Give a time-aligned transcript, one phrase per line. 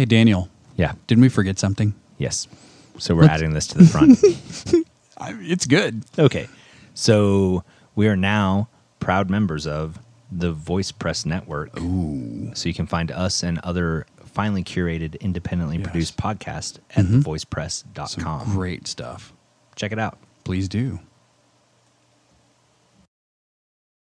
[0.00, 0.94] Hey, Daniel, Yeah.
[1.08, 1.92] didn't we forget something?
[2.16, 2.48] Yes.
[2.96, 4.18] So we're adding this to the front.
[5.46, 6.04] It's good.
[6.18, 6.48] okay.
[6.94, 9.98] So we are now proud members of
[10.32, 11.78] the Voice Press Network.
[11.78, 12.50] Ooh.
[12.54, 15.86] So you can find us and other finely curated, independently Yes.
[15.86, 17.20] produced podcasts at mm-hmm.
[17.20, 18.52] Some thevoicepress.com.
[18.52, 19.34] great stuff.
[19.76, 20.18] Check it out.
[20.44, 20.98] Please do.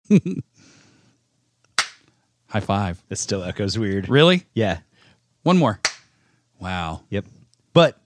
[2.49, 3.01] High five.
[3.09, 4.09] It still echoes weird.
[4.09, 4.43] Really?
[4.53, 4.79] Yeah.
[5.45, 5.79] One more.
[6.59, 7.03] Wow.
[7.11, 7.25] Yep.
[7.71, 7.99] But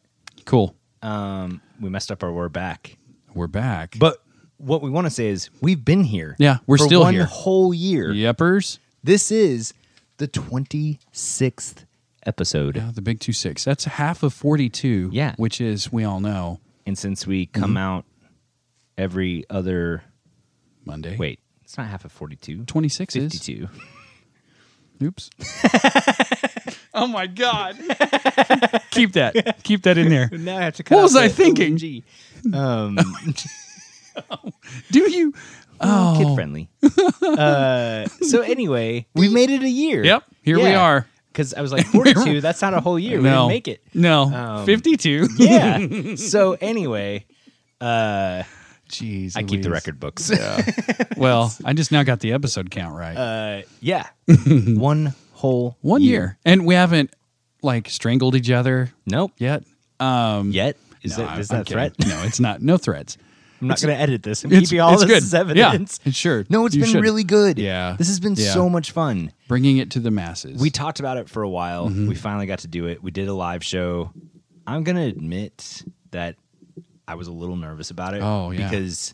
[0.44, 0.76] Cool.
[1.02, 2.98] um, we messed up our we're back.
[3.34, 3.96] We're back.
[3.98, 4.22] But
[4.58, 6.36] what we want to say is we've been here.
[6.38, 7.24] Yeah, we're for still one here.
[7.24, 8.10] whole year.
[8.10, 8.80] Yepers.
[9.02, 9.74] This is
[10.18, 11.86] the 26th
[12.26, 12.76] episode.
[12.76, 13.64] Yeah, the big two six.
[13.64, 15.10] That's half of forty two.
[15.14, 15.34] Yeah.
[15.38, 17.78] Which is we all know And since we come Mm-hmm.
[17.78, 18.06] out
[18.98, 20.04] every other
[20.84, 21.16] Monday.
[21.16, 22.66] wait, it's not half of 42.
[22.66, 23.70] Twenty six is 52.
[25.02, 25.30] Oops.
[27.00, 27.76] oh my god.
[28.92, 29.64] Keep that.
[29.64, 30.30] Keep that in there.
[30.40, 32.04] Now I have to What was I thinking?
[32.54, 32.98] Um,
[34.92, 35.34] Do you
[35.82, 36.16] oh.
[36.16, 36.16] Oh.
[36.18, 36.70] kid friendly.
[37.22, 40.04] uh, so anyway, we made it a year.
[40.04, 41.08] Yep, here we are.
[41.32, 42.42] Because I was like 42.
[42.42, 43.18] that's not a whole year.
[43.18, 43.42] We no.
[43.42, 43.84] didn't make it.
[43.94, 44.24] No.
[44.24, 45.28] Um, Fifty two.
[45.38, 46.16] Yeah.
[46.16, 47.26] so anyway,
[47.82, 48.44] uh,
[48.90, 49.38] Jeez.
[49.38, 49.86] I keep the Louise.
[49.86, 50.32] record books.
[51.16, 53.16] Well, I just now got the episode count right.
[53.16, 56.38] Uh, yeah, one whole One year.
[56.46, 57.14] And we haven't
[57.62, 59.32] like strangled each other Nope.
[59.38, 59.64] yet.
[60.00, 61.94] Um Yet is no, that I- that a threat?
[62.06, 62.62] No, it's not.
[62.62, 63.18] No threats.
[63.62, 64.46] I'm not going to edit this.
[64.46, 65.18] I'm It's, keeping all it's this good.
[65.24, 66.00] as evidence.
[66.06, 66.46] Yeah, sure.
[66.50, 67.02] No, it's You been should.
[67.02, 67.58] really good.
[67.60, 67.96] Yeah.
[67.98, 68.54] this has been Yeah.
[68.54, 69.34] so much fun.
[69.50, 70.62] bringing it to the masses.
[70.62, 71.90] We talked about it for a while.
[71.90, 72.08] Mm-hmm.
[72.08, 73.04] We finally got to do it.
[73.04, 74.12] We did a live show.
[74.66, 76.36] I'm going to admit that
[77.06, 78.22] I was a little nervous about it.
[78.24, 78.70] Oh, yeah.
[78.70, 79.14] because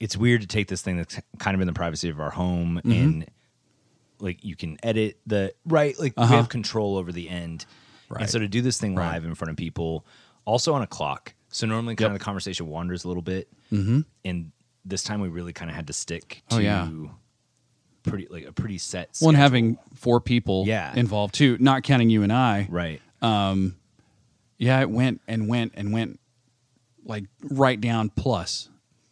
[0.00, 2.80] it's weird to take this thing that's kind of in the privacy of our home
[2.84, 2.90] Mm-hmm.
[2.92, 3.26] and
[4.22, 6.36] like you can edit the right like we Uh-huh.
[6.36, 7.66] have control over the end
[8.08, 8.22] Right.
[8.22, 9.12] and so to do this thing Right.
[9.12, 10.06] live in front of people
[10.44, 12.10] also on a clock so normally kind Yep.
[12.12, 14.00] of the conversation wanders a little bit mm-hmm.
[14.24, 14.52] and
[14.84, 16.88] this time we really kind of had to stick to Oh, yeah.
[18.02, 19.34] pretty like a pretty set one schedule.
[19.34, 20.92] having four people Yeah.
[20.96, 22.66] involved too, not counting you and I.
[22.70, 23.76] right Um
[24.58, 26.20] Yeah, it went and went and went
[27.04, 28.68] like right down plus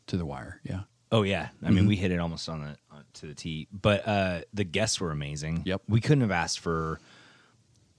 [0.07, 0.61] to the wire.
[0.65, 0.83] Yeah.
[1.13, 1.75] Oh yeah, I Mm-hmm.
[1.75, 3.67] mean we hit it almost on the on, to the T.
[3.73, 5.63] But uh, the guests were amazing.
[5.65, 5.83] Yep.
[5.89, 7.01] we couldn't have asked for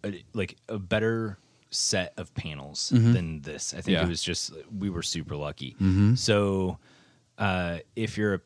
[0.04, 1.38] a, like a better
[1.70, 3.74] set of panels than this.
[3.74, 3.92] I think Mm-hmm.
[3.92, 3.98] Yeah.
[4.00, 4.08] Mm-hmm.
[4.08, 5.76] it was just we were super lucky.
[6.16, 6.78] So
[7.38, 8.44] uh, if you're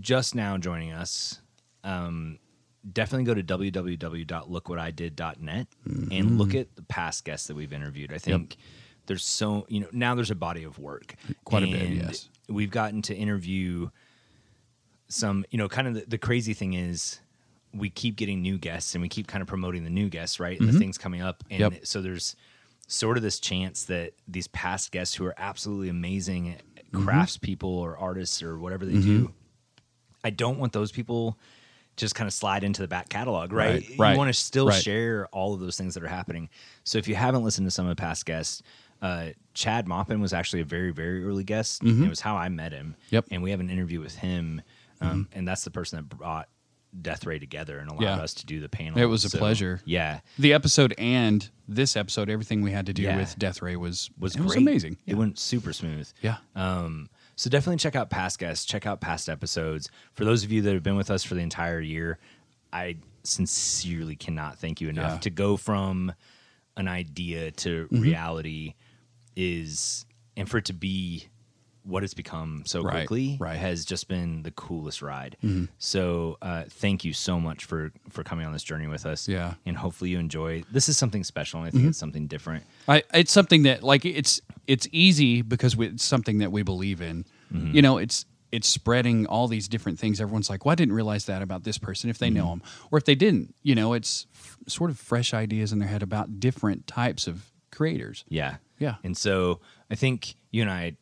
[0.00, 1.40] just now joining us,
[1.84, 2.38] um,
[2.92, 5.66] definitely go to www.lookwhatidid.net
[6.10, 8.12] and look at the past guests that we've interviewed.
[8.12, 8.56] I think
[9.08, 12.28] there's so you know now there's a body of work, Quite a bit, And yes.
[12.48, 13.90] We've gotten to interview
[15.08, 17.20] some, you know, kind of the, the crazy thing is
[17.74, 20.58] we keep getting new guests and we keep kind of promoting the new guests, right?
[20.58, 21.74] And the things coming up, and Mm-hmm.
[21.74, 21.86] Yep.
[21.86, 22.36] so there's
[22.86, 26.56] sort of this chance that these past guests who are absolutely amazing
[26.90, 27.06] Mm-hmm.
[27.06, 29.30] craftspeople or artists or whatever they do,
[30.24, 31.36] I don't want those people
[31.98, 33.84] just kind of slide into the back catalog, right?
[33.98, 34.82] Right, You want to still right.
[34.82, 36.48] share all of those things that are happening.
[36.84, 38.62] So if you haven't listened to some of the past guests,
[39.02, 41.82] uh, Chad Moppin was actually a very, very early guest.
[41.82, 42.96] It was how I met him.
[43.06, 43.14] Mm-hmm.
[43.14, 43.24] Yep.
[43.30, 44.62] And we have an interview with him.
[45.00, 46.48] Um, And that's the person that brought
[47.00, 48.16] Death Ray together and allowed Yeah.
[48.16, 48.98] us to do the panel.
[48.98, 49.80] It was a So, pleasure.
[49.84, 50.20] Yeah.
[50.38, 53.16] The episode and this episode, everything we had to do Yeah.
[53.18, 54.96] with Death Ray was Was it was amazing.
[55.06, 56.08] It went super smooth.
[56.22, 56.38] Yeah.
[56.56, 59.90] Um, so definitely check out past guests, check out past episodes.
[60.14, 62.18] For those of you that have been with us for the entire year,
[62.72, 65.12] I sincerely cannot thank you enough.
[65.12, 65.20] Mm-hmm.
[65.20, 66.12] To go from
[66.76, 68.74] an idea to reality
[69.38, 70.04] is,
[70.36, 71.28] and for it to be
[71.84, 73.54] what it's become so Right, quickly right.
[73.54, 73.60] Mm-hmm.
[73.62, 75.38] has just been the coolest ride.
[75.78, 79.26] So uh, thank you so much for for coming on this journey with us.
[79.26, 79.54] Yeah.
[79.64, 80.64] and hopefully you enjoy.
[80.70, 81.88] This is something special, and I think Mm-hmm.
[81.90, 82.64] it's something different.
[82.88, 87.00] I, it's something that like it's it's easy because we, it's something that we believe
[87.00, 87.24] in.
[87.54, 87.74] Mm-hmm.
[87.74, 90.20] You know, it's it's spreading all these different things.
[90.20, 92.58] Everyone's like, "Well, I didn't realize that about this person." If they know Mm-hmm.
[92.58, 95.88] them, or if they didn't, you know, it's f- sort of fresh ideas in their
[95.88, 98.24] head about different types of creators.
[98.28, 98.56] Yeah.
[98.78, 98.96] Yeah.
[99.04, 99.60] And so
[99.90, 100.96] I think you and I,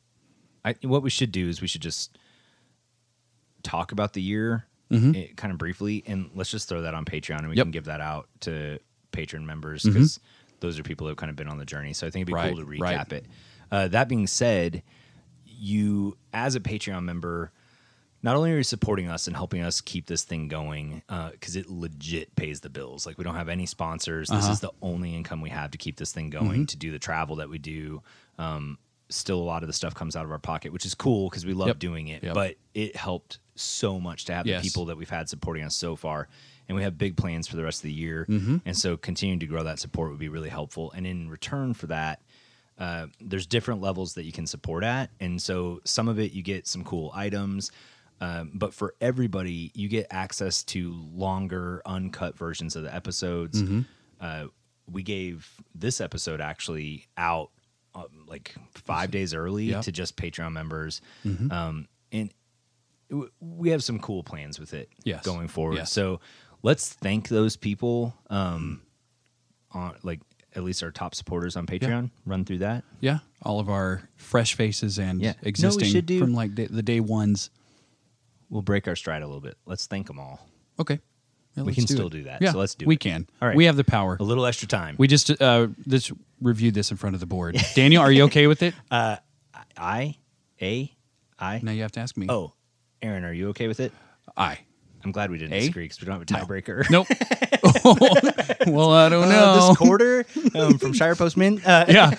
[0.65, 2.17] I what we should do is we should just
[3.63, 7.39] talk about the year eh, kind of briefly, and let's just throw that on Patreon,
[7.41, 7.65] and we Yep.
[7.65, 8.79] can give that out to
[9.13, 10.21] patron members because
[10.61, 11.93] those are people who have kind of been on the journey.
[11.93, 13.13] So I think it'd be Right, cool to recap right.
[13.13, 13.27] it.
[13.71, 14.83] Uh, that being said,
[15.45, 17.51] you as a Patreon member.
[18.27, 21.71] Not only are you supporting us and helping us keep this thing going, because it
[21.71, 23.07] legit pays the bills.
[23.07, 24.29] Like we don't have any sponsors.
[24.29, 24.53] This Uh-huh.
[24.53, 27.37] is the only income we have to keep this thing going, to do the travel
[27.37, 28.03] that we do,
[28.37, 28.79] um,
[29.09, 31.47] still a lot of the stuff comes out of our pocket, which is cool because
[31.47, 31.79] we love Yep.
[31.79, 32.25] doing it.
[32.25, 32.35] Yep.
[32.35, 34.65] But it helped so much to have Yes.
[34.65, 36.27] the people that we've had supporting us so far.
[36.69, 38.27] And we have big plans for the rest of the year.
[38.29, 38.57] Mm-hmm.
[38.67, 40.91] And so continuing to grow that support would be really helpful.
[40.91, 42.21] And in return for that,
[42.77, 45.11] uh, there's different levels that you can support at.
[45.21, 47.71] And so some of it you get some cool items.
[48.21, 53.63] Um, but for everybody, you get access to longer, uncut versions of the episodes.
[53.63, 53.81] Mm-hmm.
[54.21, 54.45] Uh,
[54.91, 57.51] we gave this episode actually out
[57.95, 59.83] um, like five days early Yep.
[59.85, 61.01] to just Patreon members.
[61.25, 61.51] Mm-hmm.
[61.53, 62.33] Um, and
[63.11, 65.25] w- we have some cool plans with it Yes.
[65.25, 65.77] going forward.
[65.77, 65.93] Yes.
[65.93, 66.21] So
[66.63, 68.81] let's thank those people, um,
[69.73, 70.21] on like
[70.55, 72.11] at least our top supporters on Patreon.
[72.25, 72.85] Run through that.
[73.01, 75.33] Yeah, all of our fresh faces and Yeah.
[75.43, 77.51] No, existing should do- from like the day ones.
[78.51, 79.57] We'll break our stride a little bit.
[79.67, 80.41] Let's thank them all.
[80.79, 81.01] Okay,
[81.57, 82.13] Yeah, We can do still it.
[82.13, 83.05] do that, Yeah, so let's do We it.
[83.05, 83.27] We can.
[83.43, 83.57] All right.
[83.57, 84.17] we have the power.
[84.21, 84.95] A little extra time.
[84.99, 87.57] We just uh, just reviewed this in front of the board.
[87.75, 88.75] Daniel, are you okay with it?
[88.91, 89.17] Uh
[89.79, 90.17] I,
[90.63, 90.91] A,
[91.39, 91.61] I.
[91.63, 92.27] now you have to ask me.
[92.31, 92.53] Oh,
[93.03, 93.93] Aaron, are you okay with it?
[94.37, 94.59] I.
[95.05, 95.61] I'm glad we didn't A?
[95.61, 96.85] disagree because we don't have a tiebreaker.
[96.91, 97.07] Nope.
[98.67, 99.69] well, I don't Uh, know.
[99.69, 101.67] this quarter um, from Shire Post Mint.
[101.67, 102.11] Uh, yeah.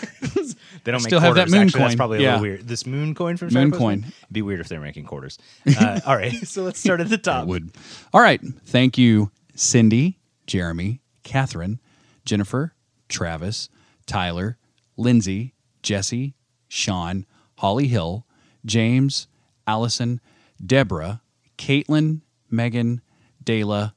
[0.87, 1.79] They don't make Still have that moon actually.
[1.81, 1.97] That's coin.
[1.97, 2.27] probably a Yeah.
[2.35, 2.65] little weird.
[2.69, 3.77] This moon coin from Moon Postman?
[4.03, 4.05] coin.
[4.21, 5.37] It'd be weird if they're making quarters.
[5.77, 7.43] Uh, all right, so let's start at the top.
[7.43, 7.71] It would.
[8.13, 8.39] All right.
[8.67, 11.81] Thank you, Cindy, Jeremy, Catherine,
[12.23, 12.73] Jennifer,
[13.09, 13.67] Travis,
[14.05, 14.57] Tyler,
[14.95, 15.53] Lindsay,
[15.83, 16.35] Jesse,
[16.69, 17.25] Sean,
[17.57, 18.25] Holly Hill,
[18.65, 19.27] James,
[19.67, 20.21] Allison,
[20.65, 21.21] Deborah,
[21.57, 23.01] Caitlin, Megan,
[23.43, 23.91] Dayla,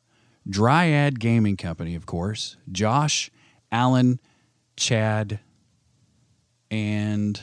[0.49, 3.31] Dryad Gaming Company, of course, Josh,
[3.71, 4.19] Alan,
[4.77, 5.39] Chad,
[6.71, 7.41] and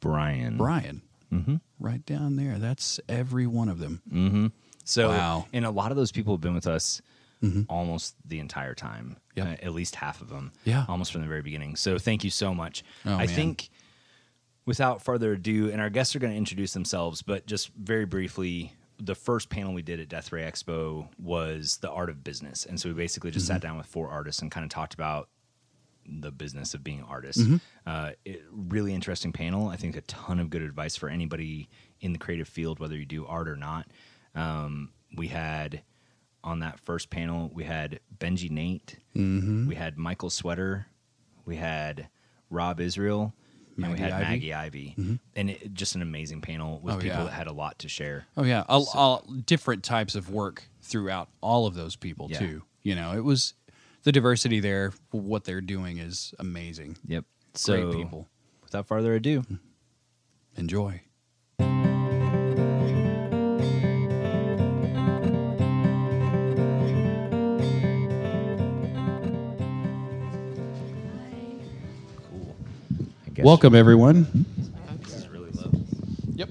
[0.00, 0.56] Brian.
[0.56, 1.02] Brian.
[1.32, 1.56] Mm-hmm.
[1.78, 2.58] Right down there.
[2.58, 4.52] That's every one of them.
[4.84, 5.46] So, Wow.
[5.52, 7.00] and a lot of those people have been with us
[7.68, 9.18] almost the entire time.
[9.36, 9.46] Yep.
[9.46, 10.52] Uh, at least half of them.
[10.64, 10.86] Yeah.
[10.88, 11.76] Almost from the very beginning.
[11.76, 12.82] So, thank you so much.
[13.04, 13.28] Oh, I man.
[13.28, 13.68] think
[14.64, 18.72] without further ado, and our guests are going to introduce themselves, but just very briefly,
[18.98, 22.64] the first panel we did at Death Ray Expo was the art of business.
[22.64, 23.54] And so we basically just Mm-hmm.
[23.56, 25.28] sat down with four artists and kind of talked about
[26.06, 27.42] the business of being artists.
[27.42, 27.56] Mm-hmm.
[27.86, 29.68] Uh, it, really interesting panel.
[29.68, 31.68] I think a ton of good advice for anybody
[32.00, 33.86] in the creative field, whether you do art or not.
[34.34, 35.82] Um, we had
[36.42, 39.66] on that first panel, we had Benji Nate, Mm-hmm.
[39.68, 40.86] we had Michael Sweater,
[41.46, 42.08] we had
[42.50, 43.32] Rob Israel,
[43.80, 44.24] and we had Ivy.
[44.24, 47.24] Maggie Ivy, and it, just an amazing panel with Oh, people yeah.
[47.24, 48.26] that had a lot to share.
[48.36, 52.38] Oh yeah, a, a- different types of work throughout all of those people Yeah.
[52.40, 52.62] too.
[52.82, 53.54] You know, it was
[54.04, 54.92] the diversity there.
[55.10, 56.96] What they're doing is amazing.
[57.06, 57.24] Yep.
[57.54, 58.28] So, Great people.
[58.62, 59.44] without further ado,
[60.56, 61.00] Enjoy.
[72.30, 72.56] cool.
[73.26, 74.26] I guess Welcome, everyone.
[75.02, 75.70] This is really low.
[76.34, 76.48] Yep.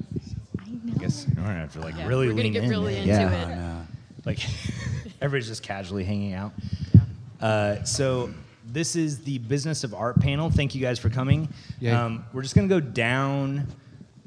[0.60, 2.70] I guess we're gonna have to like Yeah, really we're gonna lean get in.
[2.70, 3.82] really into yeah.
[3.82, 3.88] it.
[4.26, 4.40] like
[5.22, 6.52] everybody's just casually hanging out.
[7.44, 8.30] Uh, so
[8.66, 10.50] this is the business of art panel.
[10.50, 11.50] Thank you guys for coming.
[12.06, 13.68] Um, we're just gonna go down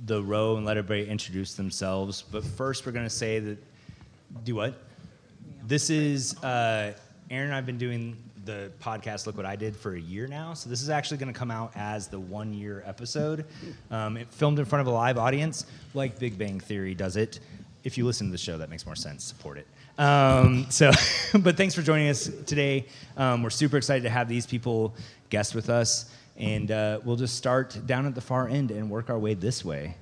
[0.05, 2.23] the row and let everybody introduce themselves.
[2.31, 3.59] But first, we're gonna say that
[4.45, 4.75] do what?
[5.67, 6.93] This is uh,
[7.31, 10.55] Aaron and I've been doing the podcast Look What I Did for a year now.
[10.55, 13.45] So this is actually going to come out as the one year episode.
[13.91, 17.41] Um, it filmed in front of a live audience, like Big Bang Theory does it.
[17.83, 19.25] If you listen to the show, that makes more sense.
[19.25, 19.67] Support it.
[19.99, 20.91] Um, so,
[21.39, 22.87] but thanks for joining us today.
[23.17, 24.95] Um, we're super excited to have these people
[25.31, 29.11] guest with us, and uh, we'll just start down at the far end and work
[29.11, 29.97] our way this way.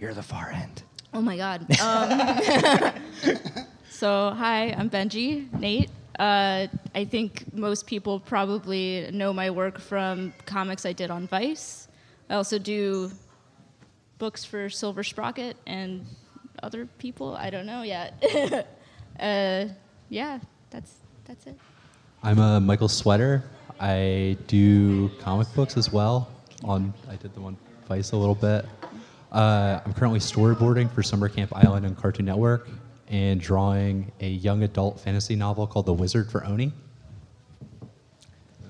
[0.00, 0.82] You're the far end.
[1.12, 1.60] Oh my God.
[1.80, 2.92] Um,
[3.90, 5.90] so, hi, I'm Benji, Nate.
[6.18, 11.88] Uh, I think most people probably know my work from comics I did on Vice.
[12.28, 13.10] I also do
[14.18, 16.06] books for Silver Sprocket and
[16.62, 17.34] other people.
[17.36, 18.14] I don't know yet.
[19.20, 19.66] uh,
[20.08, 20.38] yeah,
[20.70, 20.94] that's
[21.24, 21.58] that's it.
[22.22, 23.42] I'm uh, Michael Sweater.
[23.80, 26.28] I do comic books as well.
[26.64, 27.56] On I did the one
[27.88, 28.64] Vice a little bit.
[29.32, 32.68] Uh, I'm currently storyboarding for Summer Camp Island on Cartoon Network
[33.08, 36.72] and drawing a young adult fantasy novel called The Wizard for Oni.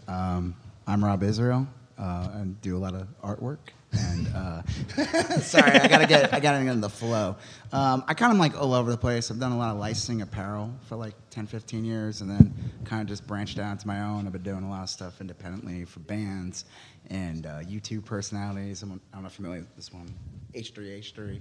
[0.09, 0.55] Um,
[0.87, 1.67] I'm Rob Israel
[1.99, 3.59] uh, and do a lot of artwork.
[3.97, 4.63] And uh,
[5.41, 7.37] sorry, I gotta get I gotta get in the flow.
[7.73, 9.31] Um, I kind of like all over the place.
[9.31, 13.03] I've done a lot of licensing apparel for like 10, 15 years, and then kind
[13.03, 14.27] of just branched out to my own.
[14.27, 16.65] I've been doing a lot of stuff independently for bands
[17.11, 18.83] and uh, YouTube personalities.
[18.83, 20.13] I'm, I don't know if familiar with this one,
[20.55, 21.41] H3H3.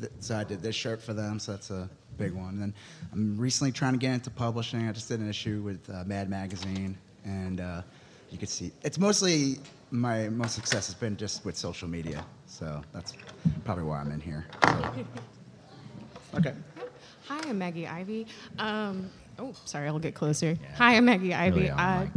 [0.00, 1.88] Th- So I did this shirt for them, so that's a
[2.18, 2.50] big one.
[2.50, 2.74] And then
[3.12, 4.88] I'm recently trying to get into publishing.
[4.88, 7.82] I just did an issue with uh, Mad Magazine, and uh,
[8.30, 8.72] you could see.
[8.82, 9.58] It's mostly
[9.96, 12.24] my most success has been just with social media.
[12.46, 13.14] So that's
[13.64, 14.46] probably why I'm in here.
[14.62, 15.06] So.
[16.36, 16.54] Okay.
[17.28, 18.26] Hi, I'm Maggie Ivy.
[18.58, 20.56] Um, oh, sorry, I'll get closer.
[20.76, 21.60] Hi, I'm Maggie Ivy.
[21.60, 22.12] Really on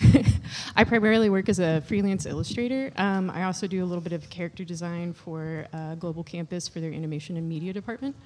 [0.76, 2.92] I, primarily work as a freelance illustrator.
[2.96, 6.80] Um, I also do a little bit of character design for uh, Global Campus for
[6.80, 8.16] their animation and media department.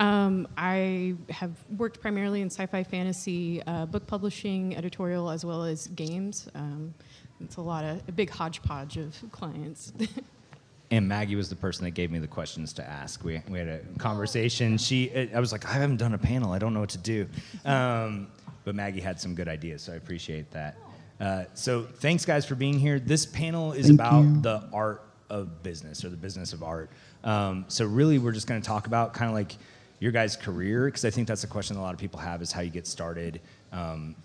[0.00, 5.86] Um, I have worked primarily in sci-fi, fantasy, uh, book publishing, editorial, as well as
[5.88, 6.48] games.
[6.54, 6.94] Um,
[7.40, 9.92] it's a lot of a big hodgepodge of clients.
[10.90, 13.24] And Maggie was the person that gave me the questions to ask.
[13.24, 14.76] We, we had a conversation.
[14.76, 16.52] She, I was like, I haven't done a panel.
[16.52, 17.26] I don't know what to do.
[17.64, 18.28] Um,
[18.64, 20.76] but Maggie had some good ideas, so I appreciate that.
[21.22, 22.98] Uh, so thanks, guys, for being here.
[22.98, 24.40] This panel is Thank about you.
[24.40, 26.90] the art of business or the business of art.
[27.22, 29.54] Um, so really, we're just going to talk about kind of like
[30.00, 32.42] your guys' career, because I think that's a question that a lot of people have:
[32.42, 33.40] is how you get started.
[33.70, 34.16] Um,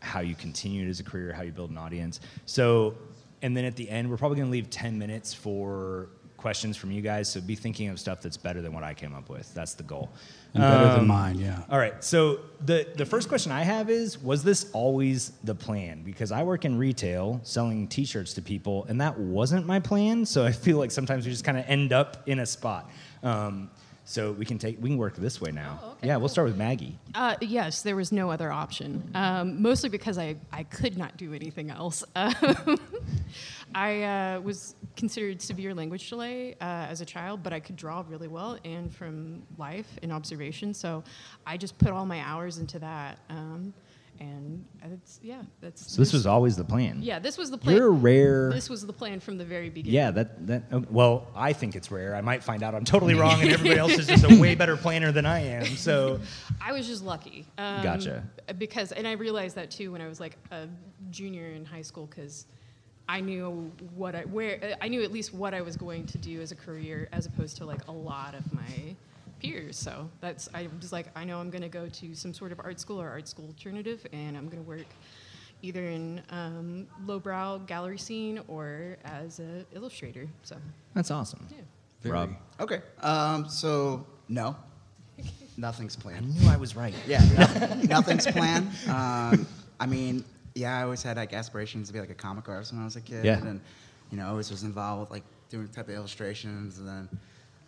[0.00, 2.20] how you continue it as a career, how you build an audience.
[2.46, 2.94] So,
[3.42, 6.92] and then at the end, we're probably going to leave 10 minutes for questions from
[6.92, 7.28] you guys.
[7.28, 9.52] So be thinking of stuff that's better than what I came up with.
[9.54, 10.10] That's the goal.
[10.54, 11.62] And better than Um, mine, yeah.
[11.70, 12.02] All right.
[12.02, 16.02] So the the first question I have is: Was this always the plan?
[16.02, 20.24] Because I work in retail, selling T-shirts to people, and that wasn't my plan.
[20.24, 22.90] So I feel like sometimes we just kind of end up in a spot.
[23.22, 23.70] Um,
[24.08, 25.78] so we can take we can work this way now.
[25.82, 26.98] Oh, okay, yeah, we'll start with Maggie.
[27.14, 29.10] Uh, yes, there was no other option.
[29.14, 32.02] Um, mostly because I, I could not do anything else.
[32.16, 32.78] Um,
[33.74, 38.02] I uh, was considered severe language delay uh, as a child, but I could draw
[38.08, 40.72] really well and from life and observation.
[40.72, 41.04] So
[41.46, 43.18] I just put all my hours into that.
[43.28, 43.74] Um,
[44.20, 45.92] and it's, yeah, that's.
[45.92, 46.98] So this was always the plan.
[47.02, 47.76] Yeah, this was the plan.
[47.76, 48.50] You're rare.
[48.52, 49.94] This was the plan from the very beginning.
[49.94, 50.62] Yeah, that that.
[50.72, 52.14] oh, Well, I think it's rare.
[52.14, 54.76] I might find out I'm totally wrong, and everybody else is just a way better
[54.76, 55.64] planner than I am.
[55.76, 56.20] So,
[56.60, 57.46] I was just lucky.
[57.58, 58.24] Um, Gotcha.
[58.58, 60.66] Because, and I realized that too when I was like a
[61.10, 62.46] junior in high school, because
[63.08, 66.40] I knew what I where I knew at least what I was going to do
[66.40, 68.96] as a career, as opposed to like a lot of my
[69.40, 69.76] peers.
[69.76, 72.60] So that's I was like, I know I'm going to go to some sort of
[72.60, 74.86] art school or art school alternative, and I'm going to work
[75.62, 80.28] either in um, lowbrow gallery scene or as an illustrator.
[80.42, 80.56] So
[80.94, 81.46] that's awesome.
[81.50, 82.10] yeah.
[82.12, 82.30] Rob,
[82.60, 82.80] Okay.
[83.02, 84.54] Um, so no,
[85.56, 86.18] nothing's planned.
[86.18, 86.42] I planned.
[86.44, 86.94] knew I was right.
[87.06, 88.68] Yeah, no- nothing's planned.
[88.88, 89.46] Um,
[89.80, 92.80] I mean, yeah, I always had like aspirations to be like a comic artist when
[92.82, 93.38] I was a kid, Yeah.
[93.38, 93.60] and
[94.10, 97.08] you know, I always was involved with like doing type of illustrations, and then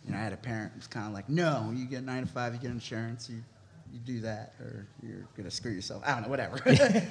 [0.05, 2.25] you know, I had a parent who was kind of like, no, you get nine
[2.25, 3.43] to five, you get insurance, you
[3.91, 6.01] you do that, or you're gonna screw yourself.
[6.05, 6.61] I don't know, whatever.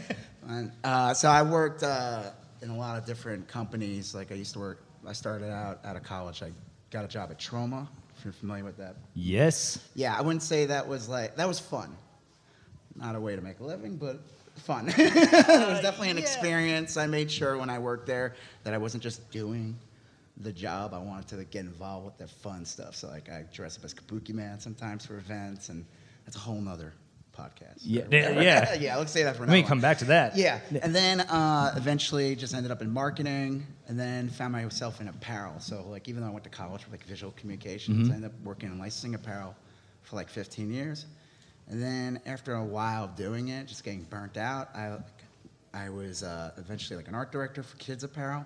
[0.48, 2.30] and, uh, so I worked uh,
[2.62, 4.14] in a lot of different companies.
[4.14, 4.82] Like I used to work.
[5.06, 6.42] I started out out of college.
[6.42, 6.52] I
[6.90, 7.86] got a job at Troma.
[8.16, 9.78] If you're familiar with that Yes.
[9.94, 11.96] yeah, I wouldn't say that was like that was fun.
[12.96, 14.20] Not a way to make a living, but
[14.56, 14.88] fun.
[14.96, 15.14] it
[15.68, 16.96] was definitely an experience.
[16.96, 19.78] I made sure when I worked there that I wasn't just doing
[20.42, 20.94] the job.
[20.94, 22.94] I wanted to get involved with the fun stuff.
[22.96, 25.84] So like I dress up as Kabuki Man sometimes for events, and
[26.24, 26.92] that's a whole nother
[27.36, 27.78] podcast.
[27.82, 28.02] Yeah.
[28.10, 28.74] Yeah.
[28.80, 28.96] yeah.
[28.96, 29.62] Let's say that for now.
[29.66, 30.36] come back to that.
[30.36, 35.08] Yeah, and then uh, eventually just ended up in marketing, and then found myself in
[35.08, 35.58] apparel.
[35.60, 38.12] So like even though I went to college for like visual communications, Mm-hmm.
[38.12, 39.54] I ended up working in licensing apparel
[40.02, 41.06] for like 15 years,
[41.68, 44.98] and then after a while of doing it, just getting burnt out, I
[45.72, 48.44] I was uh, eventually like an art director for kids apparel,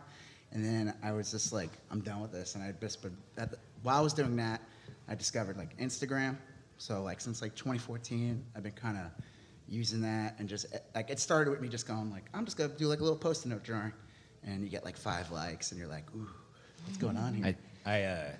[0.55, 3.05] and then I was just like I'm done with this, and I just
[3.37, 4.63] at the, while I was doing that,
[5.09, 6.37] I discovered like Instagram.
[6.79, 9.05] So like since like 2014, I've been kind of
[9.69, 12.73] using that and just like it started with me just going like I'm just gonna
[12.77, 13.93] do like a little post-it note drawing,
[14.45, 16.29] and you get like five likes, and you're like, ooh,
[16.87, 17.57] what's going on here?
[17.85, 18.31] I, I uh,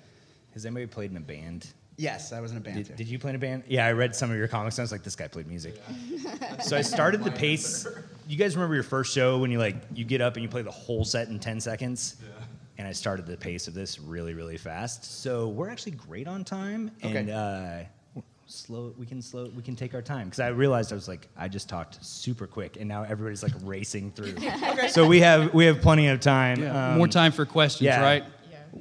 [0.53, 1.67] has anybody played in a band?
[1.97, 2.83] Yes, I was in a band too.
[2.83, 3.63] Did, did you play in a band?
[3.67, 5.75] Yeah, I read some of your comics and I was like, this guy played music.
[6.63, 7.87] so I started the pace.
[8.27, 10.61] You guys remember your first show when you like you get up and you play
[10.61, 12.17] the whole set in 10 seconds?
[12.21, 12.31] Yeah.
[12.77, 15.21] And I started the pace of this really, really fast.
[15.21, 16.91] So we're actually great on time.
[17.01, 17.31] And Okay.
[18.15, 20.27] uh, slow we can slow we can take our time.
[20.27, 23.53] Because I realized I was like, I just talked super quick and now everybody's like
[23.63, 24.35] racing through.
[24.89, 26.61] So we have we have plenty of time.
[26.61, 26.91] Yeah.
[26.91, 28.01] Um, More time for questions, yeah.
[28.01, 28.23] right?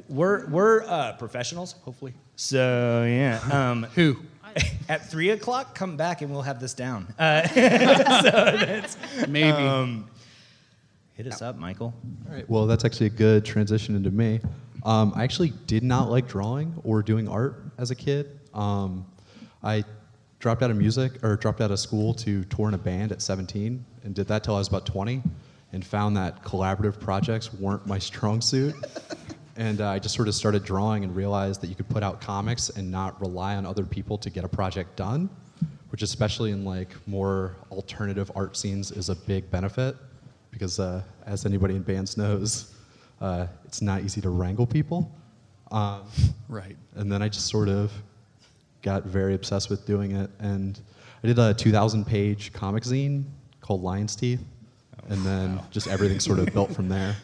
[0.09, 2.15] We're we're uh, professionals, hopefully.
[2.37, 3.41] So yeah.
[3.51, 4.17] Um, Who?
[4.89, 7.13] at three o'clock, come back and we'll have this down.
[7.19, 8.97] Uh, so that's
[9.29, 9.51] Maybe.
[9.51, 10.09] um,
[11.15, 11.93] hit us up, Michael.
[12.29, 12.49] All right.
[12.49, 14.41] Well, that's actually a good transition into me.
[14.85, 18.39] Um, I actually did not like drawing or doing art as a kid.
[18.53, 19.07] Um,
[19.63, 19.85] I
[20.39, 23.23] dropped out of music or dropped out of school to tour in a band at
[23.23, 25.23] 17 and did that till I was about 20
[25.73, 28.75] and found that collaborative projects weren't my strong suit.
[29.57, 32.21] And uh, I just sort of started drawing and realized that you could put out
[32.21, 35.31] comics and not rely on other people to get a project done,
[35.91, 39.97] which especially in like more alternative art scenes is a big benefit.
[40.51, 42.73] because, uh, as anybody in bands knows,
[43.21, 45.11] uh, it's not easy to wrangle people.
[45.73, 46.03] Um,
[46.49, 46.77] Right.
[46.95, 47.91] and then I just sort of
[48.83, 50.31] got very obsessed with doing it.
[50.39, 50.79] And
[51.25, 53.25] I did a 2,000 page comic zine
[53.61, 54.45] called Lion's Teeth.
[55.09, 57.17] and then just everything sort of built from there.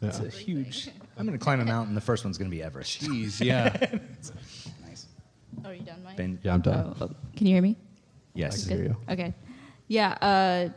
[0.00, 0.08] Yeah.
[0.08, 0.88] It's a huge.
[1.16, 1.94] I'm going to climb a mountain.
[1.94, 3.02] The first one's going to be Everest.
[3.02, 3.74] Jeez, yeah.
[4.86, 5.06] Nice.
[5.64, 6.16] Oh, are you done, Mike?
[6.16, 6.96] Ben, Yeah, I'm done.
[7.00, 7.76] Oh, oh, can you hear me?
[8.34, 8.66] yes.
[8.66, 8.96] I can hear you.
[9.10, 9.34] Okay.
[9.88, 10.12] Yeah.
[10.20, 10.68] Uh,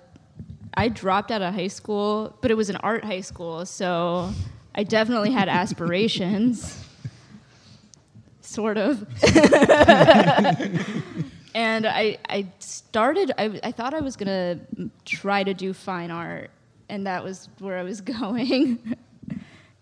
[0.74, 4.32] I dropped out of high school, but it was an art high school, so
[4.76, 6.82] I definitely had aspirations.
[8.42, 9.02] sort of.
[11.56, 14.60] and I, I started, I, I thought I was going to
[15.06, 16.52] try to do fine art,
[16.90, 18.96] and that was where I was going.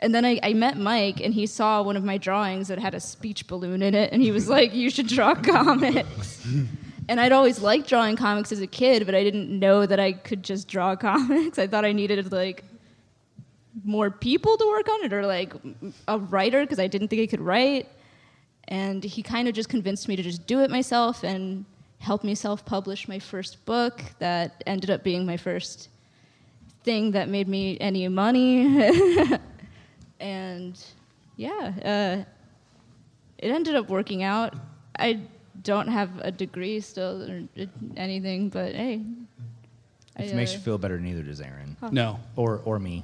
[0.04, 2.94] And then I, I met Mike, and he saw one of my drawings that had
[2.94, 6.46] a speech balloon in it, and he was like, "You should draw comics."
[7.08, 10.12] and I'd always liked drawing comics as a kid, but I didn't know that I
[10.12, 11.58] could just draw comics.
[11.58, 12.66] I thought I needed like
[13.86, 15.54] more people to work on it, or like
[16.10, 17.88] a writer, because I didn't think I could write.
[18.68, 21.64] And he kind of just convinced me to just do it myself and
[22.00, 25.88] help me self-publish my first book that ended up being my first
[26.84, 28.92] thing that made me any money.
[30.24, 30.80] and
[31.36, 32.24] yeah, uh,
[33.38, 34.56] it ended up working out.
[34.98, 35.20] I
[35.64, 37.44] don't have a degree still or
[37.98, 39.02] anything, but hey.
[40.16, 41.76] If I, it makes uh, you feel better, neither does Aaron.
[41.92, 42.20] No.
[42.36, 43.04] Or, or me.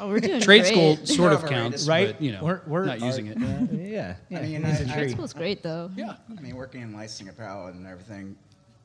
[0.00, 0.66] oh, we're doing Trade great.
[0.72, 2.08] school sort of counts, Right?
[2.14, 3.38] But, you know, We're- we're- not using it.
[3.38, 4.16] yeah.
[4.30, 4.38] yeah.
[4.38, 5.90] I mean, he's I- a I- Trade school's great though.
[5.96, 6.16] Yeah.
[6.36, 8.36] I mean, working in licensing apparel and everything,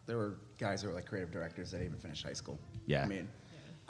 [0.06, 2.60] there were guys who were like creative directors that didn't even finish high school.
[2.86, 3.04] Yeah.
[3.04, 3.28] I mean,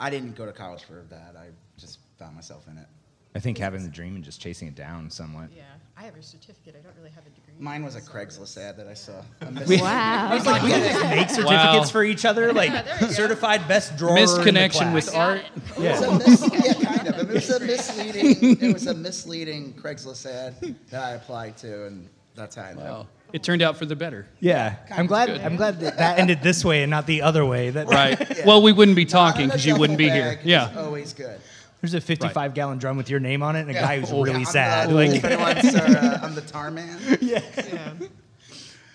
[0.00, 1.34] I didn't go to college for that.
[1.38, 1.48] I
[1.78, 2.86] just found myself in it.
[3.34, 5.50] I think having the dream and just chasing it down somewhat.
[5.56, 5.62] Yeah,
[5.96, 6.74] I have a certificate.
[6.78, 7.54] I don't really have a degree.
[7.60, 9.22] Mine was a Craigslist ad that I saw.
[9.42, 10.30] A miss- Wow.
[11.10, 11.84] Make certificates Wow.
[11.84, 12.72] for each other, like
[13.10, 14.18] certified best drawer.
[14.18, 15.14] in the Misconnection with class.
[15.14, 15.42] art.
[15.76, 17.30] It was a mis- yeah, kind of.
[17.30, 18.60] It was a misleading.
[18.60, 20.54] It was a misleading Craigslist ad
[20.90, 23.94] that I applied to, and that's how I ended Well, it turned out for the
[23.94, 24.26] better.
[24.40, 25.26] Yeah, I'm glad.
[25.28, 25.40] good.
[25.42, 27.70] I'm glad that, that ended this way and not the other way.
[27.70, 28.44] That Right.
[28.46, 30.40] Well, we wouldn't be talking because you wouldn't be here.
[30.42, 30.72] Yeah.
[30.76, 31.40] always good.
[31.80, 33.80] There's a 55 gallon drum with your name on it and a Yeah.
[33.80, 34.22] guy who's Oh.
[34.22, 34.88] really Yeah, sad.
[34.88, 37.18] I'm the, Like, if anyone's, uh, I'm the tar man.
[37.20, 37.40] Yeah.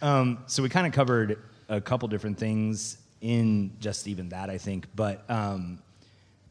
[0.01, 4.57] Um, so we kind of covered a couple different things in just even that, I
[4.59, 4.85] think.
[4.95, 5.79] But um,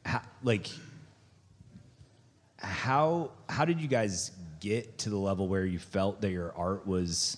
[0.04, 0.68] how, like,
[2.58, 6.86] how how did you guys get to the level where you felt that your art
[6.86, 7.36] was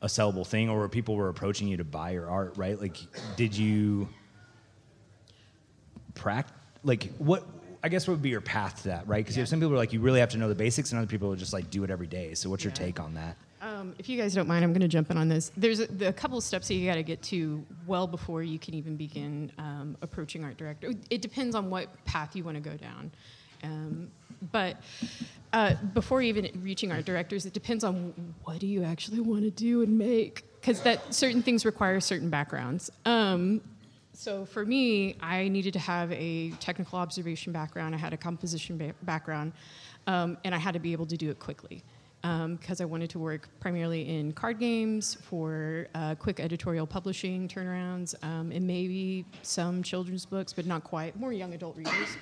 [0.00, 2.54] a sellable thing, or where people were approaching you to buy your art?
[2.56, 2.80] Right?
[2.80, 2.96] Like,
[3.36, 4.08] did you
[6.14, 6.56] practice?
[6.82, 7.46] Like, what?
[7.84, 9.18] I guess what would be your path to that, right?
[9.24, 10.92] Because you have some people who are like, you really have to know the basics,
[10.92, 12.34] and other people are just like, do it every day.
[12.34, 13.36] So, what's your take on that?
[13.60, 15.50] Um, if you guys don't mind, I'm going to jump in on this.
[15.56, 18.42] There's a, the- a couple of steps that you got to get to well before
[18.42, 20.92] you can even begin um, approaching art director.
[21.10, 23.10] It depends on what path you want to go down.
[23.64, 24.10] Um,
[24.50, 24.76] but
[25.52, 28.12] uh, before even reaching art directors, it depends on
[28.44, 32.28] what do you actually want to do and make, because that certain things require certain
[32.30, 32.90] backgrounds.
[33.04, 33.60] Um,
[34.12, 37.94] so for me, I needed to have a technical observation background.
[37.94, 39.52] I had a composition ba- background,
[40.06, 41.82] um, and I had to be able to do it quickly
[42.22, 48.14] because I wanted to work primarily in card games for uh, quick editorial publishing turnarounds,
[48.22, 51.18] um, and maybe some children's books, but not quite.
[51.18, 52.16] More young adult readers.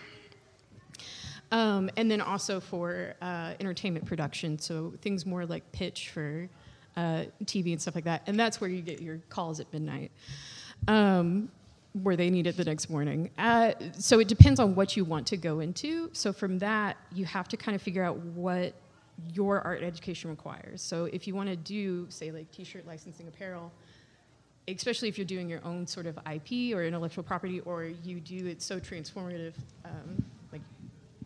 [1.53, 6.49] Um, and then also for uh, entertainment production, so things more like pitch for
[6.97, 8.23] uh, TV and stuff like that.
[8.27, 10.13] And that's where you get your calls at midnight,
[10.89, 11.51] um,
[11.93, 13.31] where they need it the next morning.
[13.37, 16.09] Uh, so it depends on what you want to go into.
[16.13, 18.75] So from that, you have to kind of figure out what
[19.33, 20.81] your art education requires.
[20.81, 23.73] So if you want to do, say, like T-shirt licensing, apparel,
[24.69, 28.47] especially if you're doing your own sort of IP or intellectual property, or you do
[28.47, 30.63] it so transformative, um, like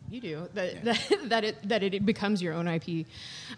[0.09, 3.07] you do, that, that, that, it, that it becomes your own IP,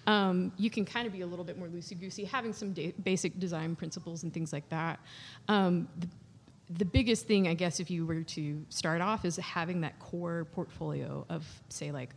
[0.07, 3.39] um, you can kind of be a little bit more loosey-goosey, having some da- basic
[3.39, 4.99] design principles and things like that.
[5.49, 6.09] Um, the,
[6.69, 10.47] the biggest thing, I guess, if you were to start off, is having that core
[10.53, 12.11] portfolio of, say, like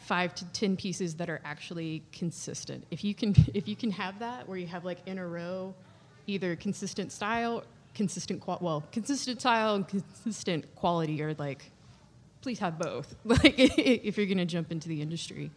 [0.00, 2.86] five to ten pieces that are actually consistent.
[2.90, 5.74] If you can, if you can have that, where you have like in a row,
[6.26, 7.62] either consistent style,
[7.94, 11.70] consistent qual, well, consistent style and consistent quality, or like,
[12.40, 13.14] please have both.
[13.24, 15.50] Like, if you're to jump into the industry,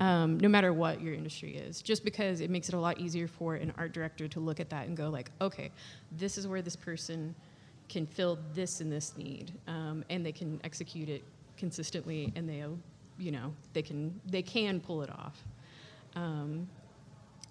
[0.00, 3.28] um, no matter what your industry is, just because it makes it a lot easier
[3.28, 5.70] for an art director to look at that and go like, okay,
[6.18, 7.34] this is where this person
[7.88, 11.22] can fill this and this need, um, and they can execute it
[11.56, 12.78] consistently, and they'll,
[13.18, 15.44] you know, they can they can pull it off.
[16.16, 16.68] Um,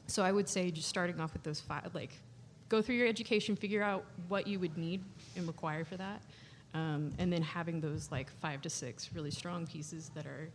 [0.08, 2.12] so I would say just starting off with those five, like,
[2.70, 5.02] go through your education, figure out what you would need
[5.38, 6.22] and require for that.
[6.74, 10.50] um, and then having those like five to six really strong pieces that are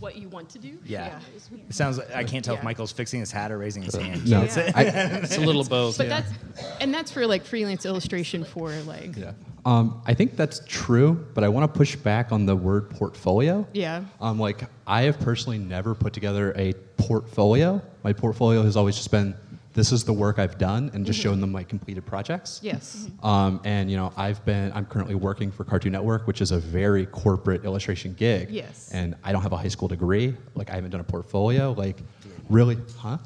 [0.00, 0.78] what you want to do.
[0.84, 1.18] Yeah.
[1.36, 3.94] is- It sounds like I can't tell if Michael's fixing his hat or raising his
[4.06, 4.28] hand.
[4.28, 4.72] No, Yeah.
[4.74, 4.82] I,
[5.22, 5.96] It's a little of both.
[5.98, 6.20] But yeah.
[6.20, 6.32] that's
[6.80, 9.32] and that's for like freelance illustration for like yeah.
[9.66, 13.66] Um, I think that's true, but I want to push back on the word portfolio.
[13.72, 14.04] Yeah.
[14.20, 17.80] Um, like I have personally never put together a portfolio.
[18.02, 19.34] My portfolio has always just been
[19.74, 22.60] this is the work I've done and just shown them my completed projects.
[22.62, 23.08] yes.
[23.22, 26.58] Um, and you know, I've been I'm currently working for Cartoon Network, which is a
[26.58, 28.50] very corporate illustration gig.
[28.50, 28.90] Yes.
[28.92, 30.36] And I don't have a high school degree.
[30.54, 31.72] Like I haven't done a portfolio.
[31.72, 31.98] Like,
[32.48, 33.18] really, huh?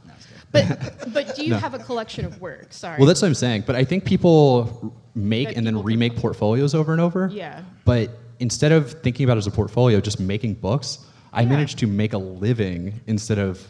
[0.50, 1.58] But but do you No.
[1.58, 2.72] have a collection of work?
[2.72, 2.96] Sorry.
[2.98, 3.64] Well, that's what I'm saying.
[3.66, 7.28] But I think people make That and then people- remake portfolios over and over.
[7.32, 7.62] Yeah.
[7.84, 11.00] But instead of thinking about it as a portfolio, just making books,
[11.32, 11.48] I Yeah.
[11.50, 13.66] managed to make a living instead of,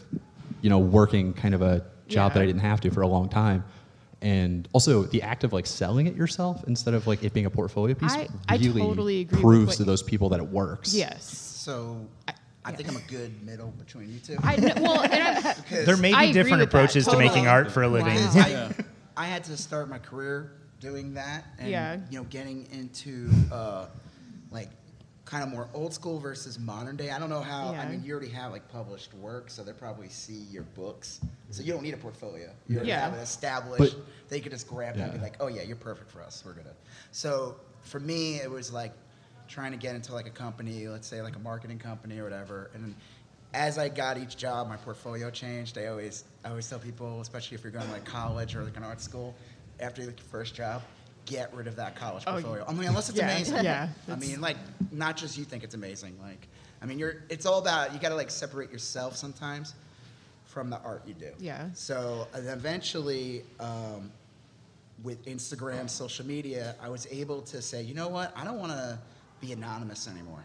[0.61, 3.29] you know, working kind of a job that I didn't have to for a long
[3.29, 3.63] time.
[4.21, 7.49] And also the act of like selling it yourself instead of like it being a
[7.49, 10.93] portfolio piece I- I really totally agree proves to those people that it works.
[10.93, 11.23] yes.
[11.23, 12.05] So
[12.65, 14.35] I think I'm a good middle between you two.
[14.43, 15.45] I well, and
[15.85, 18.15] There may be agree different with that, approaches to making art for a living.
[18.15, 18.33] Wow.
[18.33, 18.73] Because I,
[19.23, 21.97] I had to start my career doing that, and Yeah.
[22.09, 23.85] you know, getting into uh,
[24.51, 24.69] like
[25.29, 27.11] kind of more old school versus modern day.
[27.11, 27.67] I don't know how.
[27.75, 31.19] I mean, you already have like published work, so they probably see your books,
[31.51, 32.49] so you don't need a portfolio.
[32.67, 33.01] You already Yeah.
[33.07, 33.95] have it established.
[33.95, 36.43] But- they could just grab it and be like, "Oh yeah, you're perfect for us.
[36.45, 36.73] We're gonna."
[37.11, 38.91] So for me, it was like
[39.47, 42.71] trying to get into like a company, let's say like a marketing company or whatever,
[42.73, 42.95] and
[43.53, 45.77] as I got each job, my portfolio changed.
[45.79, 48.77] I always, I always tell people, especially if you're going to like college or like
[48.77, 49.33] an art school,
[49.79, 50.83] after your first job,
[51.29, 52.65] get rid of that college Oh, portfolio.
[52.67, 53.55] I mean, unless it's yeah, amazing.
[53.63, 54.57] yeah, I mean, like,
[54.91, 56.17] not just you think it's amazing.
[56.21, 56.47] Like,
[56.81, 57.23] I mean, you're.
[57.29, 59.75] It's all about you got to like separate yourself sometimes
[60.45, 61.31] from the art you do.
[61.39, 61.67] Yeah.
[61.73, 64.11] So eventually, um,
[65.03, 68.33] with Instagram, social media, I was able to say, you know what?
[68.35, 68.97] I don't want to
[69.39, 70.43] be anonymous anymore.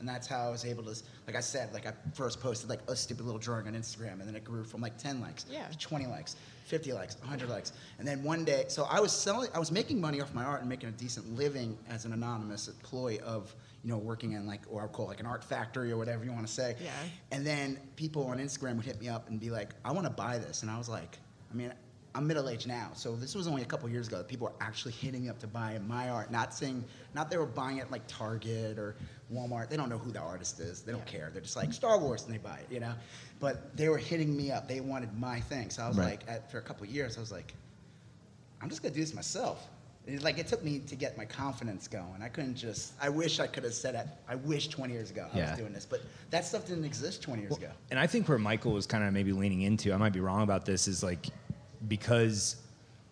[0.00, 2.80] And that's how I was able to, like I said, like I first posted like
[2.88, 5.68] a stupid little drawing on Instagram, and then it grew from like 10 likes Yeah.
[5.68, 7.72] to 20 likes, 50 likes, 100 likes.
[7.98, 10.60] And then one day, so I was selling, I was making money off my art
[10.60, 14.60] and making a decent living as an anonymous employee of, you know, working in like,
[14.70, 16.76] or I'll call it like an art factory or whatever you want to say.
[16.82, 16.90] Yeah.
[17.30, 20.12] And then people on Instagram would hit me up and be like, I want to
[20.12, 20.62] buy this.
[20.62, 21.18] And I was like,
[21.50, 21.72] I mean,
[22.14, 24.64] I'm middle aged now, so this was only a couple years ago that people were
[24.64, 27.90] actually hitting me up to buy my art, not saying, not they were buying it
[27.90, 28.96] like Target or
[29.32, 29.68] Walmart.
[29.68, 30.82] They don't know who the artist is.
[30.82, 31.30] They don't care.
[31.32, 32.92] They're just like Star Wars and they buy it, you know.
[33.40, 34.68] But they were hitting me up.
[34.68, 35.70] They wanted my thing.
[35.70, 36.10] So I was Right.
[36.10, 37.54] like, at, for a couple years, I was like,
[38.60, 39.66] I'm just gonna do this myself.
[40.06, 42.22] It, like it took me to get my confidence going.
[42.22, 42.92] I couldn't just.
[43.00, 44.06] I wish I could have said it.
[44.28, 45.50] I wish 20 years ago I Yeah.
[45.50, 47.68] was doing this, but that stuff didn't exist 20 years ago.
[47.90, 50.42] And I think where Michael was kind of maybe leaning into, I might be wrong
[50.42, 51.26] about this, is like
[51.88, 52.56] because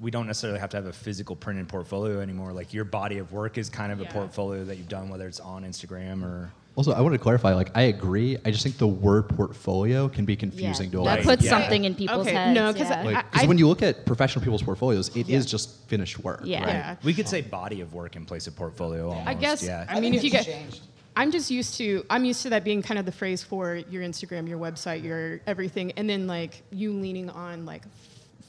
[0.01, 2.53] we don't necessarily have to have a physical printed portfolio anymore.
[2.53, 5.41] Like your body of work is kind of a portfolio that you've done, whether it's
[5.41, 6.51] on Instagram or.
[6.77, 7.53] Also, I wanted to clarify.
[7.53, 8.39] Like, I agree.
[8.45, 11.25] I just think the word portfolio can be Yeah, confusing to a lot that of
[11.27, 11.57] puts people.
[11.59, 11.63] Yeah.
[11.63, 12.55] something in people's Okay, heads.
[12.55, 13.03] no, 'cause yeah.
[13.03, 15.51] Like, because when you look at professional people's portfolios, it is Yeah.
[15.51, 16.43] just finished work.
[16.45, 16.61] Yeah.
[16.61, 16.69] right?
[16.69, 16.97] Yeah.
[17.03, 19.27] We could say body of work in place of portfolio almost.
[19.29, 19.63] I guess.
[19.65, 19.85] Yeah.
[19.89, 20.81] I mean, think if you get, changed.
[21.17, 22.07] I'm just used to.
[22.09, 25.41] I'm used to that being kind of the phrase for your Instagram, your website, your
[25.49, 27.83] everything, and then like you leaning on like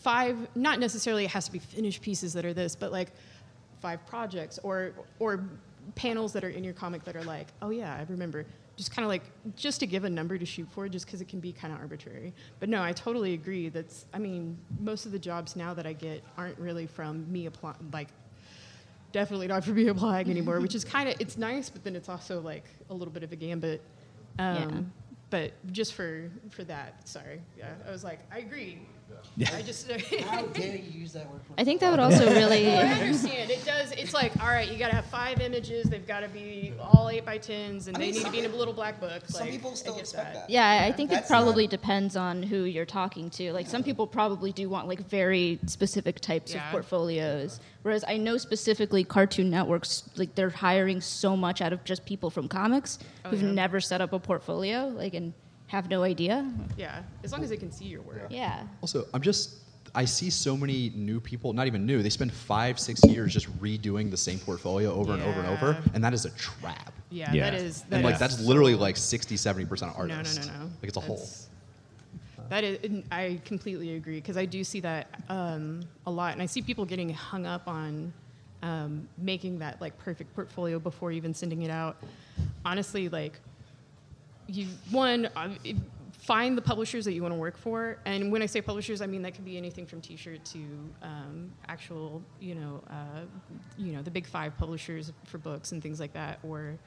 [0.01, 0.37] five.
[0.55, 3.11] Not necessarily it has to be finished pieces that are this, but like
[3.81, 5.43] five projects or or
[5.95, 8.45] panels that are in your comic that are like, oh yeah, I remember.
[8.77, 9.23] Just kind of like
[9.55, 11.79] just to give a number to shoot for, just because it can be kind of
[11.79, 12.33] arbitrary.
[12.59, 13.69] But no, I totally agree.
[13.69, 14.05] That's.
[14.13, 17.77] I mean, most of the jobs now that I get aren't really from me applying
[17.93, 18.07] like
[19.11, 22.09] definitely not for me applying anymore, which is kind of it's nice, but then it's
[22.09, 23.81] also like a little bit of a gambit.
[24.39, 24.81] Um, Yeah.
[25.29, 28.79] But just for for that, sorry, yeah, I was like, I agree.
[29.53, 29.89] I just
[30.25, 31.39] How dare you use that word?
[31.57, 32.67] I think that would also really.
[32.71, 33.49] I understand.
[33.49, 33.91] It does.
[33.93, 35.85] It's like, all right, you got to have five images.
[35.89, 38.39] They've got to be all eight by tens, and I they mean, need to be
[38.39, 39.23] in a little black book.
[39.27, 40.49] Some like, people I still get expect that.
[40.49, 43.53] Yeah, I think it probably not- depends on who you're talking to.
[43.53, 46.65] Like some people probably do want like very specific types Yeah.
[46.65, 47.59] of portfolios.
[47.83, 52.29] Whereas I know specifically Cartoon Networks, like they're hiring so much out of just people
[52.29, 53.51] from comics Oh, who've yeah.
[53.51, 55.33] never set up a portfolio, like and
[55.71, 56.51] have no idea.
[56.77, 58.27] Yeah, as long as they can see your work.
[58.29, 58.63] Yeah.
[58.81, 59.55] Also, I'm just.
[59.93, 63.47] I see so many new people, not even new, they spend five, six years just
[63.61, 66.93] redoing the same portfolio over and over and over, and that is a trap.
[67.09, 67.49] Yeah, Yeah.
[67.49, 67.81] that is.
[67.89, 70.07] That and like is that's literally like 60, 70% of artists.
[70.07, 70.47] No, no, artists.
[70.47, 70.63] no, no.
[70.63, 71.17] Like it's a hole.
[71.17, 71.47] That's-
[72.49, 76.45] That is, I completely agree because I do see that um, a lot, and I
[76.45, 78.13] see people getting hung up on
[78.63, 81.97] um, making that like perfect portfolio before even sending it out.
[82.63, 83.39] Honestly, like
[84.51, 85.49] you one, uh,
[86.19, 87.97] find the publishers that you want to work for.
[88.05, 90.59] And when I say publishers, I mean that could be anything from T-shirt to
[91.01, 93.21] um, actual, you know, uh,
[93.77, 96.77] you know, the big five publishers for books and things like that, or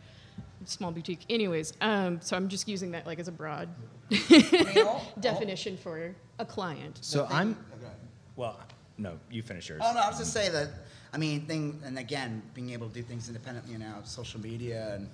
[0.64, 1.24] small boutique.
[1.28, 3.68] Anyways, um, so I'm just using that like as a broad
[5.20, 6.98] definition for a client.
[7.00, 7.50] So I'm.
[7.50, 7.92] Okay.
[8.36, 8.58] Well,
[8.98, 9.82] no, you finish yours.
[9.84, 10.68] Oh no, I was just saying that.
[11.12, 15.08] I mean, thing, and again, being able to do things independently now, social media, and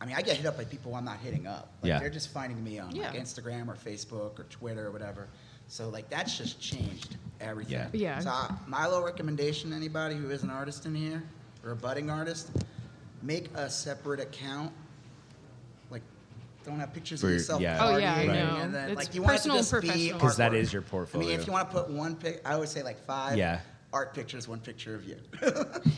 [0.00, 1.72] I mean, I get hit up by people I'm not hitting up.
[1.82, 1.98] Like, Yeah.
[1.98, 5.28] They're just finding me on like Instagram or Facebook or Twitter or whatever.
[5.68, 7.74] So like that's just changed everything.
[7.74, 7.88] Yeah.
[7.92, 8.18] Yeah.
[8.20, 11.22] So uh, my little recommendation to anybody who is an artist in here
[11.64, 12.50] or a budding artist,
[13.22, 14.72] make a separate account.
[15.90, 16.02] Like,
[16.64, 17.78] don't have pictures For of yourself yeah.
[17.80, 18.56] Oh, yeah, I partying, know.
[18.62, 20.20] and then It's like you want it to personal and just be professional.
[20.20, 20.56] 'Cause that artwork.
[20.56, 20.84] is your
[21.14, 23.36] I mean, if you want to put one pic, I would say like five.
[23.36, 23.60] Yeah.
[23.92, 25.16] Art pictures, one picture of you.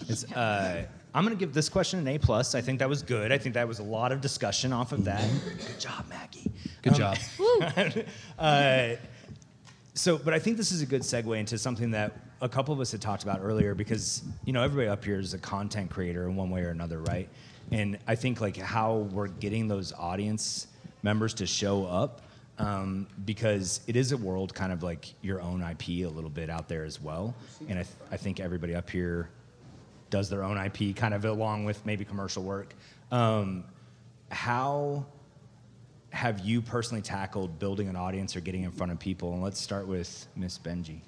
[0.09, 2.55] It's, uh, I'm going to give this question an A plus.
[2.55, 3.33] I think that was good.
[3.33, 5.23] I think that was a lot of discussion off of that.
[5.67, 6.51] Good job, Maggie.
[6.83, 7.19] Good Um, job.
[8.39, 8.97] Uh,
[9.95, 12.81] so, but I think this is a good segue into something that a couple of
[12.81, 16.27] us had talked about earlier because you know everybody up here is a content creator
[16.29, 17.29] in one way or another, right?
[17.71, 20.67] And I think like how we're getting those audience
[21.03, 22.23] members to show up
[22.59, 26.49] um, because it is a world kind of like your own IP a little bit
[26.49, 27.35] out there as well.
[27.69, 29.29] And I, th- I think everybody up here
[30.13, 32.75] does their own IP kind of along with maybe commercial work.
[33.11, 33.65] Um,
[34.31, 35.07] how
[36.11, 39.33] have you personally tackled building an audience or getting in front of people?
[39.33, 41.01] And let's start with Miss Benji.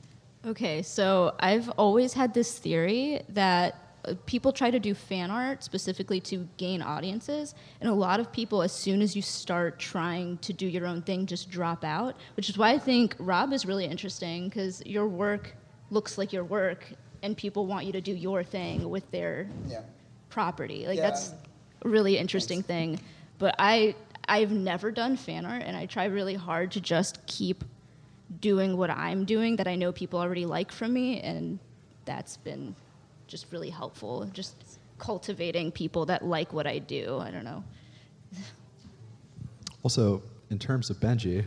[0.46, 3.78] Okay, so I've always had this theory that
[4.24, 8.62] people try to do fan art specifically to gain audiences, and a lot of people,
[8.62, 12.16] as soon as you start trying to do your own thing, just drop out.
[12.36, 15.54] Which is why I think Rob is really interesting because your work
[15.90, 16.86] looks like your work,
[17.24, 19.80] and people want you to do your thing with their yeah.
[20.28, 20.86] property.
[20.86, 21.08] Like Yeah.
[21.08, 21.32] that's
[21.82, 23.00] a really interesting thing.
[23.38, 23.96] But I
[24.28, 27.64] I've never done fan art and I try really hard to just keep
[28.40, 31.58] doing what I'm doing that I know people already like from me and
[32.04, 32.76] that's been
[33.26, 34.26] just really helpful.
[34.32, 34.54] Just
[34.98, 37.18] cultivating people that like what I do.
[37.18, 37.64] I don't know.
[39.82, 41.44] Also, in terms of Benji,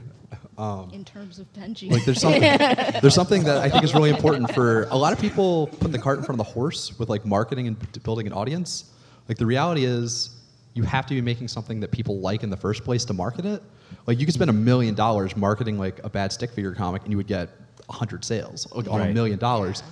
[0.58, 1.92] um, In terms of Benji.
[1.92, 2.42] like there's something
[3.02, 6.00] there's something that I think is really important for a lot of people put the
[6.00, 8.86] cart in front of the horse with like marketing and building an audience.
[9.30, 10.32] Like the reality is
[10.74, 13.46] you have to be making something that people like in the first place to market
[13.46, 13.62] it.
[14.08, 17.12] Like you could spend a million dollars marketing like a bad stick figure comic and
[17.12, 17.50] you would get
[17.90, 19.14] a hundred sales like, on a Right.
[19.14, 19.84] million dollars.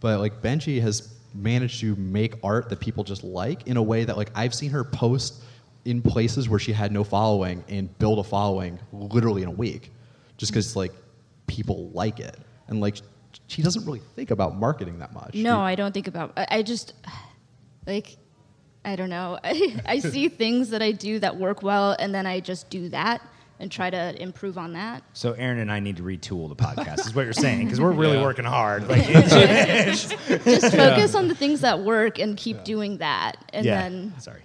[0.00, 4.04] But like Benji has managed to make art that people just like in a way
[4.04, 5.42] that like I've seen her post
[5.84, 9.92] in places where she had no following and build a following literally in a week
[10.36, 10.92] just because like
[11.46, 12.36] people like it
[12.68, 12.96] and like
[13.48, 16.32] she doesn't really think about marketing that much No, I don't think about.
[16.36, 16.94] I, I just
[17.86, 18.16] like
[18.84, 19.38] I don't know.
[19.42, 22.88] I, I see things that I do that work well, and then I just do
[22.90, 23.20] that
[23.58, 25.02] and try to improve on that.
[25.14, 27.90] So Aaron and I need to retool the podcast, is what you're saying, because we're
[27.90, 28.22] really Yeah.
[28.22, 28.84] working hard.
[28.88, 30.12] Like, Just
[30.76, 33.82] focus on the things that work and keep doing that, and yeah.
[33.88, 34.42] then Sorry.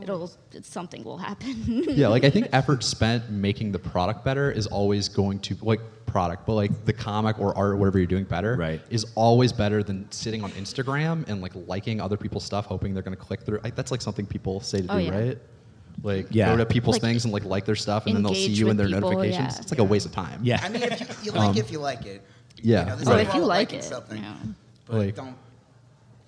[0.00, 0.18] Nope, it'll
[0.52, 0.66] worries.
[0.66, 1.54] something will happen.
[1.88, 5.80] yeah like i think effort spent making the product better is always going to like
[6.06, 8.80] product but like the comic or art or whatever you're doing better Right.
[8.90, 13.02] is always better than sitting on instagram and like liking other people's stuff hoping they're
[13.02, 15.18] going to click through like, that's like something people say to Oh, do yeah.
[15.18, 15.38] right
[16.02, 16.50] like Yeah.
[16.50, 18.70] go to people's Like, things and like like their stuff and then they'll see you
[18.70, 19.60] in their people, notifications yeah.
[19.60, 20.60] it's like a waste of time Yeah.
[20.62, 22.22] I mean, if you, you like um, it, if you like it.
[22.62, 22.80] yeah.
[22.80, 23.26] You know, there's Right.
[23.26, 24.34] Oh, if you with like it, something, yeah.
[24.86, 25.34] but Like- don't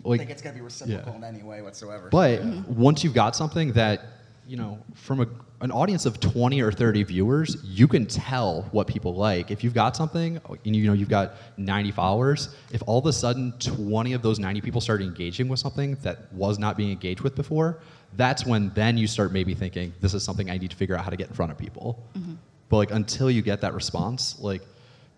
[0.05, 2.09] like think it's gonna be reciprocal in any way whatsoever.
[2.11, 4.03] But once you've got something that,
[4.47, 5.27] you know, from a,
[5.61, 9.51] an audience of 20 or 30 viewers, you can tell what people like.
[9.51, 13.13] If you've got something and you know you've got 90 followers, if all of a
[13.13, 17.21] sudden 20 of those 90 people start engaging with something that was not being engaged
[17.21, 17.81] with before,
[18.17, 21.05] that's when then you start maybe thinking this is something I need to figure out
[21.05, 22.03] how to get in front of people.
[22.17, 22.35] Mm-hmm.
[22.71, 24.63] But like until you get that response, like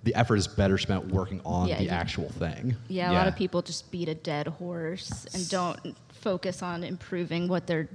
[0.05, 2.77] the effort is better spent working on Yeah, the you- actual thing.
[2.89, 7.47] yeah, a lot of people just beat a dead horse and don't focus on improving
[7.49, 7.89] what they're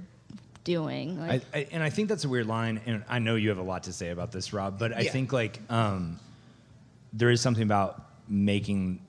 [0.64, 1.18] doing.
[1.20, 3.62] I, I, and I think that's a weird line, and I know you have a
[3.62, 4.78] lot to say about this, Rob.
[4.78, 5.10] But I Yeah.
[5.12, 6.18] think like um,
[7.12, 9.00] there is something about making,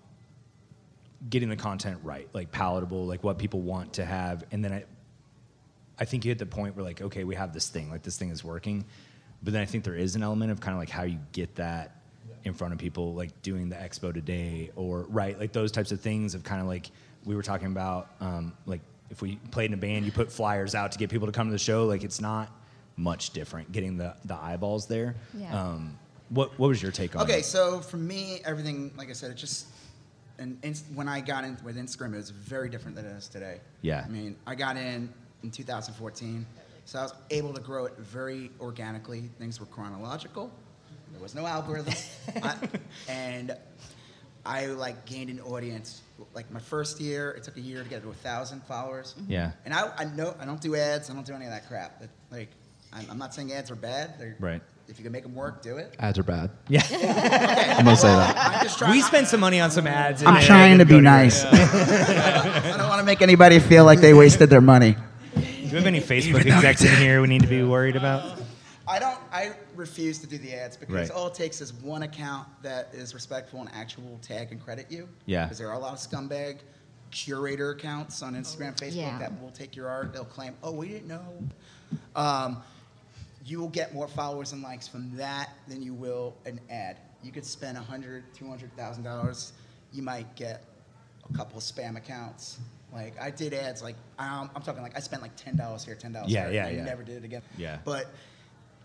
[1.29, 4.83] getting the content right, like palatable, like what people want to have, and then I,
[5.99, 8.17] I think you hit the point where like, okay, we have this thing, like this
[8.17, 8.85] thing is working,
[9.43, 11.55] but then I think there is an element of kind of like how you get
[11.55, 11.98] that
[12.49, 16.01] in front of people, like doing the expo today, or right, like those types of
[16.01, 16.91] things of kind of like
[17.23, 20.75] we were talking about, um, like if we played in a band, you put flyers
[20.75, 21.85] out to get people to come to the show.
[21.85, 22.51] Like it's not
[22.97, 25.15] much different getting the the eyeballs there.
[25.33, 25.57] Yeah.
[25.57, 25.97] Um,
[26.29, 27.45] what what was your take on Okay, it?
[27.45, 29.67] so for me, everything, like I said, it just,
[30.37, 33.27] and inst- when I got in with Instagram, it was very different than it is
[33.29, 33.61] today.
[33.81, 34.03] Yeah.
[34.05, 35.09] I mean, I got in
[35.43, 36.45] in 2014,
[36.85, 39.29] so I was able to grow it very organically.
[39.39, 40.51] Things were chronological.
[41.19, 41.93] There was no algorithm,
[42.43, 42.55] I,
[43.09, 43.53] and
[44.45, 46.01] I like gained an audience.
[46.33, 49.15] Like my first year, it took a year to get to a thousand followers.
[49.19, 49.33] Mm-hmm.
[49.33, 49.51] Yeah.
[49.65, 51.09] And I, I know I don't do ads.
[51.09, 51.99] I don't do any of that crap.
[51.99, 52.47] But, like,
[52.93, 54.17] I'm, I'm not saying ads are bad.
[54.17, 54.61] They're, Right.
[54.87, 55.93] If you can make them work, do it.
[55.99, 56.51] Ads are bad.
[56.69, 56.83] Yeah.
[57.77, 58.37] I'm gonna say that.
[58.37, 58.91] I'm just trying.
[58.91, 60.23] we spent some money on some ads.
[60.23, 61.25] I'm trying to didn't be go anywhere.
[61.25, 61.43] nice.
[62.73, 64.93] I don't want to make anybody feel like they wasted their money.
[65.35, 68.38] Do we have any Facebook execs in here we need to be worried about?
[68.89, 69.17] I don't.
[69.31, 71.11] I refuse to do the ads because Right.
[71.11, 75.07] all it takes is one account that is respectful and actual tag and credit you.
[75.27, 75.45] Yeah.
[75.45, 76.57] Because there are a lot of scumbag
[77.11, 79.19] curator accounts on Instagram, Facebook Yeah.
[79.19, 80.11] that will take your art.
[80.11, 81.23] They'll claim, "Oh, we didn't know."
[82.15, 82.63] Um,
[83.45, 86.97] you will get more followers and likes from that than you will an ad.
[87.23, 89.53] You could spend a hundred, two hundred thousand dollars.
[89.91, 90.63] You might get
[91.29, 92.57] a couple of spam accounts.
[92.91, 93.83] Like I did ads.
[93.83, 96.53] Like um, I'm talking like I spent like ten dollars here, ten dollars Yeah, there.
[96.53, 96.83] yeah, and I yeah.
[96.85, 97.43] never did it again.
[97.57, 97.77] Yeah.
[97.85, 98.07] But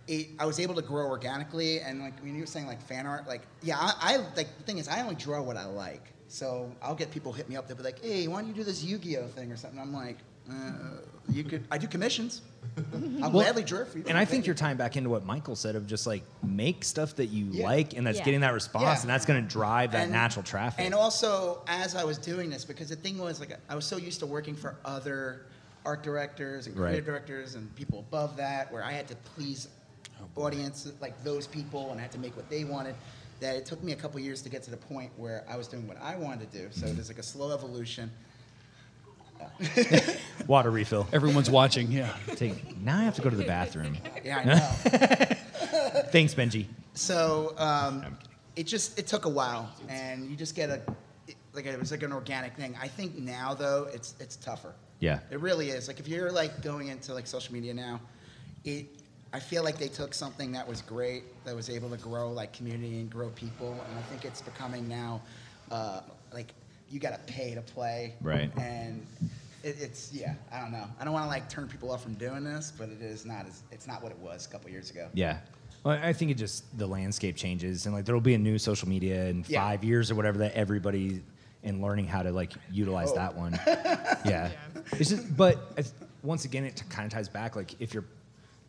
[0.07, 3.07] it, I was able to grow organically, and like when you were saying like fan
[3.07, 6.13] art, like yeah, I, I like the thing is I only draw what I like.
[6.29, 7.69] So I'll get people hit me up.
[7.69, 10.19] They'll be like, "Hey, why don't you do this Yu-Gi-Oh thing or something?" I'm like,
[10.51, 10.53] uh,
[11.29, 11.65] "You could.
[11.71, 12.43] I do commissions.
[12.77, 15.55] I'll Well, gladly draw for you." And I think you're tying back into what Michael
[15.55, 17.65] said of just like make stuff that you Yeah.
[17.67, 18.25] like and that's Yeah.
[18.25, 19.01] getting that response Yeah.
[19.03, 20.85] and that's going to drive that And- natural traffic.
[20.85, 23.97] And also, as I was doing this, because the thing was, like, I was so
[23.97, 25.47] used to working for other
[25.87, 27.13] art directors and creative Right.
[27.13, 29.69] directors and people above that, where I had to please
[30.37, 32.95] audience like those people and I had to make what they wanted.
[33.41, 35.69] That it took me a couple years to get to the point where I was
[35.69, 36.69] doing what I wanted to do.
[36.71, 38.11] So there's like a slow evolution.
[40.47, 41.07] Water refill.
[41.13, 41.91] Everyone's watching.
[41.91, 42.15] Yeah.
[42.37, 43.99] Take, now I have to go to the bathroom.
[44.25, 44.57] Yeah, I know.
[46.11, 46.65] Thanks, Benji.
[46.95, 48.17] So um,
[48.57, 50.81] it just it took a while, and you just get a
[51.29, 52.75] it, like it was like an organic thing.
[52.81, 54.73] I think now though it's it's tougher.
[55.01, 55.19] Yeah.
[55.31, 55.89] It really is.
[55.89, 58.01] Like if you're like going into like social media now,
[58.65, 58.87] it
[59.35, 62.53] I feel like they took something that was great, that was able to grow like
[62.53, 65.21] community and grow people, and I think it's becoming now
[65.73, 66.55] uh, like
[66.89, 68.15] you got to pay to play.
[68.23, 68.49] Right.
[68.57, 69.05] And
[69.65, 70.85] it, it's yeah, I don't know.
[71.01, 73.45] I don't want to like turn people off from doing this, but it is not
[73.47, 75.09] as it's not what it was a couple years ago.
[75.15, 75.39] Yeah.
[75.83, 78.89] Well, I think it just the landscape changes, and like there'll be a new social
[78.89, 79.63] media in Yeah.
[79.63, 81.23] five years or whatever that everybody
[81.65, 83.17] in learning how to like utilize Oh.
[83.17, 83.59] that one.
[84.25, 84.51] Yeah.
[84.93, 85.93] It's just, but it's,
[86.23, 87.57] once again, it kind of ties back.
[87.57, 88.05] Like if you're,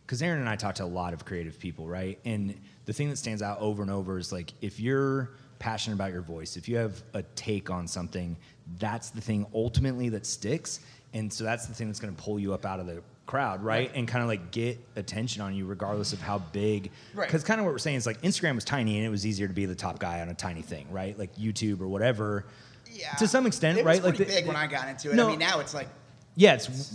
[0.06, 2.18] because Aaron and I talk to a lot of creative people, right?
[2.24, 6.12] And the thing that stands out over and over is like if you're passionate about
[6.12, 8.36] your voice, if you have a take on something,
[8.78, 10.80] that's the thing ultimately that sticks.
[11.12, 13.64] And so that's the thing that's going to pull you up out of the crowd,
[13.64, 13.90] right?
[13.94, 16.90] And kind of like get attention on you regardless of how big.
[17.14, 17.26] Right.
[17.26, 19.48] Because kind of what we're saying is like Instagram was tiny and it was easier
[19.48, 21.18] to be the top guy on a tiny thing, right?
[21.18, 22.46] Like YouTube or whatever.
[22.92, 23.12] Yeah.
[23.14, 23.96] To some extent, it right?
[23.96, 25.16] Was like pretty the- big when I got into it.
[25.16, 25.26] No.
[25.26, 25.88] I mean, now it's like,
[26.36, 26.94] Yeah, it's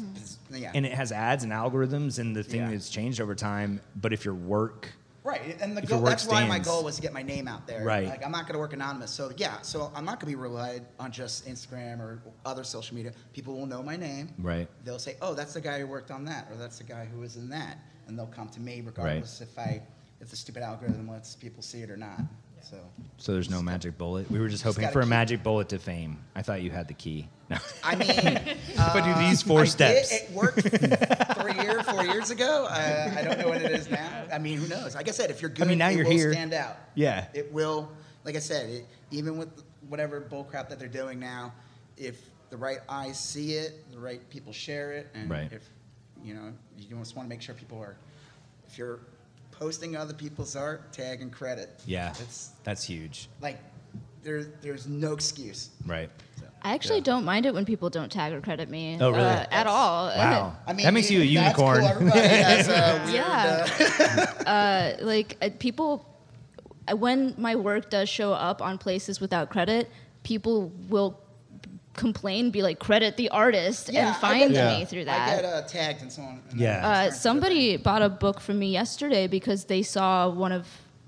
[0.51, 0.71] yeah.
[0.73, 2.71] and it has ads and algorithms and the thing Yeah.
[2.71, 3.82] that's changed over time.
[3.95, 4.89] But if your work,
[5.23, 5.58] right.
[5.60, 7.84] And the goal, that's why my goal was to get my name out there.
[7.84, 8.08] Right.
[8.08, 9.10] Like, I'm not going to work anonymous.
[9.12, 9.62] So, yeah.
[9.62, 13.13] So, I'm not going to be relied on just Instagram or other social media.
[13.34, 14.34] People will know my name.
[14.39, 14.67] right?
[14.84, 17.19] They'll say, oh, that's the guy who worked on that, or that's the guy who
[17.19, 17.77] was in that.
[18.08, 19.82] And they'll come to me regardless if I,
[20.19, 22.19] if the stupid algorithm lets people see it or not.
[22.62, 22.78] So,
[23.17, 24.30] So there's no magic bullet.
[24.32, 26.17] We were just hoping gotta for a keep- magic bullet to fame.
[26.36, 27.28] I thought you had the key.
[27.50, 27.58] No.
[27.84, 32.04] I mean, if I do these four I did- steps, it worked three years, four
[32.06, 32.67] years ago.
[32.69, 34.26] Uh, I don't know what it is now.
[34.32, 34.95] I mean, who knows?
[34.95, 36.32] Like I said, if you're good, mean, now it you're will here.
[36.34, 36.78] stand out.
[36.95, 37.28] Yeah.
[37.34, 37.91] It will.
[38.24, 39.50] Like I said, it, even with
[39.89, 41.54] whatever bullcrap that they're doing now,
[41.97, 42.21] if
[42.52, 45.52] the right eyes see it, the right people share it, and Right.
[45.52, 45.67] if
[46.24, 47.97] you know, you just want to make sure people are.
[48.67, 49.00] If you're
[49.62, 51.69] posting other people's art, tag and credit.
[51.86, 53.60] yeah, It's that's huge, like
[54.24, 55.69] there, there's no excuse.
[55.86, 56.10] right?
[56.63, 58.97] I actually don't mind it when people don't tag or credit me.
[59.02, 59.24] Oh, really?
[59.24, 60.08] Uh, at all.
[60.10, 61.82] Wow, I mean, that makes you a that's unicorn.
[61.97, 62.08] Cool.
[62.12, 64.36] Has a weird, Yeah.
[64.45, 66.06] uh, uh, like uh, people
[66.88, 69.89] uh, when my work does show up on places without credit
[70.24, 71.19] people will
[71.95, 74.80] complain be like credit the artist Yeah, and find that.
[74.80, 76.41] me through I that get uh, tagged and so on.
[76.49, 76.88] and Yeah.
[76.88, 80.67] uh, somebody bought a book from me yesterday because they saw one of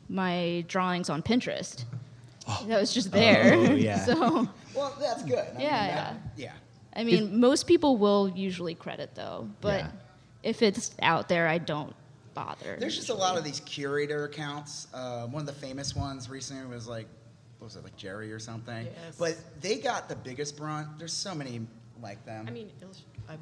[0.09, 1.85] my drawings on pinterest
[2.67, 4.03] that was just there Oh, yeah.
[4.05, 5.39] so Well, that's good.
[5.39, 6.51] I mean, Yeah, that- yeah.
[6.95, 9.91] i mean most people will usually credit though but Yeah.
[10.43, 11.95] if it's out there i don't
[12.33, 14.87] bother There's just a lot of these curator accounts.
[14.93, 17.05] Uh, one of the famous ones recently was like,
[17.63, 18.85] what was it, like Jerry or something?
[18.85, 19.15] Yes.
[19.17, 20.99] But they got the biggest brunt.
[20.99, 21.61] There's so many
[22.01, 22.43] like them.
[22.45, 22.69] I mean,
[23.29, 23.35] I,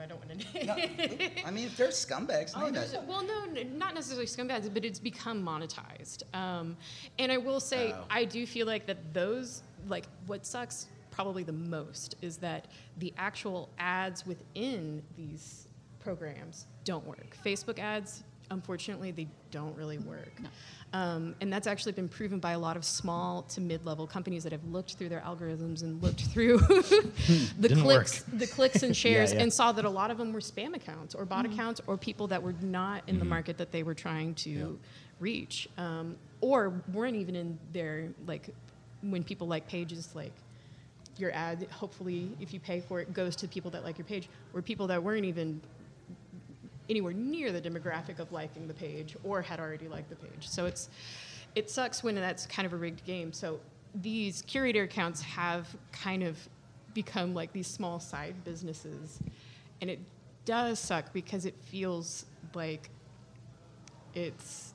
[0.00, 0.64] I don't want to.
[0.64, 0.76] No,
[1.44, 3.00] I mean, they're scumbags, Oh, it.
[3.08, 3.46] well, no,
[3.76, 6.22] not necessarily scumbags, but it's become monetized.
[6.36, 6.76] Um,
[7.18, 8.04] and I will say, Oh.
[8.08, 12.68] I do feel like that those, like, what sucks probably the most is that
[12.98, 15.66] the actual ads within these
[15.98, 17.36] programs don't work.
[17.44, 20.32] Facebook ads unfortunately, they don't really work.
[20.92, 24.52] Um, and that's actually been proven by a lot of small to mid-level companies that
[24.52, 27.12] have looked through their algorithms and looked through the
[27.60, 28.38] Didn't clicks, work.
[28.38, 29.40] the clicks and shares, yeah.
[29.40, 32.28] and saw that a lot of them were spam accounts or bot accounts or people
[32.28, 34.78] that were not in the market that they were trying to
[35.18, 38.50] reach, um, or weren't even in their like
[39.02, 40.32] when people like pages like
[41.18, 44.28] your ad hopefully if you pay for it goes to people that like your page
[44.52, 45.60] or people that weren't even
[46.88, 50.66] anywhere near the demographic of liking the page or had already liked the page so
[50.66, 50.88] it's
[51.54, 53.60] it sucks when that's kind of a rigged game so
[53.94, 56.36] these curator accounts have kind of
[56.94, 59.18] become like these small side businesses
[59.80, 59.98] and it
[60.44, 62.90] does suck because it feels like
[64.14, 64.74] it's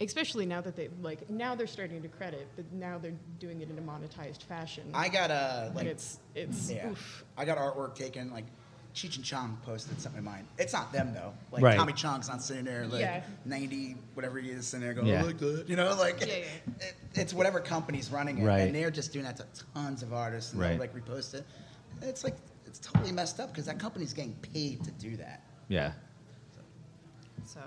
[0.00, 3.70] especially now that they like now they're starting to credit but now they're doing it
[3.70, 6.90] in a monetized fashion I got a and like it's it's yeah.
[6.90, 7.24] oof.
[7.36, 8.46] I got artwork taken like
[8.94, 10.46] Cheech and Chong posted something of mine.
[10.56, 11.32] It's not them though.
[11.50, 11.76] Like Right.
[11.76, 13.22] Tommy Chong's not sitting there like Yeah.
[13.44, 15.22] 90 whatever he is sitting there going, Yeah.
[15.22, 16.34] "Oh, look good," you know, like Yeah, yeah.
[16.80, 18.60] It, it's whatever company's running it, Right.
[18.60, 20.70] and they're just doing that to tons of artists and Right.
[20.70, 21.44] they'll like repost it.
[22.02, 22.36] It's like
[22.66, 25.42] it's totally messed up because that company's getting paid to do that.
[25.68, 25.92] Yeah.
[27.46, 27.60] so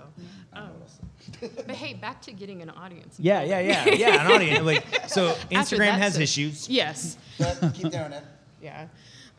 [0.54, 0.70] um,
[1.40, 4.24] but hey back to getting an audience Yeah, yeah, yeah, yeah.
[4.26, 4.64] An audience.
[4.64, 6.68] Like, so Instagram has said- issues.
[6.68, 8.24] yes But keep doing it.
[8.62, 8.92] yeah it's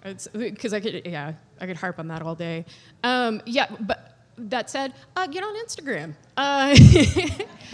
[0.04, 2.66] because i could yeah i could harp on that all day
[3.04, 6.74] um, yeah but that said uh, get on instagram uh,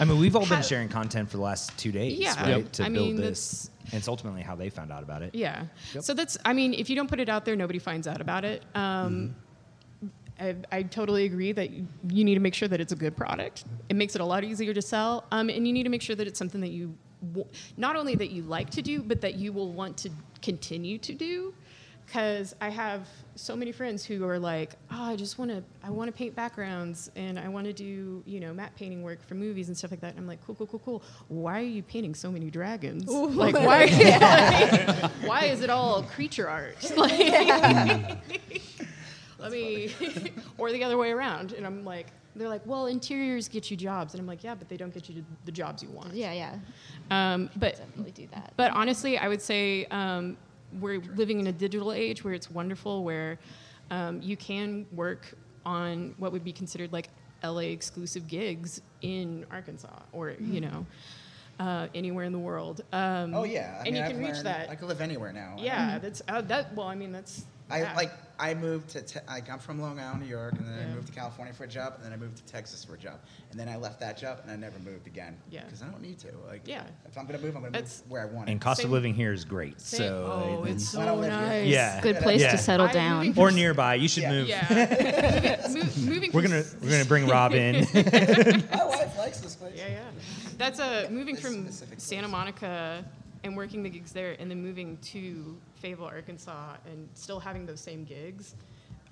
[0.00, 2.34] I mean, we've all been sharing content for the last two days, Yeah.
[2.42, 2.48] right?
[2.64, 2.72] Yep.
[2.72, 3.70] To I build mean, this.
[3.84, 5.32] And it's ultimately how they found out about it.
[5.36, 5.66] Yeah.
[5.94, 6.02] Yep.
[6.02, 8.44] So that's, I mean, if you don't put it out there, nobody finds out about
[8.44, 8.64] it.
[8.74, 9.36] Um,
[10.40, 13.16] I, I totally agree that you, you need to make sure that it's a good
[13.16, 13.64] product.
[13.88, 15.24] It makes it a lot easier to sell.
[15.30, 16.92] Um, and you need to make sure that it's something that you,
[17.32, 20.10] w- not only that you like to do, but that you will want to
[20.42, 21.54] continue to do.
[22.06, 25.90] Because I have so many friends who are like, oh, I just want to, I
[25.90, 29.34] want to paint backgrounds and I want to do, you know, matte painting work for
[29.34, 30.10] movies and stuff like that.
[30.10, 31.02] And I'm like, cool, cool, cool, cool.
[31.28, 33.10] Why are you painting so many dragons?
[33.10, 33.86] Like, why?
[35.00, 36.76] like, why is it all creature art?
[36.96, 38.18] Like,
[39.38, 39.92] let me,
[40.58, 41.52] or the other way around.
[41.52, 44.68] And I'm like, they're like, well, interiors get you jobs, and I'm like, yeah, but
[44.68, 46.12] they don't get you the jobs you want.
[46.14, 46.54] Yeah, yeah.
[47.10, 48.52] Um, but Definitely do that.
[48.56, 50.36] but honestly, I would say um,
[50.80, 53.38] we're living in a digital age where it's wonderful, where
[53.90, 55.32] um, you can work
[55.64, 57.08] on what would be considered like
[57.44, 60.86] LA exclusive gigs in Arkansas or you know
[61.60, 62.82] uh, anywhere in the world.
[62.92, 64.70] Um, Oh yeah, I and mean, you I've can reach learned- that.
[64.70, 65.56] I can live anywhere now.
[65.58, 66.74] yeah, that's uh, that.
[66.74, 67.96] Well, I mean, that's I yeah.
[67.96, 70.92] like I moved to te- like I'm from Long Island, New York, and then Yeah.
[70.92, 72.98] I moved to California for a job, and then I moved to Texas for a
[72.98, 73.18] job,
[73.50, 75.36] and then I left that job and I never moved again.
[75.50, 75.64] Yeah.
[75.64, 76.28] because I don't need to.
[76.46, 76.84] Like, Yeah.
[77.08, 78.48] if I'm gonna move, I'm gonna That's- move where I want.
[78.50, 79.80] And cost Same- of living here is great.
[79.80, 81.40] Same- So oh, it's I don't so live here.
[81.48, 81.66] nice.
[81.66, 82.00] Yeah.
[82.02, 82.52] Good place Yeah.
[82.52, 83.26] to settle I'm down.
[83.26, 83.94] moving or nearby.
[83.96, 84.30] You should Yeah.
[84.30, 84.48] move.
[84.48, 87.86] Yeah, moving, moving We're from gonna we're gonna bring Rob in.
[87.94, 89.72] My wife likes this place.
[89.76, 90.00] Yeah, yeah.
[90.58, 92.32] That's uh, a moving This from specific Santa place.
[92.32, 93.04] Monica
[93.44, 95.56] and working the gigs there, and then moving to
[95.86, 98.54] Fayetteville, Arkansas, and still having those same gigs.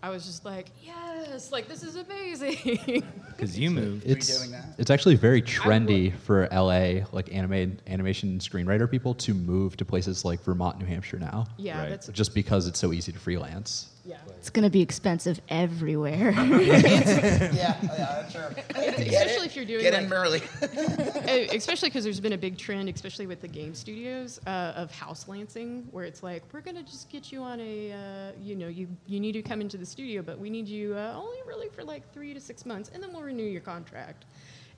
[0.03, 3.05] I was just like, yes, like this is amazing.
[3.35, 4.05] Because you moved.
[4.07, 4.49] It's
[4.79, 10.25] it's actually very trendy for LA, like anime animation screenwriter people, to move to places
[10.25, 11.47] like Vermont, New Hampshire now.
[11.57, 11.89] yeah, Right.
[11.91, 13.89] that's Just because it's so easy to freelance.
[14.05, 14.17] Yeah.
[14.39, 16.31] It's gonna be expensive everywhere.
[16.37, 17.51] yeah,
[17.83, 18.55] yeah, sure.
[18.75, 20.43] Especially if you're doing Get like, in early.
[20.63, 24.91] Uh, especially because there's been a big trend, especially with the game studios, uh, of
[24.91, 28.69] house lancing, where it's like we're gonna just get you on a, uh, you know,
[28.69, 31.69] you you need to come into the studio, but we need you uh, only really
[31.71, 34.27] for like three to six months, and then we'll renew your contract.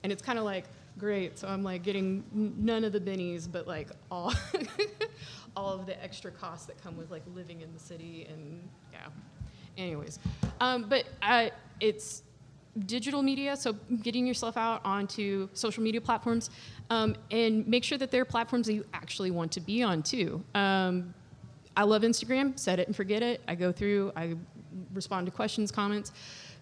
[0.05, 0.66] And it's kind of like
[0.99, 1.39] great.
[1.39, 4.33] So I'm like getting none of the bennies, but like all
[5.57, 9.09] all of the extra costs that come with like living in the city, and yeah.
[9.78, 10.18] Anyways,
[10.61, 11.48] um, but uh,
[11.80, 12.22] it's
[12.86, 16.50] digital media, so getting yourself out onto social media platforms,
[16.90, 20.42] um, and make sure that they're platforms that you actually want to be on too.
[20.54, 21.14] Um,
[21.76, 23.42] I love Instagram, set it and forget it.
[23.46, 24.34] I go through, I
[24.94, 26.12] respond to questions, comments.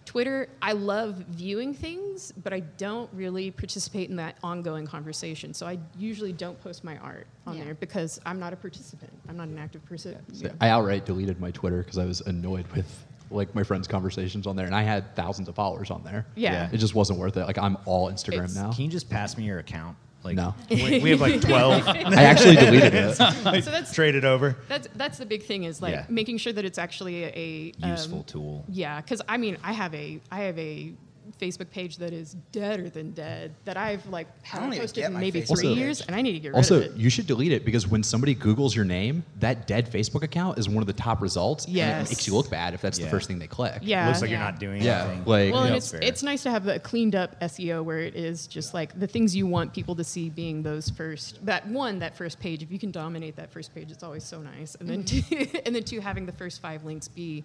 [0.05, 5.55] Twitter, I love viewing things, but I don't really participate in that ongoing conversation.
[5.55, 7.65] So I usually don't post my art on Yeah.
[7.65, 9.13] there because I'm not a participant.
[9.29, 10.17] I'm not an active person.
[10.35, 12.87] So I outright deleted my Twitter because I was annoyed with
[13.31, 16.27] like my friends' conversations on there, and I had thousands of followers on there.
[16.37, 16.69] Yeah.
[16.71, 17.47] it just wasn't worth it.
[17.47, 18.71] Like I'm all Instagram It's- now.
[18.73, 19.97] Can you just pass me your account?
[20.25, 20.55] Like No.
[20.71, 21.87] we, we have like twelve.
[21.89, 23.15] I actually deleted it.
[23.65, 24.57] So that's Trade it over.
[24.69, 26.07] that's that's the big thing is like Yeah.
[26.09, 28.65] making sure that it's actually a, um, Useful tool.
[28.69, 30.93] Yeah, because I mean, I have a I have a
[31.41, 35.59] Facebook page that is deader than dead that I've like haven't posted in maybe Facebook
[35.59, 35.79] three page.
[35.79, 36.93] years, and I need to get Also, rid of it.
[36.93, 40.59] Also, you should delete it because when somebody Googles your name, that dead Facebook account
[40.59, 41.65] is one of the top results.
[41.67, 42.07] and Yes.
[42.09, 43.07] it makes you look bad if that's Yeah.
[43.07, 43.79] the first thing they click.
[43.83, 44.07] Yeah.
[44.09, 44.37] Looks like Yeah.
[44.39, 45.19] you're not doing Yeah, anything.
[45.25, 45.77] like- well, and Yeah.
[45.77, 46.01] it's Fair.
[46.03, 49.35] it's nice to have a cleaned up SEO where it is just like the things
[49.35, 52.63] you want people to see being those first that one that first page.
[52.63, 54.75] If you can dominate that first page, it's always so nice.
[54.81, 55.23] And then two,
[55.67, 57.45] and then two having the first five links be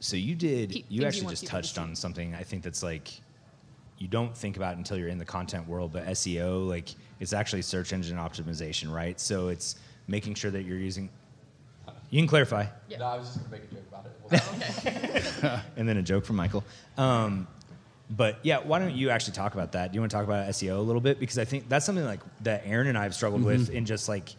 [0.00, 0.70] So you did.
[0.70, 2.34] Pe- You things you actually just people to touched on something.
[2.34, 3.08] I think that's like
[3.98, 5.92] you don't think about until you're in the content world.
[5.92, 6.88] But SEO, like,
[7.20, 9.20] it's actually search engine optimization, right?
[9.20, 9.76] So it's
[10.08, 11.10] making sure that you're using.
[12.10, 12.98] You can clarify, Yeah.
[12.98, 14.06] No, I was just gonna make a joke about
[15.44, 15.60] it.
[15.76, 16.64] and then a joke from Michael.
[16.98, 17.46] Um,
[18.10, 19.92] but yeah, why don't you actually talk about that?
[19.92, 22.04] Do you want to talk about SEO a little bit because I think that's something
[22.04, 24.34] like that Aaron and I have struggled with in just like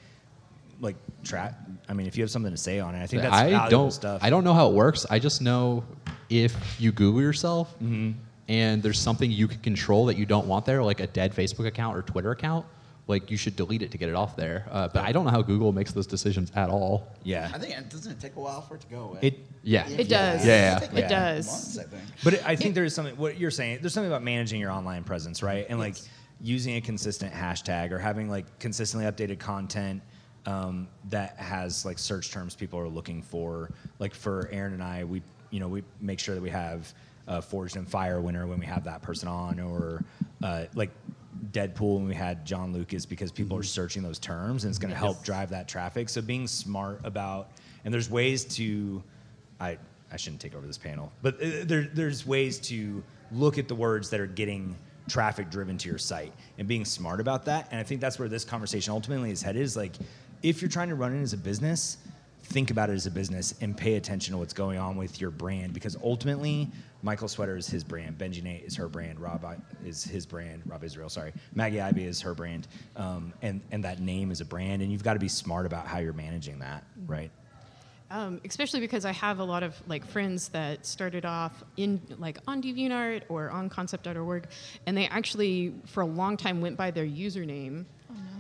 [0.82, 1.54] like track.
[1.88, 3.70] I mean, if you have something to say on it, I think that's I valuable
[3.70, 3.92] don't.
[3.92, 4.22] stuff.
[4.24, 5.06] I don't know how it works.
[5.10, 5.84] I just know
[6.30, 8.12] if you Google yourself Mm-hmm.
[8.50, 11.68] and there's something you can control that you don't want there, like a dead Facebook
[11.68, 12.66] account or Twitter account,
[13.08, 14.66] like you should delete it to get it off there.
[14.72, 17.08] Uh, but I don't know how Google makes those decisions at all.
[17.24, 19.20] Yeah, I think it doesn't it take a while for it to go away.
[19.22, 19.88] it Yeah.
[19.90, 20.46] It does.
[20.46, 20.84] Yeah, yeah.
[20.86, 21.48] It like does.
[21.48, 22.04] Months, I think.
[22.24, 23.16] But it, I think there's something.
[23.18, 25.66] What you're saying, there's something about managing your online presence, right?
[25.70, 25.96] And like
[26.40, 30.02] using a consistent hashtag or having like consistently updated content
[30.46, 33.72] um, that has like search terms people are looking for.
[34.00, 36.94] Like for Aaron and I, we you know we make sure that we have
[37.28, 40.04] a Forged in Fire winner when we have that person on, or
[40.44, 40.90] uh, like
[41.52, 44.92] Deadpool when we had John Lucas because people are searching those terms and it's going
[44.92, 46.10] to help drive that traffic.
[46.10, 47.52] So being smart about
[47.86, 49.02] and there's ways to
[49.60, 49.78] I
[50.12, 53.76] I shouldn't take over this panel, but uh, there there's ways to look at the
[53.76, 54.76] words that are getting
[55.08, 57.68] traffic driven to your site and being smart about that.
[57.72, 59.62] And I think that's where this conversation ultimately is headed.
[59.62, 59.94] Is like
[60.44, 61.98] if you're trying to run it as a business,
[62.44, 65.32] think about it as a business and pay attention to what's going on with your
[65.32, 66.68] brand because ultimately
[67.04, 70.64] Michael Sweater is his brand, Benji Nate is her brand, Rob I- is his brand,
[70.66, 74.46] Rob Israel, sorry, Maggie Ivy is her brand, um, and and that name is a
[74.46, 77.32] brand, and you've got to be smart about how you're managing that, right?
[78.12, 82.38] Um, especially because I have a lot of like friends that started off in like
[82.46, 84.48] on DeviantArt or on Concept.org,
[84.86, 87.86] and they actually for a long time went by their username.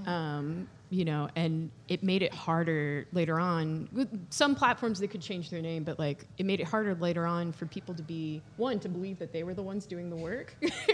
[0.06, 3.88] Um, you know, and it made it harder later on.
[3.94, 7.26] With some platforms, they could change their name, but like it made it harder later
[7.26, 10.18] on for people to be one to believe that they were the ones doing the
[10.18, 10.54] work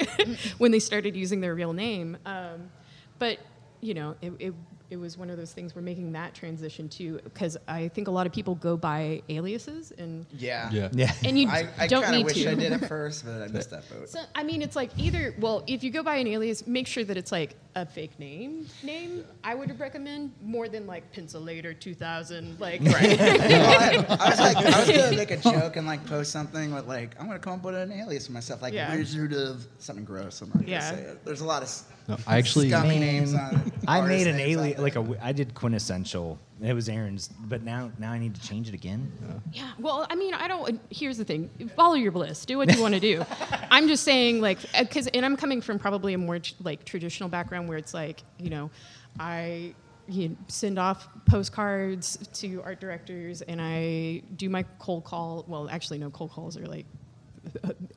[0.59, 2.15] when they started using their real name.
[2.27, 2.69] Um,
[3.17, 3.39] but
[3.81, 4.53] you know, it, it,
[4.89, 5.75] it was one of those things.
[5.75, 9.91] We're making that transition to because I think a lot of people go by aliases,
[9.97, 10.69] and Yeah.
[10.71, 10.89] Yeah.
[10.93, 11.11] Yeah.
[11.25, 12.51] and you I, I don't kind of need wish to.
[12.51, 14.09] I did at first, but I missed that boat.
[14.09, 17.03] So, I mean, it's like either, well, if you go by an alias, make sure
[17.03, 18.65] that it's like a fake name.
[18.83, 22.59] Name I would recommend more than like Pencilator 2000.
[22.59, 26.31] Like, Well, I, I was like, I was gonna make a joke and like post
[26.31, 28.95] something with like, I'm gonna come up with an alias for myself, like Yeah.
[28.95, 30.41] Wizard of something gross.
[30.41, 30.91] I'm not gonna Yeah.
[30.91, 31.25] say it.
[31.25, 32.69] There's a lot of s- No, I actually.
[32.69, 33.73] scummy names on it.
[33.87, 35.03] I artist made an names out alien there.
[35.03, 35.25] like a.
[35.25, 36.39] I did quintessential.
[36.61, 39.11] It was Aaron's, but now now I need to change it again.
[39.51, 39.71] yeah.
[39.77, 40.75] Well, I mean, I don't.
[40.75, 42.45] Uh, here's the thing: follow your bliss.
[42.45, 43.25] Do what you want to do.
[43.71, 47.29] I'm just saying, like, uh, because, and I'm coming from probably a more like traditional
[47.29, 48.71] background where it's like, you know,
[49.19, 49.75] I
[50.07, 55.43] you know, send off postcards to art directors, and I do my cold call.
[55.47, 56.85] Well, actually, no, cold calls are like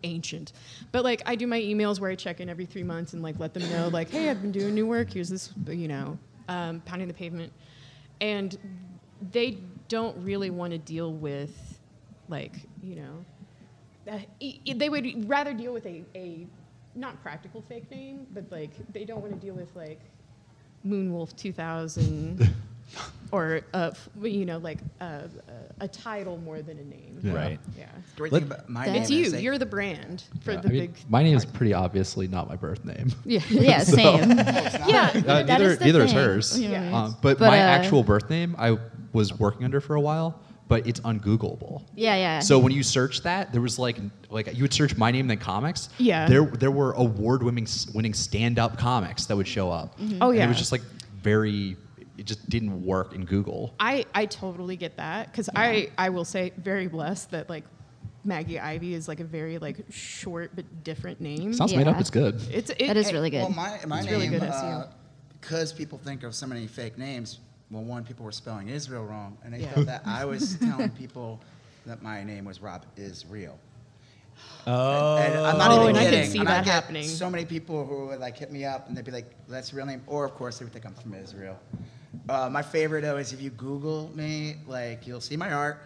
[0.03, 0.53] ancient.
[0.93, 3.39] But like i do my emails where i check in every three months and like
[3.39, 5.13] let them know like hey i've been doing new work.
[5.13, 7.53] Here's this you know um, pounding the pavement.
[8.21, 8.59] And
[9.33, 11.79] they don't really want to deal with
[12.29, 13.25] like you know
[14.11, 14.19] uh,
[14.77, 16.47] they would rather deal with a, a
[16.95, 20.01] not practical fake name but like they don't want to deal with like
[20.87, 22.49] moonwolf 2000
[23.33, 23.91] or uh,
[24.23, 27.33] you know like a, a, a title more than a name Yeah.
[27.35, 27.61] Right.
[27.79, 30.53] yeah Great Let- thing about my it's name you is they- you're the brand for
[30.53, 33.13] Yeah, the I mean, big my name is pretty obviously not my birth name.
[33.25, 34.31] yeah Yeah, same.
[34.39, 36.59] yeah Uh, neither is neither is hers.
[36.61, 36.97] Yeah.
[36.97, 38.79] Um, but, But, my uh, actual birth name, I
[39.13, 41.83] was working under for a while, but it's ungoogleable.
[41.97, 42.39] Yeah, yeah.
[42.41, 43.99] So when you search that, there was like
[44.31, 45.89] like you would search my name then comics.
[45.99, 46.27] Yeah.
[46.29, 49.99] There there were award winning winning stand up comics that would show up.
[50.21, 50.45] Oh, And yeah.
[50.45, 50.83] it was just like
[51.23, 51.77] very.
[52.21, 53.75] It just didn't work in Google.
[53.81, 57.65] I, I totally get that because I, I will say very blessed that like
[58.25, 61.55] Maggie Ivy is like a very like short but different name.
[61.55, 61.99] Sounds made up.
[61.99, 62.39] It's good.
[62.53, 63.41] It's it, that is really good.
[63.41, 64.89] Well, my, my It's name, really good uh,
[65.41, 67.39] because people think of so many fake names.
[67.71, 69.73] Well, one, people were spelling Israel wrong, and they Yeah.
[69.73, 71.41] thought that I was telling people
[71.87, 73.59] that my name was Rob Israel.
[74.67, 77.05] Oh, And I'm not Oh, even and I can see and that I get happening.
[77.05, 79.79] So many people who would like hit me up and they'd be like, "That's your
[79.79, 81.59] real name," or of course they would think I'm from Israel.
[82.29, 85.81] Uh, my favorite though is if you Google me, like you'll see my art,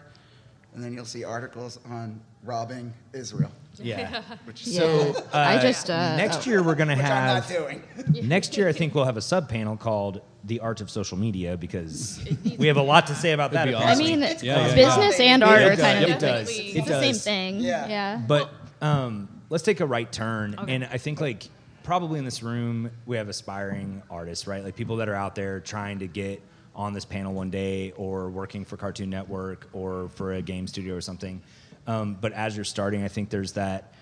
[0.73, 3.51] and then you'll see articles on robbing Israel.
[3.77, 4.21] Yeah.
[4.45, 4.79] Which, Yeah.
[4.79, 7.83] So I uh, just, uh, next year we're gonna which I'm not have doing.
[8.27, 11.57] next year I think we'll have a sub panel called the art of social media
[11.57, 12.23] because
[12.57, 13.65] we have a lot to say about that.
[13.65, 14.05] be apparently.
[14.05, 15.25] I mean, It's Yeah, yeah, business yeah.
[15.33, 16.47] and It art are kind of It does.
[16.47, 16.71] Definitely.
[16.71, 17.59] It it's the same thing.
[17.61, 17.87] Yeah.
[17.87, 18.21] Yeah.
[18.27, 18.51] But
[18.81, 20.75] um, let's take a right turn, Okay.
[20.75, 21.47] and I think like
[21.85, 24.63] probably in this room we have aspiring artists, right?
[24.63, 26.41] Like people that are out there trying to get
[26.75, 30.93] on this panel one day, or working for Cartoon Network, or for a game studio
[30.93, 31.41] or something.
[31.87, 33.93] Um, but as you're starting, I think there's that,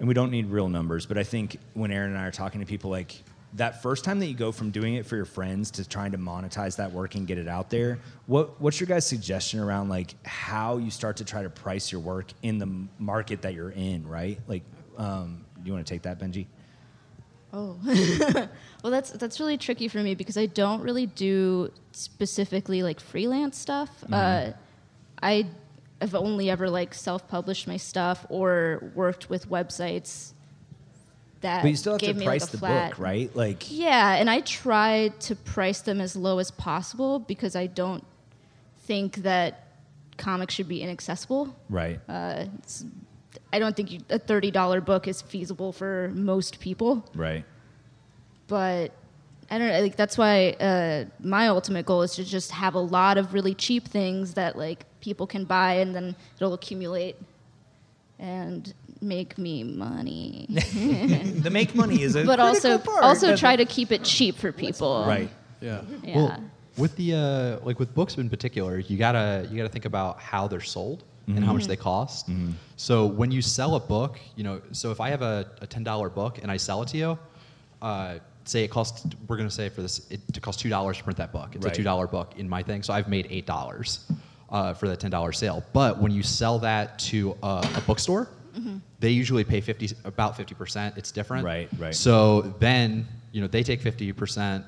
[0.00, 2.60] and we don't need real numbers, but I think when Aaron and I are talking
[2.60, 3.14] to people, like
[3.54, 6.18] that first time that you go from doing it for your friends to trying to
[6.18, 10.14] monetize that work and get it out there, what what's your guys' suggestion around like
[10.26, 12.68] how you start to try to price your work in the
[12.98, 14.40] market that you're in, right?
[14.48, 14.62] Like,
[14.96, 16.46] um, you want to take that, Benji?
[17.52, 17.78] Oh,
[18.82, 23.56] well, that's that's really tricky for me because I don't really do specifically like freelance
[23.58, 23.88] stuff.
[24.02, 24.14] Mm-hmm.
[24.14, 24.52] Uh,
[25.22, 25.46] I
[26.00, 30.32] have only ever like self-published my stuff or worked with websites
[31.40, 32.90] that But you still have gave to me price like a the flat.
[32.90, 33.34] book, right?
[33.34, 38.04] Like, Yeah, and I try to price them as low as possible because I don't
[38.80, 39.68] think that
[40.16, 41.54] comics should be inaccessible.
[41.68, 42.00] right?
[42.08, 42.84] Uh, it's,
[43.52, 47.44] I don't think you, a thirty dollar book is feasible for most people right.
[48.46, 48.92] but
[49.50, 49.80] I don't know.
[49.80, 53.54] Like that's why uh, my ultimate goal is to just have a lot of really
[53.54, 57.16] cheap things that like people can buy, and then it'll accumulate
[58.18, 60.46] and make me money.
[60.50, 64.36] the make money is a but also part also of try to keep it cheap
[64.36, 65.04] for people.
[65.06, 65.30] right.
[65.60, 65.82] Yeah.
[66.04, 66.16] Yeah.
[66.16, 66.44] Well,
[66.76, 70.46] with the uh, like with books in particular, you gotta you gotta think about how
[70.46, 72.28] they're sold and how much they cost.
[72.76, 75.84] So when you sell a book, you know, so if I have a, a ten
[75.84, 77.18] dollar book and I sell it to you,
[77.82, 81.18] uh, say it costs we're gonna say for this it, costs two dollars to print
[81.18, 81.54] that book.
[81.54, 81.72] It's Right.
[81.74, 84.06] a two dollar book in my thing, so I've made eight dollars
[84.50, 85.62] uh, for that ten dollar sale.
[85.72, 88.28] But when you sell that to a, a bookstore.
[89.00, 90.98] They usually pay 50, about 50%.
[90.98, 91.44] It's different.
[91.44, 91.94] Right, right.
[91.94, 94.64] So then, you know, they take 50%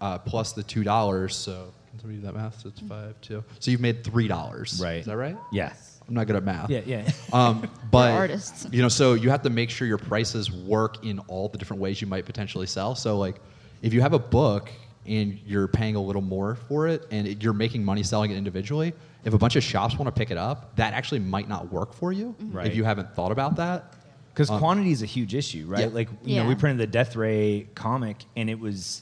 [0.00, 1.32] uh, plus the $2.
[1.32, 2.60] So can somebody do that math?
[2.60, 3.42] So it's five, two.
[3.58, 4.80] So you've made $3.
[4.80, 4.98] Right.
[4.98, 5.36] Is that right?
[5.50, 5.72] Yeah.
[6.12, 6.68] I'm not good at math.
[6.68, 6.82] Yeah.
[6.84, 7.10] Yeah.
[7.32, 8.66] Um, but artists.
[8.70, 11.80] you know, so you have to make sure your prices work in all the different
[11.80, 12.94] ways you might potentially sell.
[12.94, 13.36] So like,
[13.80, 14.70] if you have a book
[15.06, 18.36] and you're paying a little more for it, and it- you're making money selling it
[18.36, 18.92] individually,
[19.24, 21.94] if a bunch of shops want to pick it up, that actually might not work
[21.94, 22.66] for you Right.
[22.66, 23.94] if you haven't thought about that.
[24.34, 25.80] Because Um, quantity is a huge issue, right?
[25.88, 25.94] Yeah.
[25.94, 29.00] Like, you know, we printed the Death Ray comic, and it was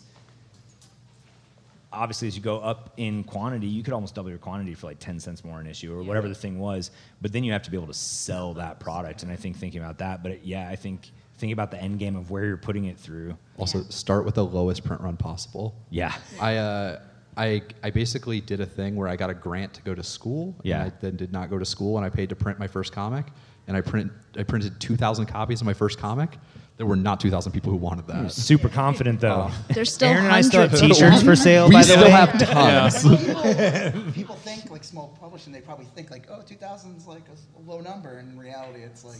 [1.92, 4.98] obviously as you go up in quantity, you could almost double your quantity for like
[4.98, 6.90] 10 cents more an issue or whatever the thing was.
[7.20, 9.22] But then you have to be able to sell that product.
[9.22, 12.16] And I think thinking about that, but yeah, I think thinking about the end game
[12.16, 13.36] of where you're putting it through.
[13.56, 15.74] Also, start with the lowest print run possible.
[15.90, 16.14] Yeah.
[16.40, 17.00] I, uh,
[17.36, 20.54] I, I basically did a thing where I got a grant to go to school.
[20.62, 20.82] Yeah.
[20.82, 22.92] And I then did not go to school, and I paid to print my first
[22.92, 23.26] comic.
[23.66, 26.38] And I print I printed 2,000 copies of my first comic.
[26.80, 28.32] There were not 2,000 people who wanted that.
[28.32, 29.42] Super confident though.
[29.42, 32.04] Uh, There's still Aaron and I still have t-shirts for sale, we by the still
[32.04, 32.10] way.
[32.10, 33.02] have tons.
[33.06, 37.70] people, people think like small publishing, they probably think like, oh, 2000 is like a,
[37.70, 38.16] low number.
[38.16, 39.18] And in reality, it's like,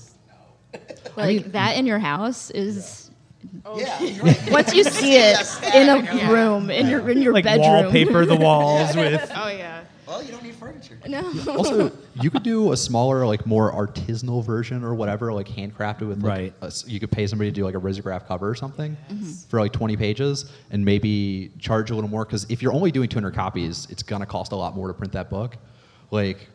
[0.72, 0.80] no.
[1.22, 3.10] Like that in your house is
[3.42, 4.50] Yeah, oh, you're right.
[4.50, 5.36] once you see it
[5.74, 7.66] in a room in your in your like bedroom.
[7.68, 9.84] wallpaper the walls with Oh yeah.
[10.10, 10.98] Well, you don't need furniture.
[11.06, 11.20] No.
[11.56, 16.20] also, you could do a smaller, like more artisanal version or whatever, like handcrafted with.
[16.20, 16.54] Like, Right.
[16.62, 19.14] a s- you could pay somebody to do like a risograph cover or something mm-hmm.
[19.14, 19.48] Mm-hmm.
[19.48, 22.24] for like 20 pages, and maybe charge a little more.
[22.24, 25.12] Because if you're only doing 200 copies, it's gonna cost a lot more to print
[25.12, 25.56] that book.
[26.10, 26.48] Like,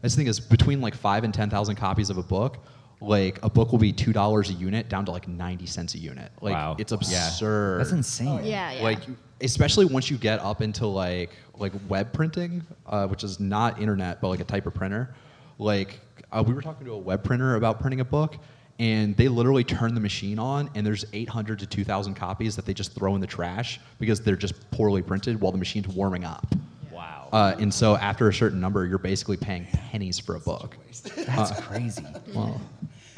[0.00, 2.56] this thing is between like five and 10,000 copies of a book.
[3.02, 5.98] Like a book will be two dollars a unit, down to like 90 cents a
[5.98, 6.30] unit.
[6.40, 6.76] Like wow.
[6.78, 7.26] it's Yeah.
[7.26, 7.80] absurd.
[7.80, 8.44] That's insane.
[8.44, 8.82] yeah, yeah.
[8.82, 9.00] Like
[9.42, 11.30] especially once you get up into like
[11.62, 15.14] like web printing, uh, which is not internet but like a type of printer.
[15.58, 16.00] Like
[16.30, 18.36] uh, we were talking to a web printer about printing a book,
[18.78, 22.74] and they literally turn the machine on, and there's 800 to 2,000 copies that they
[22.74, 26.46] just throw in the trash because they're just poorly printed while the machine's warming up.
[26.90, 27.28] Wow.
[27.32, 30.76] Uh, and so after a certain number, you're basically paying pennies for a book.
[31.16, 32.04] That's crazy.
[32.34, 32.60] Well,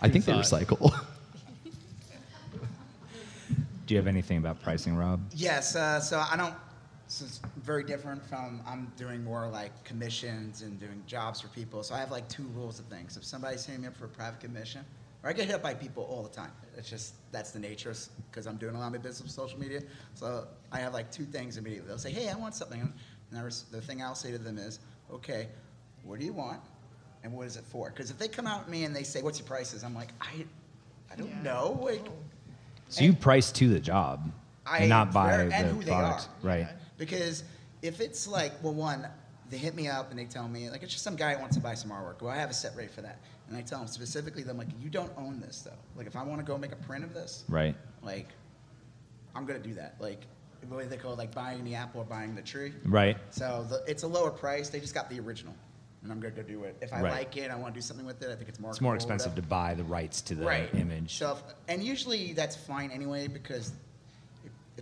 [0.01, 0.95] I think they recycle.
[3.87, 5.21] Do you have anything about pricing, Rob?
[5.35, 6.55] Yes, uh, so I don't.
[7.07, 11.83] So it's very different from I'm doing more like commissions and doing jobs for people.
[11.83, 13.17] So I have like two rules of things.
[13.17, 14.85] If somebody's hitting me up for a private commission,
[15.23, 16.51] or I get hit up by people all the time.
[16.77, 17.95] It's just that's the nature
[18.31, 19.81] because I'm doing a lot of my business with social media.
[20.15, 21.89] So I have like two things immediately.
[21.89, 24.59] They'll say, "Hey, I want something," and I res- the thing I'll say to them
[24.59, 24.81] is,
[25.13, 25.49] "Okay,
[26.03, 26.61] what do you want,
[27.23, 29.23] and what is it for?" Because if they come out at me and they say,
[29.23, 30.45] "What's your prices?" I'm like, "I,
[31.13, 32.05] I don't know." Like,
[32.89, 34.31] So you price to the job,
[34.67, 36.47] I and not by and the who they product, are.
[36.47, 36.69] right?
[36.99, 37.45] Because
[37.83, 39.07] if it's like, well, one,
[39.51, 41.57] they hit me up and they tell me like it's just some guy who wants
[41.57, 42.23] to buy some artwork.
[42.23, 44.69] Well, I have a set rate for that, and I tell them specifically, I'm like
[44.83, 45.77] you don't own this though.
[45.97, 47.75] Like if I want to go make a print of this, Right.
[48.03, 48.29] like
[49.35, 49.97] I'm gonna do that.
[50.01, 50.23] Like
[50.69, 52.73] what do they call it, like buying the apple or buying the tree.
[52.87, 53.19] Right.
[53.31, 54.71] So the, it's a lower price.
[54.71, 55.55] They just got the original,
[56.03, 56.77] and I'm gonna go do it.
[56.81, 57.13] If I Right.
[57.13, 58.31] like it, I want to do something with it.
[58.31, 58.71] I think it's more.
[58.71, 60.75] It's more expensive to buy the rights to the right.
[60.75, 61.19] image.
[61.19, 63.73] So, if, and usually that's fine anyway because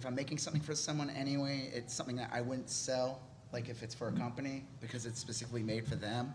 [0.03, 3.21] if, I'm making something for someone anyway, it's something that I wouldn't sell.
[3.53, 6.35] Like if it's for a company because it's specifically made for them.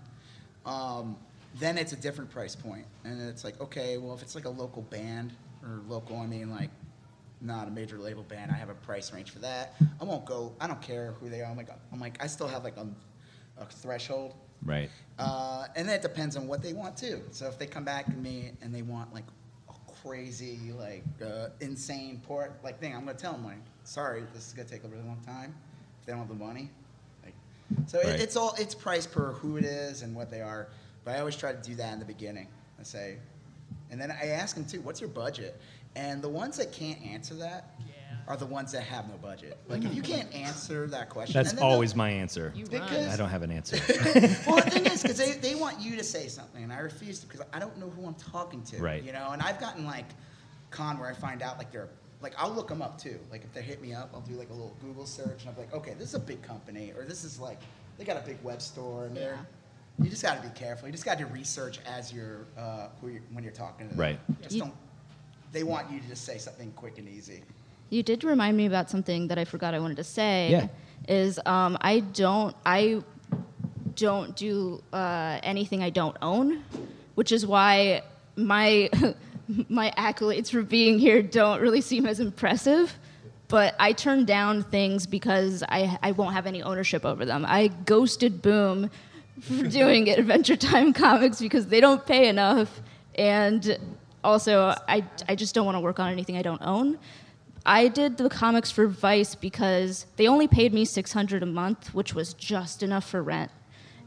[0.66, 1.18] Um,
[1.60, 2.86] then it's a different price point.
[3.04, 6.52] and it's like okay, well if it's like a local band or local, I mean
[6.52, 6.70] like
[7.42, 9.76] not a major label band, I have a price range for that.
[10.00, 10.54] I won't go.
[10.62, 11.50] I don't care who they are.
[11.50, 12.88] I'm like I'm like I still have like a,
[13.58, 14.36] a threshold.
[14.64, 14.90] right.
[15.18, 17.22] Uh, and then it depends on what they want too.
[17.32, 19.26] So if they come back to me and they want like
[20.08, 24.54] crazy, like uh, insane port like thing, I'm gonna tell them like, sorry, this is
[24.54, 25.54] gonna take a really long time.
[26.00, 26.70] If they don't have the money,
[27.24, 27.34] like,
[27.86, 28.10] so Right.
[28.10, 30.70] it, it's all it's price per who it is and what they are.
[31.04, 32.48] But I always try to do that in the beginning.
[32.80, 33.18] I say,
[33.90, 35.60] and then I ask them too, what's your budget?
[35.96, 37.77] And the ones that can't answer that
[38.28, 39.58] are the ones that have no budget.
[39.70, 42.52] Like if you can't answer that question, That's then always my answer.
[42.56, 42.66] You.
[42.66, 43.78] Because- I don't have an answer.
[44.46, 47.20] well, the thing is, because they, they want you to say something, and I refuse
[47.20, 48.78] to because I don't know who I'm talking to.
[48.78, 49.02] Right.
[49.02, 50.06] You know, and I've gotten like
[50.72, 51.90] con where I find out like they're
[52.22, 53.20] like I'll look them up too.
[53.32, 55.58] Like if they hit me up, I'll do like a little Google search, and I'm
[55.58, 57.60] like, okay, this is a big company, or this is like
[57.98, 59.40] they got a big web store, and they're.
[60.00, 60.88] You just got to be careful.
[60.88, 63.96] You just got to do research as you're uh, who you're, when you're talking to
[63.96, 64.00] them.
[64.00, 64.20] Right.
[64.44, 64.74] Just don't.
[65.52, 67.42] They want you to just say something quick and easy.
[67.90, 70.50] You did remind me about something that I forgot I wanted to say.
[70.52, 70.68] Yeah.
[71.08, 73.02] Is um, I don't I
[73.96, 76.64] don't do uh, anything I don't own,
[77.16, 78.02] which is why
[78.36, 78.90] my
[79.70, 82.94] my accolades for being here don't really seem as impressive.
[83.48, 87.46] But I turn down things because I I won't have any ownership over them.
[87.48, 88.90] I ghosted Boom
[89.42, 92.82] for doing Adventure Time comics because they don't pay enough,
[93.16, 93.78] and
[94.24, 97.00] also I I just don't want to work on anything I don't own.
[97.68, 102.14] I did the comics for Vice because they only paid me 600 a month, which
[102.16, 103.52] was just enough for rent.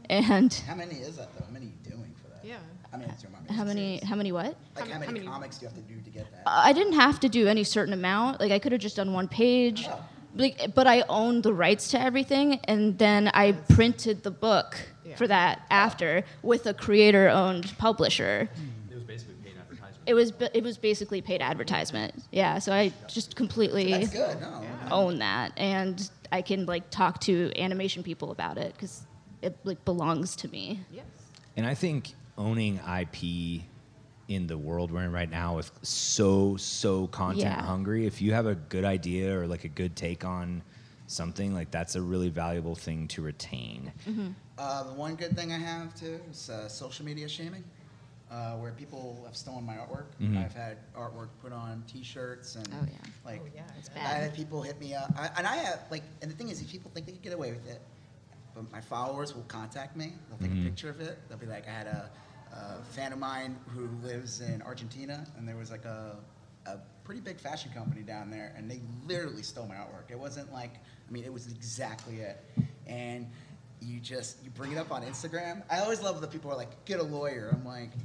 [0.09, 1.45] And How many is that though?
[1.45, 2.43] How many are you doing for that?
[2.43, 2.57] Yeah.
[2.91, 3.45] I mean, it's your mom.
[3.55, 4.55] how many how many what?
[4.75, 6.29] Like How how many- many, how many- comics do you have to do to get
[6.31, 6.41] that?
[6.47, 8.39] I didn't have to do any certain amount.
[8.41, 9.85] Like I could have just done one page.
[9.87, 10.03] Oh.
[10.33, 15.15] Like, but I owned the rights to everything, and then I printed the book Yeah.
[15.17, 18.49] for that after with a creator-owned publisher.
[18.89, 20.00] It was basically paid advertisement.
[20.11, 22.13] It was it was basically paid advertisement.
[22.31, 24.41] Yeah, so I just completely That's good.
[24.41, 24.61] No.
[24.91, 29.05] own that, and I can like talk to animation people about it because
[29.41, 30.81] it like belongs to me.
[30.91, 31.05] Yes.
[31.55, 33.61] And I think owning IP
[34.27, 37.63] in the world we're in right now with so so content Yeah.
[37.63, 40.61] hungry, if you have a good idea or like a good take on
[41.07, 43.93] something, like that's a really valuable thing to retain.
[44.57, 47.63] Uh, the one good thing I have too is uh, social media shaming,
[48.31, 50.05] uh, where people have stolen my artwork.
[50.21, 50.37] Mhm.
[50.37, 52.97] I've had artwork put on T-shirts and Oh, yeah.
[53.25, 54.23] like Oh, yeah, it's I bad.
[54.23, 56.69] had people hit me up, I, and I have like, and the thing is, if
[56.69, 57.81] people think they can get away with it,
[58.55, 60.13] but my followers will contact me.
[60.29, 60.61] They'll take Mhm.
[60.65, 61.17] a picture of it.
[61.27, 62.09] They'll be like, I had a,
[62.53, 66.17] a fan of mine who lives in Argentina, and there was like a,
[66.65, 70.09] a pretty big fashion company down there, and they literally stole my artwork.
[70.09, 70.75] It wasn't like,
[71.07, 72.43] I mean, it was exactly it.
[72.87, 73.27] And
[73.81, 75.63] you just you bring it up on Instagram.
[75.69, 77.49] I always love the people who are like, get a lawyer.
[77.51, 77.89] I'm like.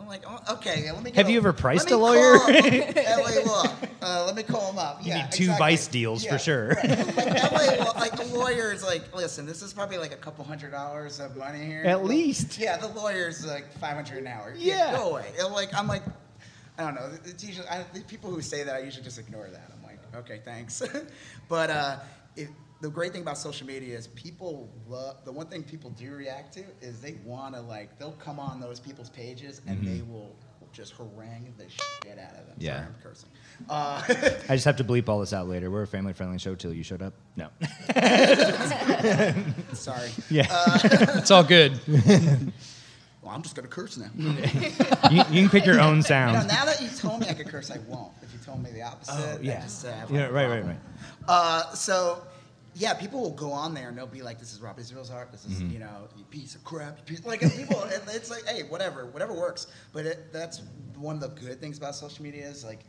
[0.00, 1.10] I'm like, oh, okay, let me.
[1.10, 2.38] Get Have a- you ever priced a lawyer?
[2.38, 3.64] call- LA Law.
[4.00, 5.04] Uh, let me call him up.
[5.04, 5.58] You yeah, need two exactly.
[5.66, 6.68] Vice deals for sure.
[6.68, 7.16] Right.
[7.16, 10.44] Like, LA, Law- like the lawyer is like, listen, this is probably like a couple
[10.44, 11.82] hundred dollars of money here.
[11.84, 12.58] At Look, least.
[12.60, 14.54] Yeah, the lawyer's like 500 an hour.
[14.56, 14.96] Yeah.
[14.96, 15.32] go away.
[15.40, 16.04] And, like I'm like,
[16.78, 17.10] I don't know.
[17.24, 19.68] It's usually I, the people who say that I usually just ignore that.
[19.76, 20.80] I'm like, okay, thanks.
[21.48, 21.96] but uh,
[22.36, 22.48] it,
[22.80, 25.24] the great thing about social media is people love.
[25.24, 28.60] The one thing people do react to is they want to like they'll come on
[28.60, 30.34] those people's pages and they will
[30.72, 32.56] just harangue the shit out of them.
[32.58, 32.62] Mm-hmm.
[32.62, 32.74] Yeah.
[32.76, 33.28] Sorry, I'm cursing.
[33.68, 34.02] Uh,
[34.48, 35.70] I just have to bleep all this out later.
[35.70, 37.14] We're a family friendly show till you showed up.
[37.36, 37.48] No.
[39.72, 40.10] sorry.
[40.30, 40.46] yeah.
[41.18, 41.80] It's all good.
[43.22, 44.10] Well, I'm just gonna curse now.
[45.10, 46.48] you, you can pick your own No, sound.
[46.48, 48.12] now that you told me I could curse, I won't.
[48.22, 49.60] If you told me the opposite, Oh, I yeah.
[49.62, 50.76] just uh, Yeah, a right, right, right.
[51.26, 52.22] Uh, so,
[52.78, 55.32] yeah, people will go on there and they'll be like, "This is Rob Israel's art.
[55.32, 55.70] This is Mm-hmm.
[55.72, 58.62] you know, you piece of crap." You piece, like and people, and it's like, hey,
[58.62, 59.66] whatever, whatever works.
[59.92, 60.62] But it, that's
[60.96, 62.80] one of the good things about social media is like,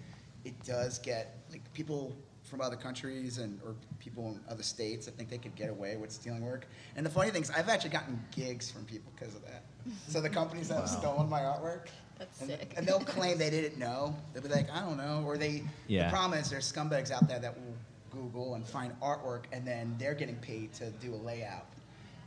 [0.46, 5.16] it does get like people from other countries and or people in other states that
[5.18, 6.68] think they could get away with stealing work.
[6.96, 9.64] And the funny thing is, I've actually gotten gigs from people because of that.
[10.08, 11.88] So the companies that have stolen my artwork.
[12.18, 12.74] That's and, sick.
[12.76, 14.14] and they'll claim they didn't know.
[14.34, 15.24] They'll be like, I don't know.
[15.26, 16.06] Or they, Yeah.
[16.06, 17.76] the problem is there's scumbags out there that will
[18.12, 21.68] Google and find artwork and then they're getting paid to do a layout.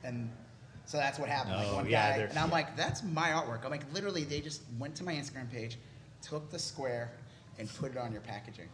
[0.05, 0.31] and
[0.85, 1.55] so that's what happened.
[1.57, 3.65] like Oh, one yeah, guy, and I'm like, that's my artwork.
[3.65, 5.79] I'm like, literally, they just went to my Instagram page,
[6.21, 7.13] took the square,
[7.59, 8.69] and put it on your packaging.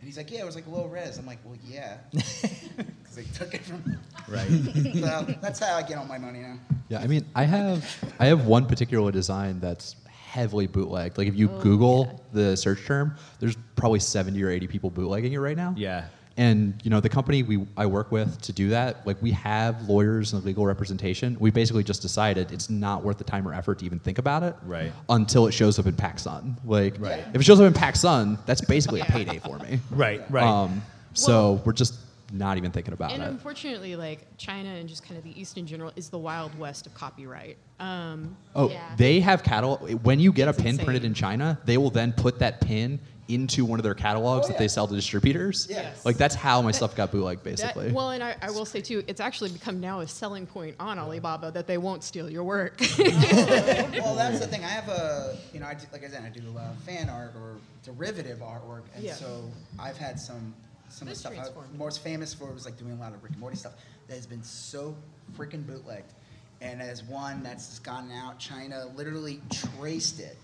[0.00, 1.18] And he's like, yeah, it was like low res.
[1.18, 3.98] I'm like, well, yeah, because they took it from.
[4.28, 4.48] Right.
[4.94, 6.56] So that's how I get all my money now.
[6.88, 11.18] Yeah, I mean, I have I have one particular design that's heavily bootlegged.
[11.18, 15.32] Like if you Oh, Google the search term, there's probably 70 or 80 people bootlegging
[15.32, 15.74] it right now.
[15.76, 16.06] Yeah.
[16.36, 19.88] And you know, the company we I work with to do that, like we have
[19.88, 21.36] lawyers and legal representation.
[21.38, 24.42] We basically just decided it's not worth the time or effort to even think about
[24.42, 24.56] it.
[24.64, 24.92] Right.
[25.08, 26.56] Until it shows up in PacSun.
[26.64, 27.24] Like Right.
[27.32, 29.78] if it shows up in PacSun, that's basically a payday for me.
[29.90, 30.22] Right.
[30.28, 30.44] Right.
[30.44, 30.82] Um,
[31.12, 31.94] so we're just
[32.34, 33.26] not even thinking about And it.
[33.26, 36.58] And unfortunately, like China and just kind of the East in general is the wild
[36.58, 37.56] west of copyright.
[37.80, 38.82] Um, Oh, Yeah.
[38.96, 39.90] they have catalog.
[40.04, 40.84] When you get a pin insane.
[40.84, 44.48] printed in China, they will then put that pin into one of their catalogs Oh,
[44.48, 44.58] that yeah.
[44.58, 45.66] they sell to distributors.
[45.70, 46.04] Yes.
[46.04, 47.90] Like that's how my That- stuff got bootlegged, that- basically.
[47.92, 50.98] well, and I, I will say too, it's actually become now a selling point on
[50.98, 52.78] Alibaba that they won't steal your work.
[52.98, 54.62] well, that's the thing.
[54.64, 57.32] I have a, you know, I do, like I said, I do uh, fan art
[57.36, 59.14] or derivative artwork, and Yeah.
[59.14, 59.44] so
[59.78, 60.54] I've had some
[60.94, 63.22] some of the stuff I'm uh, most famous for was like doing a lot of
[63.22, 63.74] Rick and Morty stuff
[64.06, 64.94] that has been so
[65.36, 66.12] freaking bootlegged,
[66.60, 70.36] and as one that's just gotten out, China literally traced it.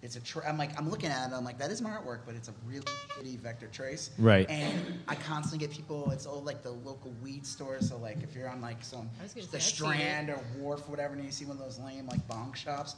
[0.00, 0.20] It's a.
[0.20, 1.34] Tra- I'm like, I'm looking at it.
[1.34, 4.10] I'm like, that is my artwork, but it's a really shitty vector trace.
[4.18, 4.48] Right.
[4.50, 6.10] And I constantly get people.
[6.10, 7.80] It's all like the local weed store.
[7.80, 9.94] So like, if you're on like some I was gonna the say, I've seen it.
[9.94, 12.96] Strand or Wharf, whatever, and you see one of those lame like bong shops,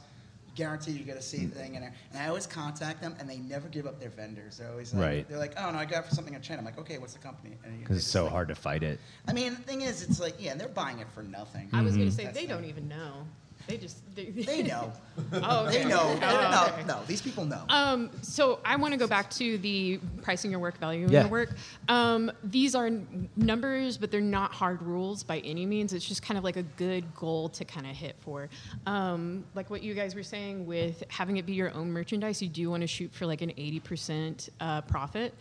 [0.55, 1.93] guarantee you get a see the thing in there.
[2.11, 4.57] And I always contact them, and they never give up their vendors.
[4.57, 5.29] They're always like, Right.
[5.29, 6.59] they're like, oh no, I got it for something in China.
[6.59, 7.57] I'm like, okay, what's the company?
[7.63, 8.99] And you- Because it's so like- hard to fight it.
[9.27, 11.69] I mean, the thing is, it's like, yeah, they're buying it for nothing.
[11.73, 12.17] I was going to mm-hmm.
[12.17, 13.27] say That's they the- don't even know.
[13.67, 14.93] They just they, They know.
[15.33, 15.83] oh, okay.
[15.83, 16.17] They know.
[16.21, 17.63] Oh, no, no, these people know.
[17.69, 21.21] Um, so I want to go back to the pricing your work, valuing Yeah.
[21.21, 21.49] your work.
[21.89, 25.93] Um, these are n- numbers, but they're not hard rules by any means.
[25.93, 28.49] It's just kind of like a good goal to kind of hit for.
[28.85, 32.49] Um, like what you guys were saying with having it be your own merchandise, you
[32.49, 35.33] do want to shoot for like an 80% uh, profit.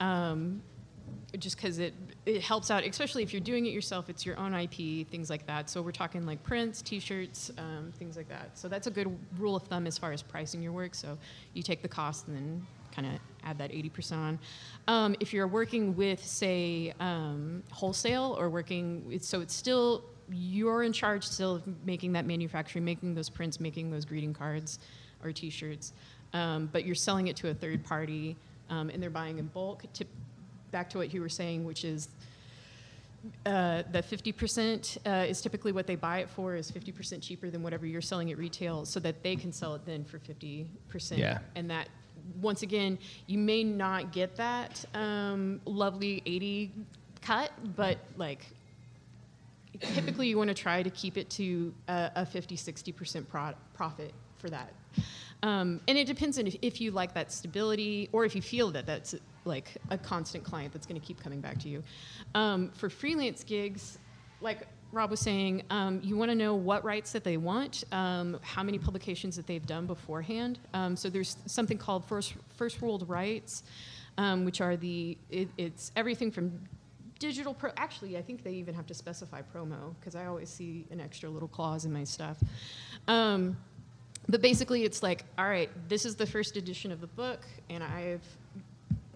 [0.00, 0.62] Um,
[1.38, 1.92] just because it,
[2.24, 5.46] it helps out, especially if you're doing it yourself, it's your own IP, things like
[5.46, 5.68] that.
[5.68, 8.56] So we're talking like prints, T-shirts, um, things like that.
[8.56, 10.94] So that's a good rule of thumb as far as pricing your work.
[10.94, 11.18] So
[11.52, 14.38] you take the cost and then kind of add that 80% on.
[14.88, 20.82] Um, if you're working with, say, um, wholesale or working, with, so it's still you're
[20.82, 24.78] in charge still of making that manufacturing, making those prints, making those greeting cards
[25.24, 25.92] or T-shirts,
[26.32, 28.36] um, but you're selling it to a third party,
[28.70, 29.84] um, and they're buying in bulk.
[30.70, 32.08] Back to what you were saying, which is
[33.46, 37.62] uh, the 50% uh, is typically what they buy it for is 50% cheaper than
[37.62, 40.66] whatever you're selling at retail so that they can sell it then for 50%
[41.16, 41.38] Yeah.
[41.56, 41.88] and that
[42.40, 46.72] once again you may not get that um, lovely 80
[47.22, 48.46] cut but like
[49.94, 54.12] typically you want to try to keep it to a, a 50 60% pro- profit
[54.38, 54.72] for that
[55.42, 58.70] um, and it depends on if, if you like that stability or if you feel
[58.72, 59.14] that that's
[59.44, 61.82] like a constant client that's going to keep coming back to you.
[62.34, 63.98] Um, for freelance gigs
[64.40, 68.38] like rob was saying um, you want to know what rights that they want um,
[68.42, 70.58] how many publications that they've done beforehand.
[70.74, 73.62] Um, so there's something called first, first world rights
[74.16, 76.60] um, which are the it, it's everything from
[77.18, 80.86] digital pro actually i think they even have to specify promo because i always see
[80.92, 82.36] an extra little clause in my stuff.
[83.08, 83.56] Um,
[84.28, 87.82] but basically it's like all right this is the first edition of the book and
[87.82, 88.22] i've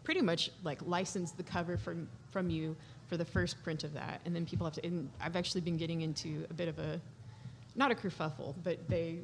[0.05, 2.75] pretty much like licensed the cover from from you
[3.09, 4.23] for the first print of that.
[4.25, 7.01] And then people have to and i've actually been getting into a bit of a
[7.75, 9.19] not a kerfuffle but they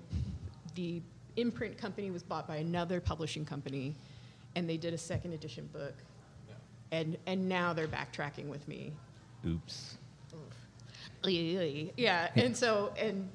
[0.74, 1.00] the
[1.36, 3.94] imprint company was bought by another publishing company
[4.56, 5.94] and they did a second edition book.
[6.90, 8.92] And and now they're backtracking with me.
[9.46, 9.96] Oops.
[11.96, 13.28] yeah and so and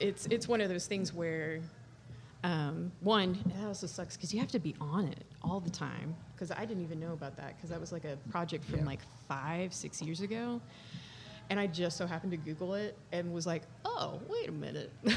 [0.00, 1.60] it's it's one of those things where
[2.44, 6.14] um, one it also sucks because you have to be on it all the time
[6.34, 9.00] because i didn't even know about that because that was like a project from like
[9.26, 10.60] five six years ago
[11.50, 14.92] and i just so happened to google it and was like oh wait a minute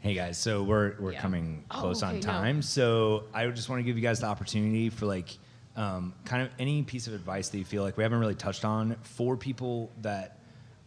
[0.00, 1.20] Hey guys, so we're we're Yeah.
[1.20, 2.32] coming Oh, close on okay, no.
[2.32, 2.62] time.
[2.62, 5.36] So I just want to give you guys the opportunity for like
[5.76, 8.64] um, kind of any piece of advice that you feel like we haven't really touched
[8.64, 10.38] on for people that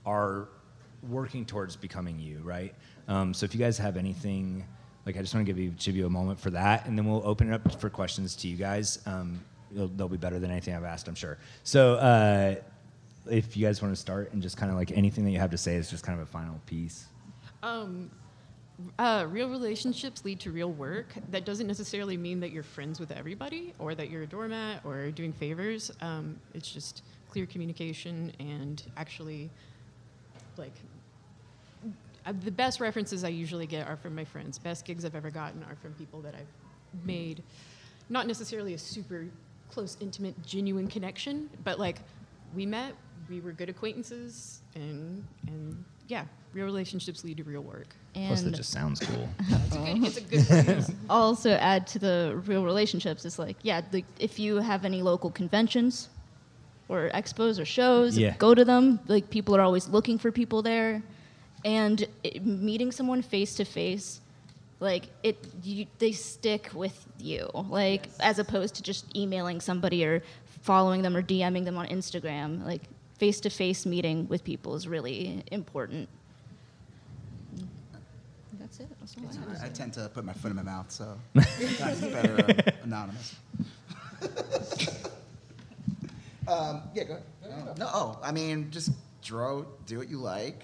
[0.05, 0.47] are
[1.09, 2.73] working towards becoming you, right?
[3.07, 4.65] Um, so if you guys have anything,
[5.05, 7.05] like I just want to give you give you a moment for that, and then
[7.05, 8.99] we'll open it up for questions to you guys.
[9.05, 11.37] Um, they'll, be better than anything I've asked, I'm sure.
[11.63, 11.95] So.
[11.95, 12.55] Uh,
[13.29, 15.51] if you guys want to start and just kind of like anything that you have
[15.51, 17.05] to say is just kind of a final piece.
[17.61, 18.09] Um,
[18.97, 21.13] uh, real relationships lead to real work.
[21.29, 25.11] That doesn't necessarily mean that you're friends with everybody or that you're a doormat or
[25.11, 25.91] doing favors.
[26.01, 29.49] Um, it's just clear communication and actually
[30.57, 30.73] like
[32.25, 34.59] uh, the best references I usually get are from my friends.
[34.59, 37.41] Best gigs I've ever gotten are from people that I've made,
[38.09, 39.25] not necessarily a super
[39.69, 41.97] close, intimate, genuine connection, but like
[42.55, 42.93] we met,
[43.29, 47.87] we were good acquaintances, and and yeah, real relationships lead to real work.
[48.13, 49.29] Plus, that just sounds cool.
[50.03, 53.81] It's a good, it's a good also add to the real relationships is like, yeah,
[53.91, 56.09] like if you have any local conventions
[56.91, 58.35] or expos or shows, Yeah.
[58.37, 58.99] go to them.
[59.07, 61.01] Like people are always looking for people there,
[61.63, 64.19] and it, meeting someone face to face,
[64.79, 67.49] like it, you, they stick with you.
[67.53, 70.21] Like as opposed to just emailing somebody or
[70.63, 72.65] following them or DMing them on Instagram.
[72.65, 72.81] Like
[73.17, 76.09] face to face meeting with people is really important.
[78.59, 78.87] That's it.
[78.99, 79.63] That's all I have.
[79.63, 82.71] I, I tend to put my foot in my mouth, so sometimes it's better uh,
[82.83, 83.35] anonymous.
[86.51, 87.67] um, yeah, go ahead.
[87.67, 88.91] No, no, oh, I mean, just
[89.21, 90.63] draw, do what you like,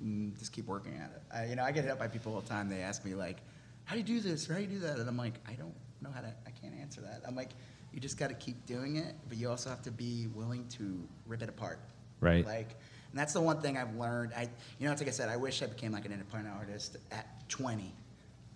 [0.00, 1.22] and just keep working at it.
[1.34, 2.68] I, you know, I get hit up by people all the time.
[2.68, 3.38] They ask me like,
[3.84, 4.48] "How do you do this?
[4.48, 6.32] Or how do you do that?" And I'm like, "I don't know how to.
[6.46, 7.50] I can't answer that." I'm like,
[7.92, 11.02] "You just got to keep doing it, but you also have to be willing to
[11.26, 11.80] rip it apart."
[12.20, 12.44] Right.
[12.44, 12.70] Like,
[13.10, 14.32] and that's the one thing I've learned.
[14.36, 16.96] I, you know, it's like I said, I wish I became like an independent artist
[17.12, 17.92] at 20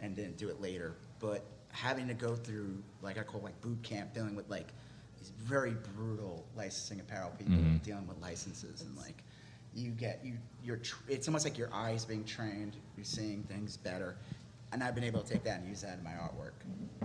[0.01, 0.95] and didn't do it later.
[1.21, 4.69] But having to go through, like I call like boot camp, dealing with like
[5.19, 7.83] these very brutal licensing apparel people, Mhm.
[7.83, 9.23] dealing with licenses, and like
[9.75, 12.77] you get you you're tr- it's almost like your eyes being trained.
[12.97, 14.17] You're seeing things better,
[14.73, 16.53] and I've been able to take that and use that in my artwork.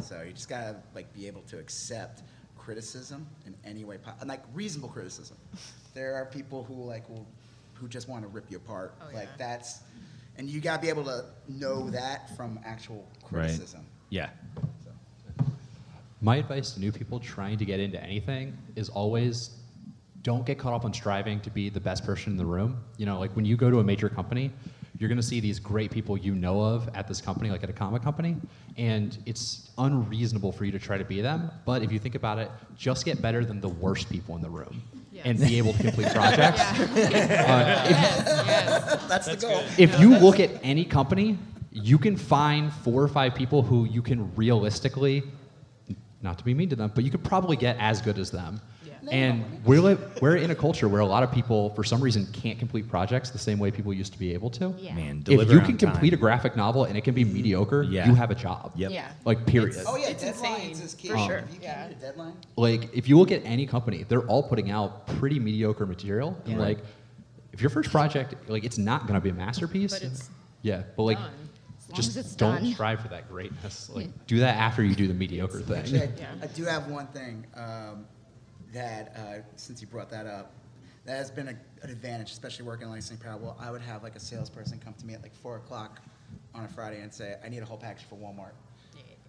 [0.01, 2.23] So you just gotta like be able to accept
[2.57, 5.37] criticism in any way, po- and like reasonable criticism.
[5.93, 7.27] There are people who like will
[7.75, 8.95] who just want to rip you apart.
[9.01, 9.37] Oh, like yeah.
[9.37, 9.81] that's,
[10.37, 13.41] and you gotta be able to know that from actual Right.
[13.49, 13.85] criticism.
[14.09, 14.29] Yeah.
[16.23, 16.25] So.
[16.25, 19.51] My advice to new people trying to get into anything is always
[20.21, 22.81] don't get caught up on striving to be the best person in the room.
[22.97, 24.51] You know, like when you go to a major company,
[24.97, 27.69] you're going to see these great people you know of at this company, like at
[27.69, 28.37] a comic company,
[28.77, 31.51] and it's unreasonable for you to try to be them.
[31.65, 34.49] But if you think about it, just get better than the worst people in the
[34.49, 34.81] room
[35.25, 36.61] and be able to complete projects.
[36.61, 39.61] Uh, if- That's the goal.
[39.77, 41.37] if you look at any company,
[41.71, 45.23] you can find four or five people who you can realistically,
[46.23, 48.61] not to be mean to them, but you could probably get as good as them.
[48.85, 48.93] Yeah.
[49.11, 52.25] And we're, li- we're in a culture where a lot of people, for some reason,
[52.31, 54.73] can't complete projects the same way people used to be able to.
[54.77, 54.95] Yeah.
[54.95, 55.91] Man, If you on can time.
[55.91, 57.33] complete a graphic novel and it can be mm-hmm.
[57.33, 58.07] mediocre, Yeah.
[58.07, 58.71] you have a job.
[58.75, 58.91] Yep.
[58.91, 59.11] Yeah.
[59.25, 59.83] Like, period.
[59.85, 61.09] Oh yeah, It's deadlines insane, is key.
[61.09, 61.37] for sure.
[61.39, 61.73] If you Yeah.
[61.75, 65.37] can't a deadline, like if you look at any company, they're all putting out pretty
[65.39, 66.37] mediocre material.
[66.45, 66.59] And Yeah.
[66.59, 66.79] like,
[67.51, 69.93] if your first project, like, it's not going to be a masterpiece.
[69.93, 70.29] But it's
[70.61, 71.31] yeah, but like, done.
[71.93, 72.73] As long just as it's don't done.
[72.73, 73.89] strive for that greatness.
[73.89, 75.77] Like, do that after you do the mediocre thing.
[75.77, 76.31] Actually, I, Yeah.
[76.41, 78.05] I do have one thing um,
[78.73, 80.53] that, uh, since you brought that up,
[81.05, 83.55] that has been a, an advantage, especially working in licensing apparel.
[83.59, 86.01] I would have like a salesperson come to me at like four o'clock
[86.55, 88.53] on a Friday and say, "I need a whole package for Walmart,"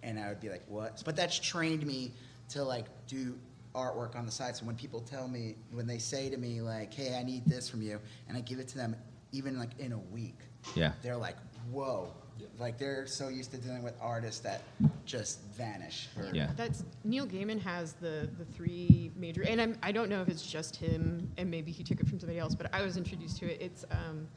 [0.03, 2.13] and I would be like, "What?" But that's trained me
[2.49, 3.37] to like do
[3.75, 4.55] artwork on the side.
[4.55, 7.69] So when people tell me, when they say to me like, "Hey, I need this
[7.69, 7.99] from you,"
[8.29, 8.95] and I give it to them,
[9.33, 10.39] even like in a week,
[10.75, 10.93] Yeah.
[11.03, 11.35] they're like,
[11.71, 12.13] "Whoa!"
[12.59, 14.61] Like they're so used to dealing with artists that
[15.05, 16.09] just vanish.
[16.17, 16.51] or- Yeah.
[16.55, 20.45] That's Neil Gaiman has the the three major, and I'm, I don't know if it's
[20.45, 23.45] just him, and maybe he took it from somebody else, but I was introduced to
[23.51, 23.61] it.
[23.61, 24.27] It's um,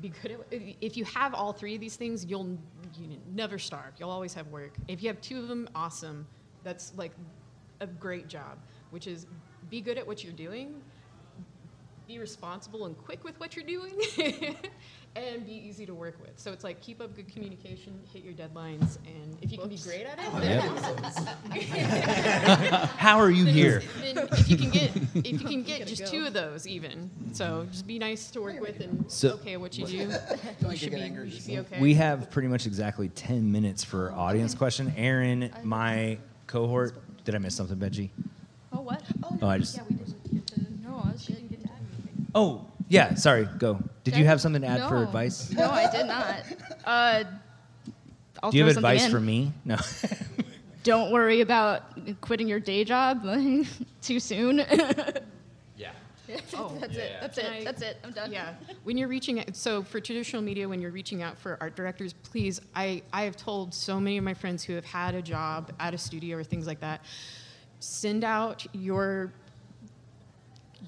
[0.00, 0.40] be good at,
[0.80, 2.56] if you have all three of these things, you'll
[2.98, 3.92] you never starve.
[3.98, 4.72] You'll always have work.
[4.88, 6.26] If you have two of them, awesome.
[6.64, 7.12] That's like
[7.80, 8.58] a great job.
[8.90, 9.26] Which is
[9.70, 10.80] be good at what you're doing,
[12.08, 13.94] be responsible and quick with what you're doing,
[15.16, 16.30] and be easy to work with.
[16.36, 19.76] So it's like keep up good communication, hit your deadlines, and if you can be
[19.78, 20.60] great at it, oh, then
[22.96, 23.82] How are you then here?
[24.02, 27.86] if you can get if you can get just two of those even, so just
[27.86, 30.12] be nice to work with and So- okay what you do.
[30.70, 31.80] You should be, you should be okay.
[31.80, 34.92] We have pretty much exactly 10 minutes for audience question.
[34.96, 36.94] Aaron, my cohort,
[37.24, 38.10] did I miss something, Benji?
[38.72, 39.02] Oh, what?
[39.42, 39.76] Oh, I just.
[39.76, 40.60] Yeah, we didn't get to.
[40.82, 42.26] No, I was getting to add anything.
[42.34, 43.78] Oh, yeah, sorry, go.
[44.04, 45.02] Did you have something to add for No.
[45.04, 45.50] advice?
[45.50, 46.42] No, I did not.
[46.84, 47.24] Uh,
[48.42, 49.10] I'll Do you have throw something advice in.
[49.10, 49.52] for me?
[49.64, 49.76] No.
[50.82, 51.82] Don't worry about
[52.20, 53.22] quitting your day job
[54.02, 54.58] too soon.
[55.76, 55.92] Yeah.
[56.54, 57.12] Oh, That's it.
[57.20, 57.64] That's Can it.
[57.64, 57.96] That's it.
[58.04, 58.30] I'm done.
[58.32, 58.54] Yeah.
[58.84, 62.12] When you're reaching out, so for traditional media, when you're reaching out for art directors,
[62.12, 65.72] please, I, I have told so many of my friends who have had a job
[65.80, 67.02] at a studio or things like that,
[67.80, 69.32] send out your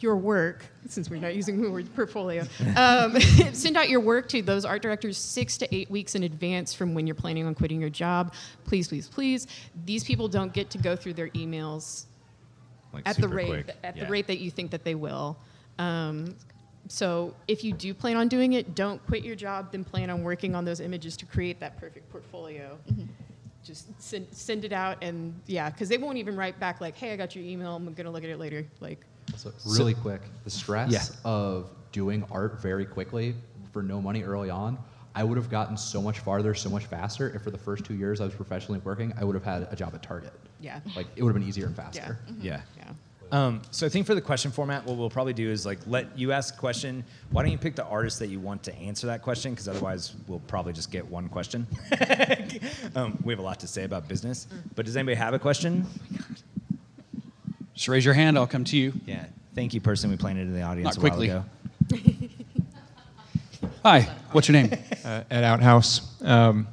[0.00, 2.44] your work, since we're not using the word portfolio,
[2.76, 3.18] um,
[3.52, 6.94] send out your work to those art directors six to eight weeks in advance from
[6.94, 8.34] when you're planning on quitting your job.
[8.64, 9.46] Please, please, please.
[9.84, 12.06] These people don't get to go through their emails
[12.92, 13.76] Like at the rate quick.
[13.84, 14.04] at Yeah.
[14.04, 15.36] the rate that you think that they will.
[15.78, 16.36] Um,
[16.88, 19.70] so if you do plan on doing it, don't quit your job.
[19.72, 22.78] Then plan on working on those images to create that perfect portfolio.
[23.64, 27.12] Just send, send it out, and yeah, because they won't even write back like, "Hey,
[27.12, 27.76] I got your email.
[27.76, 29.06] I'm gonna look at it later." Like,
[29.36, 31.02] So really quick, the stress Yeah.
[31.24, 33.34] of doing art very quickly
[33.72, 34.78] for no money early on,
[35.14, 37.94] I would have gotten so much farther, so much faster if for the first two
[37.94, 40.32] years I was professionally working, I would have had a job at Target.
[40.60, 42.18] yeah, Like it would have been easier and yeah, faster.
[42.40, 42.60] Yeah.
[42.78, 42.90] yeah.
[43.30, 46.18] Um, so I think for the question format, what we'll probably do is like let
[46.18, 47.02] you ask a question.
[47.30, 49.52] Why don't you pick the artist that you want to answer that question?
[49.52, 51.66] Because otherwise, we'll probably just get one question.
[52.94, 54.46] um, we have a lot to say about business.
[54.74, 55.86] But does anybody have a question?
[57.74, 58.36] Just raise your hand.
[58.38, 58.92] I'll come to you.
[59.06, 59.24] Yeah.
[59.54, 61.28] Thank you, person we planted in the audience Not a quickly.
[61.28, 61.44] while
[61.90, 61.98] ago.
[63.84, 64.02] Hi.
[64.32, 64.72] What's your name?
[65.04, 66.20] uh, at Outhouse.
[66.22, 66.66] Um,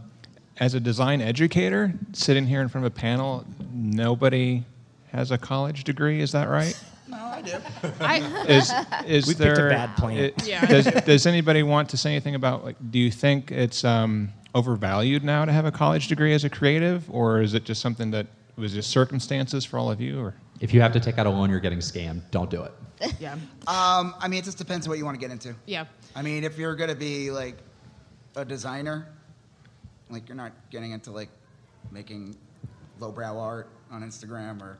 [0.57, 4.63] as a design educator, sitting here in front of a panel, nobody
[5.11, 6.21] has a college degree.
[6.21, 6.77] Is that right?
[7.07, 7.53] No, I do.
[7.99, 8.71] I, Is
[9.07, 10.17] is We picked a bad plan.
[10.17, 10.65] it- Yeah.
[10.65, 12.75] Does, does anybody want to say anything about like?
[12.91, 17.09] Do you think it's um, overvalued now to have a college degree as a creative,
[17.09, 18.27] or is it just something that
[18.57, 20.19] was just circumstances for all of you?
[20.19, 22.21] Or If you have to take out a loan, you're getting scammed.
[22.31, 22.73] Don't do it.
[23.19, 23.33] yeah,
[23.67, 25.55] Um, I mean, it just depends on what you want to get into.
[25.65, 25.85] yeah.
[26.15, 27.55] I mean, if you're gonna be like
[28.35, 29.07] a designer,
[30.09, 31.29] like you're not getting into like
[31.91, 32.35] making
[32.99, 34.79] lowbrow art on Instagram or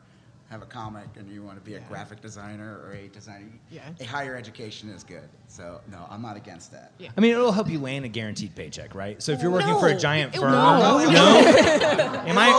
[0.49, 3.81] have a comic and you want to be a graphic designer or a designer, Yeah.
[3.99, 5.29] a higher education is good.
[5.47, 6.91] So no, I'm not against that.
[6.97, 7.09] Yeah.
[7.15, 9.21] I mean, it'll help you land a guaranteed paycheck, right?
[9.21, 10.99] So if you're working for a giant It- firm, no.
[12.25, 12.49] am I?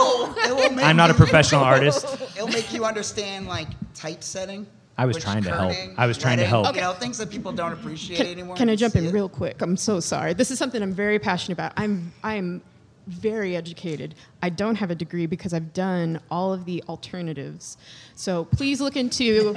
[0.47, 2.05] It will make I'm not a professional artist.
[2.37, 4.67] It'll make you understand like typesetting.
[4.97, 5.73] I was which trying to help.
[5.97, 6.75] I was trying to letting, help.
[6.75, 8.55] You know, things that people don't appreciate Can, anymore.
[8.55, 9.13] can I jump in it.
[9.13, 9.61] real quick?
[9.61, 10.33] I'm so sorry.
[10.33, 11.73] This is something I'm very passionate about.
[11.75, 12.61] I'm I'm
[13.07, 14.15] very educated.
[14.41, 17.77] I don't have a degree because I've done all of the alternatives.
[18.15, 19.55] So please look into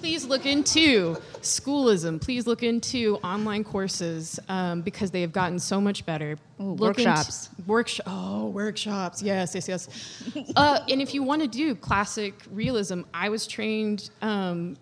[0.00, 2.20] please look into Schoolism.
[2.20, 6.36] Please look into online courses um, because they have gotten so much better.
[6.60, 7.50] Ooh, workshops.
[7.66, 8.06] Workshop.
[8.08, 9.22] Oh, workshops.
[9.22, 10.52] Yes, yes, yes.
[10.56, 14.10] uh, and if you want to do classic realism, I was trained.
[14.22, 14.76] Um,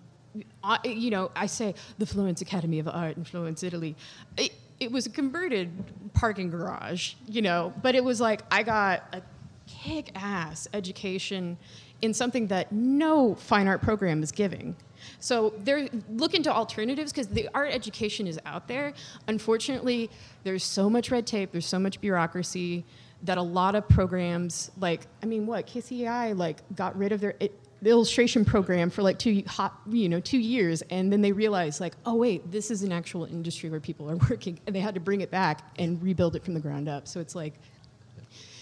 [0.84, 3.96] you know, I say the Florence Academy of Art in Florence, Italy.
[4.36, 5.70] It, it was a converted
[6.12, 9.22] parking garage, you know, but it was like I got a
[9.66, 11.56] kick-ass education
[12.02, 14.76] in something that no fine art program is giving.
[15.18, 18.92] So they're look into alternatives because the art education is out there.
[19.28, 20.10] Unfortunately,
[20.44, 22.84] there's so much red tape, there's so much bureaucracy
[23.22, 27.34] that a lot of programs, like I mean, what KCI like got rid of their
[27.40, 31.32] it, the illustration program for like two hot, you know, two years, and then they
[31.32, 34.80] realized like, oh wait, this is an actual industry where people are working, and they
[34.80, 37.06] had to bring it back and rebuild it from the ground up.
[37.06, 37.54] So it's like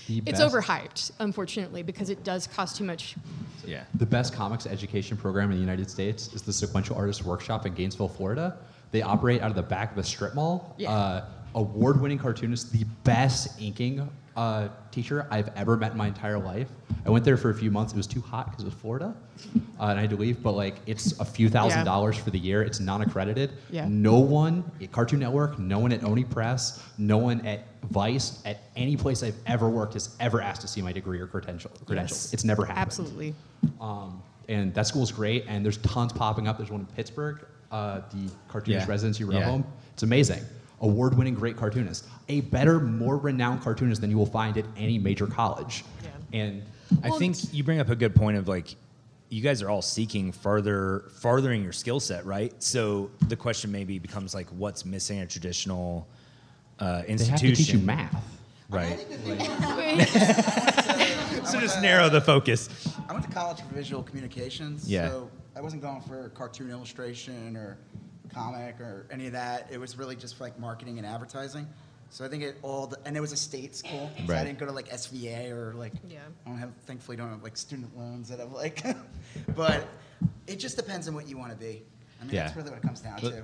[0.08, 3.14] The it's best- overhyped, unfortunately, because it does cost too much.
[3.66, 3.84] Yeah.
[3.94, 7.74] The best comics education program in the United States is the Sequential Artist Workshop in
[7.74, 8.58] Gainesville, Florida.
[8.90, 10.74] They operate out of the back of a strip mall.
[10.76, 10.90] Yeah.
[10.92, 16.68] Uh, award-winning cartoonist, the best inking uh, teacher I've ever met in my entire life.
[17.06, 17.92] I went there for a few months.
[17.92, 19.14] It was too hot because it was Florida,
[19.78, 20.42] uh, and I had to leave.
[20.42, 21.84] But like, it's a few thousand Yeah.
[21.84, 22.62] dollars for the year.
[22.62, 23.52] It's non-accredited.
[23.70, 23.86] Yeah.
[23.88, 28.62] No one at Cartoon Network, no one at Oni Press, no one at Vice, at
[28.76, 32.24] any place I've ever worked has ever asked to see my degree or credential, credentials.
[32.26, 32.32] Yes.
[32.34, 32.80] It's never happened.
[32.86, 33.34] Absolutely.
[33.80, 36.56] Um, and that school's great, and there's tons popping up.
[36.58, 38.90] There's one in Pittsburgh, uh, the cartoonist Yeah.
[38.92, 39.44] residency row Yeah.
[39.44, 39.64] home.
[39.92, 40.42] It's amazing.
[40.80, 42.06] Award winning great cartoonist.
[42.28, 45.84] A better, more renowned cartoonist than you will find at any major college.
[46.02, 46.10] Yeah.
[46.32, 46.62] And
[47.02, 48.74] I Well, think you bring up a good point of like,
[49.30, 52.52] you guys are all seeking further, furthering your skill set, right?
[52.62, 56.06] So the question maybe becomes like, what's missing in a traditional
[56.78, 57.30] uh, they institution?
[57.30, 58.24] have to teach you math.
[58.68, 58.98] right?
[61.46, 62.68] so just narrow the focus.
[63.08, 64.88] I went to college for visual communications.
[64.90, 65.08] Yeah.
[65.08, 67.76] So I wasn't going for cartoon illustration or
[68.34, 69.68] comic or any of that.
[69.70, 71.66] It was really just for like marketing and advertising.
[72.10, 74.10] So I think it all, the, and it was a state school.
[74.16, 74.40] So Right.
[74.40, 76.18] I didn't go to like SVA or like, Yeah.
[76.46, 78.82] I don't have, thankfully don't have like student loans that I've like,
[79.56, 79.86] but
[80.46, 81.82] it just depends on what you want to be.
[82.20, 82.44] I mean, Yeah.
[82.44, 83.42] that's really what it comes down But- to.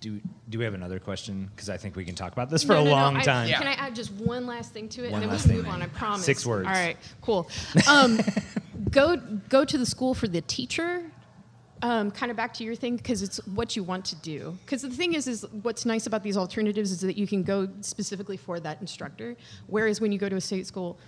[0.00, 1.50] Do do we have another question?
[1.54, 3.22] Because I think we can talk about this for No, a no, no, long I-
[3.22, 3.48] time.
[3.50, 5.50] Can I add just one last thing to it, One and then we last can
[5.50, 5.58] thing.
[5.62, 5.82] move on?
[5.82, 6.24] I promise.
[6.24, 6.66] Six words.
[6.66, 7.50] All right, cool.
[7.86, 8.18] Um,
[8.90, 9.16] go
[9.50, 11.02] go to the school for the teacher.
[11.82, 14.56] Um, kind of back to your thing because it's what you want to do.
[14.66, 17.68] Because the thing is, is what's nice about these alternatives is that you can go
[17.80, 19.34] specifically for that instructor.
[19.66, 20.98] Whereas when you go to a state school,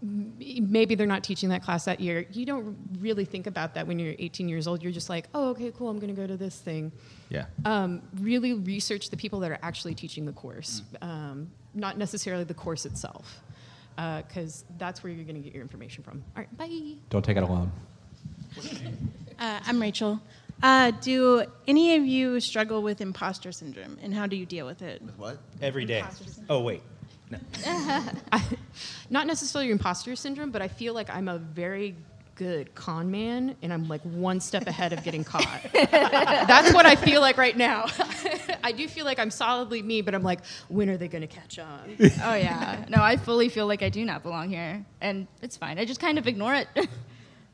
[0.00, 2.26] maybe they're not teaching that class that year.
[2.32, 4.82] You don't really think about that when you're 18 years old.
[4.82, 5.88] You're just like, oh, okay, cool.
[5.88, 6.90] I'm going to go to this thing
[7.28, 7.46] Yeah.
[7.64, 12.54] um, really research the people that are actually teaching the course, um, not necessarily the
[12.54, 13.40] course itself,
[13.96, 16.22] because that's where you're going to get your information from.
[16.36, 16.98] All right, bye.
[17.10, 17.70] Don't take it a loan.
[19.38, 20.20] Uh, I'm Rachel.
[20.62, 24.82] Uh, do any of you struggle with imposter syndrome, and how do you deal with
[24.82, 25.02] it?
[25.02, 25.38] With what?
[25.60, 26.04] Every day.
[26.48, 26.82] Oh wait.
[27.30, 27.38] No.
[29.10, 31.96] Not necessarily imposter syndrome, but I feel like I'm a very
[32.36, 35.60] good con man, and I'm like one step ahead of getting caught.
[35.72, 37.86] That's what I feel like right now.
[38.64, 41.26] I do feel like I'm solidly me, but I'm like, when are they going to
[41.26, 41.96] catch on?
[42.00, 42.84] Oh yeah.
[42.88, 45.78] No, I fully feel like I do not belong here, and it's fine.
[45.78, 46.68] I just kind of ignore it.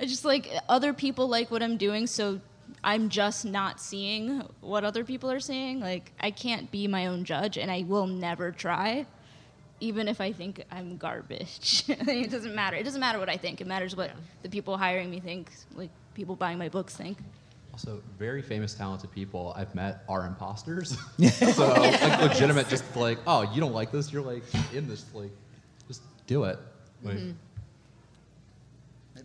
[0.01, 2.41] I just like other people like what I'm doing, so
[2.85, 5.81] I'm just not seeing what other people are seeing.
[5.81, 9.07] Like I can't be my own judge, and I will never try,
[9.81, 11.85] even if I think I'm garbage.
[11.89, 12.77] it doesn't matter.
[12.77, 13.61] It doesn't matter what I think.
[13.61, 14.13] It matters what
[14.43, 15.51] the people hiring me think.
[15.75, 17.19] Like people buying my books think.
[17.73, 20.99] Also, very famous, talented people I've met are imposters.
[21.33, 24.43] so, like, legitimate, just like, oh, you don't like this, you're like
[24.75, 25.31] in this, like,
[25.87, 26.59] just do it.
[27.05, 27.19] Like,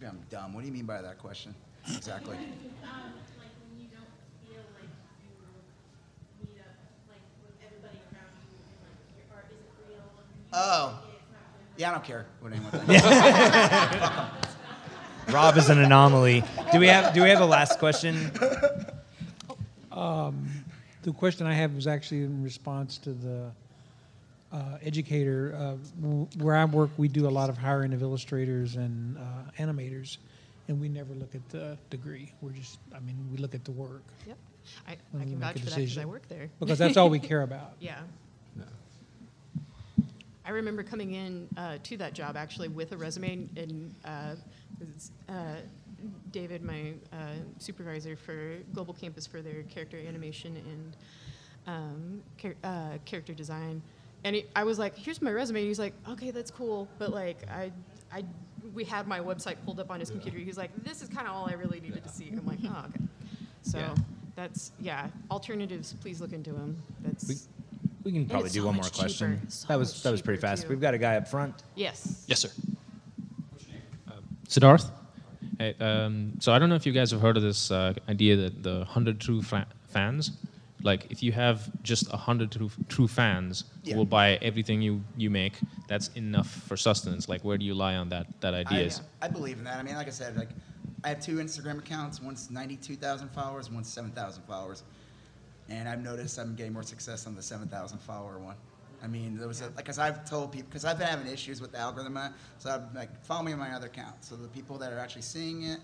[0.04, 0.54] Maybe I'm dumb.
[0.54, 1.56] What do you mean by that question?
[1.96, 2.36] Exactly.
[10.52, 11.00] Oh.
[11.78, 13.04] Yeah, I don't care what anyone thinks.
[15.34, 16.44] Rob is an anomaly.
[16.74, 18.30] Do we have Do we have a last question?
[19.90, 20.66] Um,
[21.04, 23.52] the question I have was actually in response to the
[24.54, 25.56] uh, educator.
[25.58, 26.08] Uh,
[26.38, 29.22] where I work, we do a lot of hiring of illustrators and uh,
[29.60, 30.18] animators,
[30.68, 32.32] and we never look at the degree.
[32.42, 34.38] We're just, I mean, we look at the work Yep.
[34.88, 36.50] I, I can make vouch a for that because I work there.
[36.60, 37.74] because that's all we care about.
[37.80, 38.00] Yeah.
[38.56, 38.64] no.
[40.46, 44.36] I remember coming in uh, to that job actually with a resume, and uh,
[45.30, 45.34] uh,
[46.32, 47.16] David, my uh,
[47.60, 50.98] supervisor for Global Campus for their character animation and
[51.66, 53.82] um, char- uh, character design,
[54.24, 57.12] and he, I was like, "Here's my resume." And he's like, "Okay, that's cool, but
[57.12, 57.72] like I."
[58.12, 58.24] I,
[58.74, 60.38] we had my website pulled up on his computer.
[60.38, 62.86] He's like, "This is kind of all I really needed to see." I'm like, "Oh,
[62.90, 63.04] okay."
[63.64, 63.96] So Yeah.
[64.36, 65.08] that's yeah.
[65.32, 66.82] Alternatives, please look into them.
[67.02, 67.36] That's We,
[68.06, 69.50] we can probably do so one more much question.
[69.50, 70.64] So that was that was pretty fast.
[70.64, 70.70] too.
[70.70, 71.62] We've got a guy up front.
[71.76, 72.24] yes.
[72.28, 72.50] Yes, sir.
[74.48, 74.90] Siddharth.
[75.58, 78.36] Hey, um, so I don't know if you guys have heard of this uh, idea
[78.38, 80.32] that the hundred true fa- fans,
[80.84, 83.94] like if you have just hundred true, true fans Yeah.
[83.94, 85.54] who will buy everything you, you make,
[85.88, 87.28] that's enough for sustenance.
[87.30, 88.92] Like where do you lie on that that idea?
[89.22, 89.78] I, I believe in that.
[89.80, 90.50] I mean, like I said, like
[91.04, 92.22] I have two Instagram accounts.
[92.22, 94.84] One's 92,000 followers, one's 7,000 followers.
[95.70, 98.56] And I've noticed I'm getting more success on the 7,000 follower one.
[99.02, 101.60] I mean, there was a, like, cause I've told people, cause I've been having issues
[101.60, 104.24] with the algorithm, uh, so I'm like, follow me on my other account.
[104.24, 105.80] So the people that are actually seeing it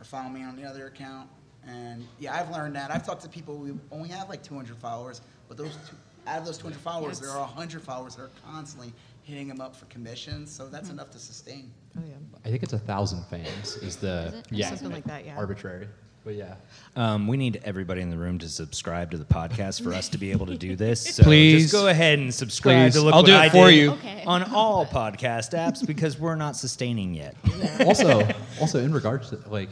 [0.00, 1.28] are following me on the other account.
[1.68, 2.90] And yeah, I've learned that.
[2.90, 5.96] I've talked to people who only have like 200 followers, but those two,
[6.26, 8.92] out of those 200 followers, there are 100 followers that are constantly
[9.22, 10.50] hitting them up for commissions.
[10.50, 11.70] So that's enough to sustain.
[11.98, 12.14] Oh yeah.
[12.44, 14.46] I think it's a thousand fans is the Is it?
[14.50, 15.36] yeah Something like that, yeah.
[15.36, 15.88] arbitrary,
[16.24, 16.54] but yeah.
[16.96, 20.18] Um, we need everybody in the room to subscribe to the podcast for us to
[20.18, 21.06] be able to do this.
[21.16, 21.62] So Please.
[21.62, 22.94] just go ahead and subscribe Please.
[22.94, 23.90] to look I'll what do it I for did you.
[23.92, 24.22] Okay.
[24.26, 27.34] on all podcast apps because we're not sustaining yet.
[27.86, 28.26] also,
[28.60, 29.70] also in regards to like,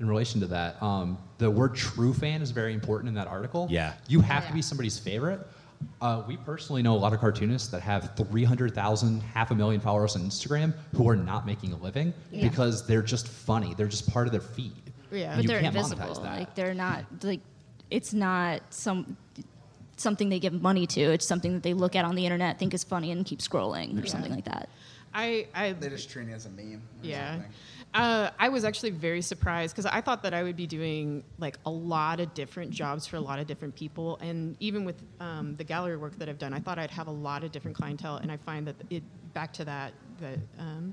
[0.00, 3.68] in relation to that, um, the word "true fan" is very important in that article.
[3.70, 3.94] Yeah.
[4.08, 5.46] you have to be somebody's favorite.
[6.00, 10.16] Uh, we personally know a lot of cartoonists that have 300,000, half a million followers
[10.16, 12.48] on Instagram who are not making a living Yeah.
[12.48, 13.74] because they're just funny.
[13.74, 14.72] They're just part of their feed.
[15.12, 15.26] Yeah.
[15.32, 16.02] And but you they're can't invisible.
[16.06, 16.38] monetize that.
[16.38, 17.40] Like they're not like
[17.90, 19.16] it's not some
[19.96, 21.00] something they give money to.
[21.00, 24.02] It's something that they look at on the internet, think is funny, and keep scrolling
[24.02, 24.68] or something like that.
[25.12, 26.82] I, I They just treat it as a meme.
[27.02, 27.32] or yeah.
[27.34, 27.50] something.
[27.94, 31.58] Uh, I was actually very surprised because I thought that I would be doing like
[31.64, 35.54] a lot of different jobs for a lot of different people, and even with um,
[35.56, 38.16] the gallery work that I've done, I thought I'd have a lot of different clientele,
[38.16, 40.92] and I find that it back to that that um,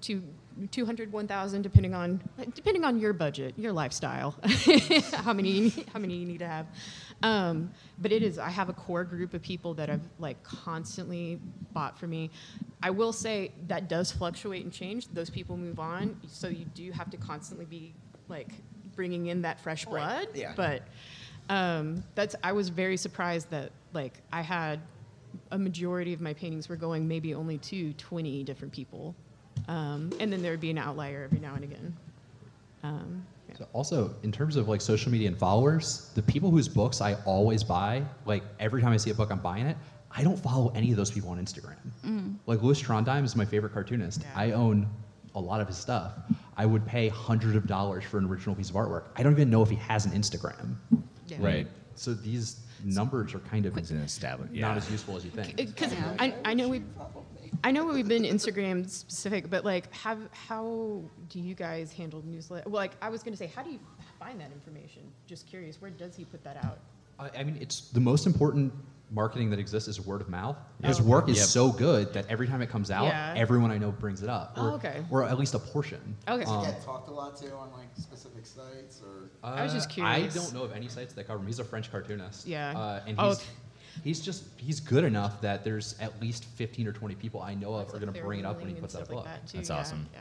[0.00, 0.22] to
[0.70, 2.20] 200 1000 depending on
[2.54, 4.36] depending on your budget your lifestyle
[5.14, 6.66] how many how many you need to have.
[7.22, 11.40] Um, but it is i have a core group of people that have like constantly
[11.72, 12.30] bought for me
[12.84, 16.92] i will say that does fluctuate and change those people move on so you do
[16.92, 17.92] have to constantly be
[18.28, 18.48] like
[18.94, 20.52] bringing in that fresh blood yeah.
[20.54, 20.82] but
[21.48, 24.80] um, that's i was very surprised that like i had
[25.50, 29.16] a majority of my paintings were going maybe only to 20 different people
[29.68, 31.96] um, and then there would be an outlier every now and again.
[32.82, 33.56] Um, yeah.
[33.56, 37.14] So also, in terms of like social media and followers, the people whose books I
[37.24, 39.76] always buy, like every time I see a book, I'm buying it.
[40.16, 41.76] I don't follow any of those people on Instagram.
[42.04, 42.36] Mm.
[42.46, 44.22] Like Lewis Trondheim is my favorite cartoonist.
[44.22, 44.28] Yeah.
[44.36, 44.88] I own
[45.34, 46.12] a lot of his stuff.
[46.56, 49.06] I would pay hundreds of dollars for an original piece of artwork.
[49.16, 50.76] I don't even know if he has an Instagram.
[51.26, 51.38] Yeah.
[51.40, 51.66] Right.
[51.96, 54.52] So these numbers are kind of an established.
[54.52, 54.76] not Yeah.
[54.76, 55.56] as useful as you think.
[55.56, 56.82] Because I, I know we
[57.64, 62.68] I know we've been Instagram specific, but like, have how do you guys handle newsletter?
[62.68, 63.78] Well, like, I was gonna say, how do you
[64.18, 65.02] find that information?
[65.26, 66.78] Just curious, where does he put that out?
[67.18, 68.72] I, I mean, it's the most important
[69.14, 70.56] marketing that exists is word of mouth.
[70.82, 71.04] His Oh.
[71.04, 71.46] work is Yep.
[71.46, 73.34] so good that every time it comes out, Yeah.
[73.36, 74.54] everyone I know brings it up.
[74.56, 75.04] Oh, or, okay.
[75.10, 76.16] Or at least a portion.
[76.28, 76.44] Okay.
[76.44, 79.30] Um, Get talked a lot too on like specific sites or.
[79.42, 80.36] I was just Uh, curious.
[80.36, 81.46] I don't know of any sites that cover him.
[81.46, 82.46] He's a French cartoonist.
[82.46, 82.76] Yeah.
[82.78, 83.46] Uh, and Oh, he's, okay.
[84.02, 87.74] he's just he's good enough that there's at least 15 or 20 people I know
[87.74, 89.24] of are going to bring it up when he puts and out a book.
[89.26, 90.06] like that, too, That's yeah, awesome.
[90.12, 90.20] Yeah.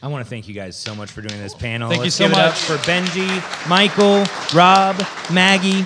[0.00, 1.88] I want to thank you guys so much for doing this panel.
[1.88, 2.58] Thank you Let's so give it up much.
[2.60, 4.24] for Benji, Michael,
[4.56, 4.96] Rob,
[5.32, 5.84] Maggie.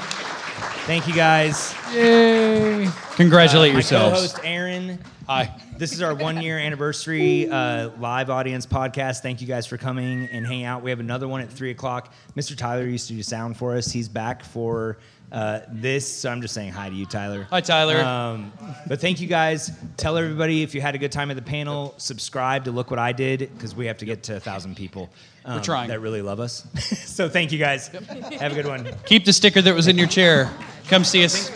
[0.87, 1.75] Thank you guys.
[1.93, 2.89] Yay!
[3.17, 4.15] Congratulate Uh, my yourselves.
[4.33, 4.99] co-host Aaron.
[5.27, 5.55] Hi.
[5.79, 9.21] This is our one year anniversary uh, live audience podcast.
[9.21, 10.83] Thank you guys for coming and hanging out.
[10.83, 12.13] We have another one at three o'clock.
[12.37, 12.57] Mr.
[12.57, 13.91] Tyler used to do sound for us.
[13.91, 14.99] He's back for
[15.33, 16.07] uh, this.
[16.07, 17.47] So I'm just saying hi to you, Tyler.
[17.51, 18.01] Hi, Tyler.
[18.01, 18.53] Um,
[18.87, 19.73] but thank you guys.
[19.97, 21.95] Tell everybody if you had a good time at the panel.
[21.97, 25.11] Subscribe to Look What I Did because we have to get to a thousand people.
[25.45, 25.89] um, trying.
[25.89, 26.67] That really love us.
[27.07, 27.89] so thank you guys.
[27.89, 28.87] Have a good one.
[29.07, 30.51] Keep the sticker that was in your chair.
[30.89, 31.51] Come see us.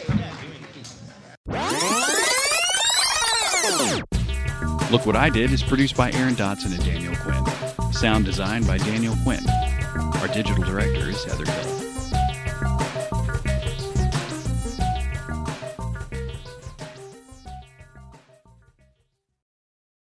[4.91, 7.93] Look What I Did is produced by Aaron Dotson and Daniel Quinn.
[7.93, 9.45] Sound design by Daniel Quinn.
[10.21, 11.76] Our digital director is Heather Kelly.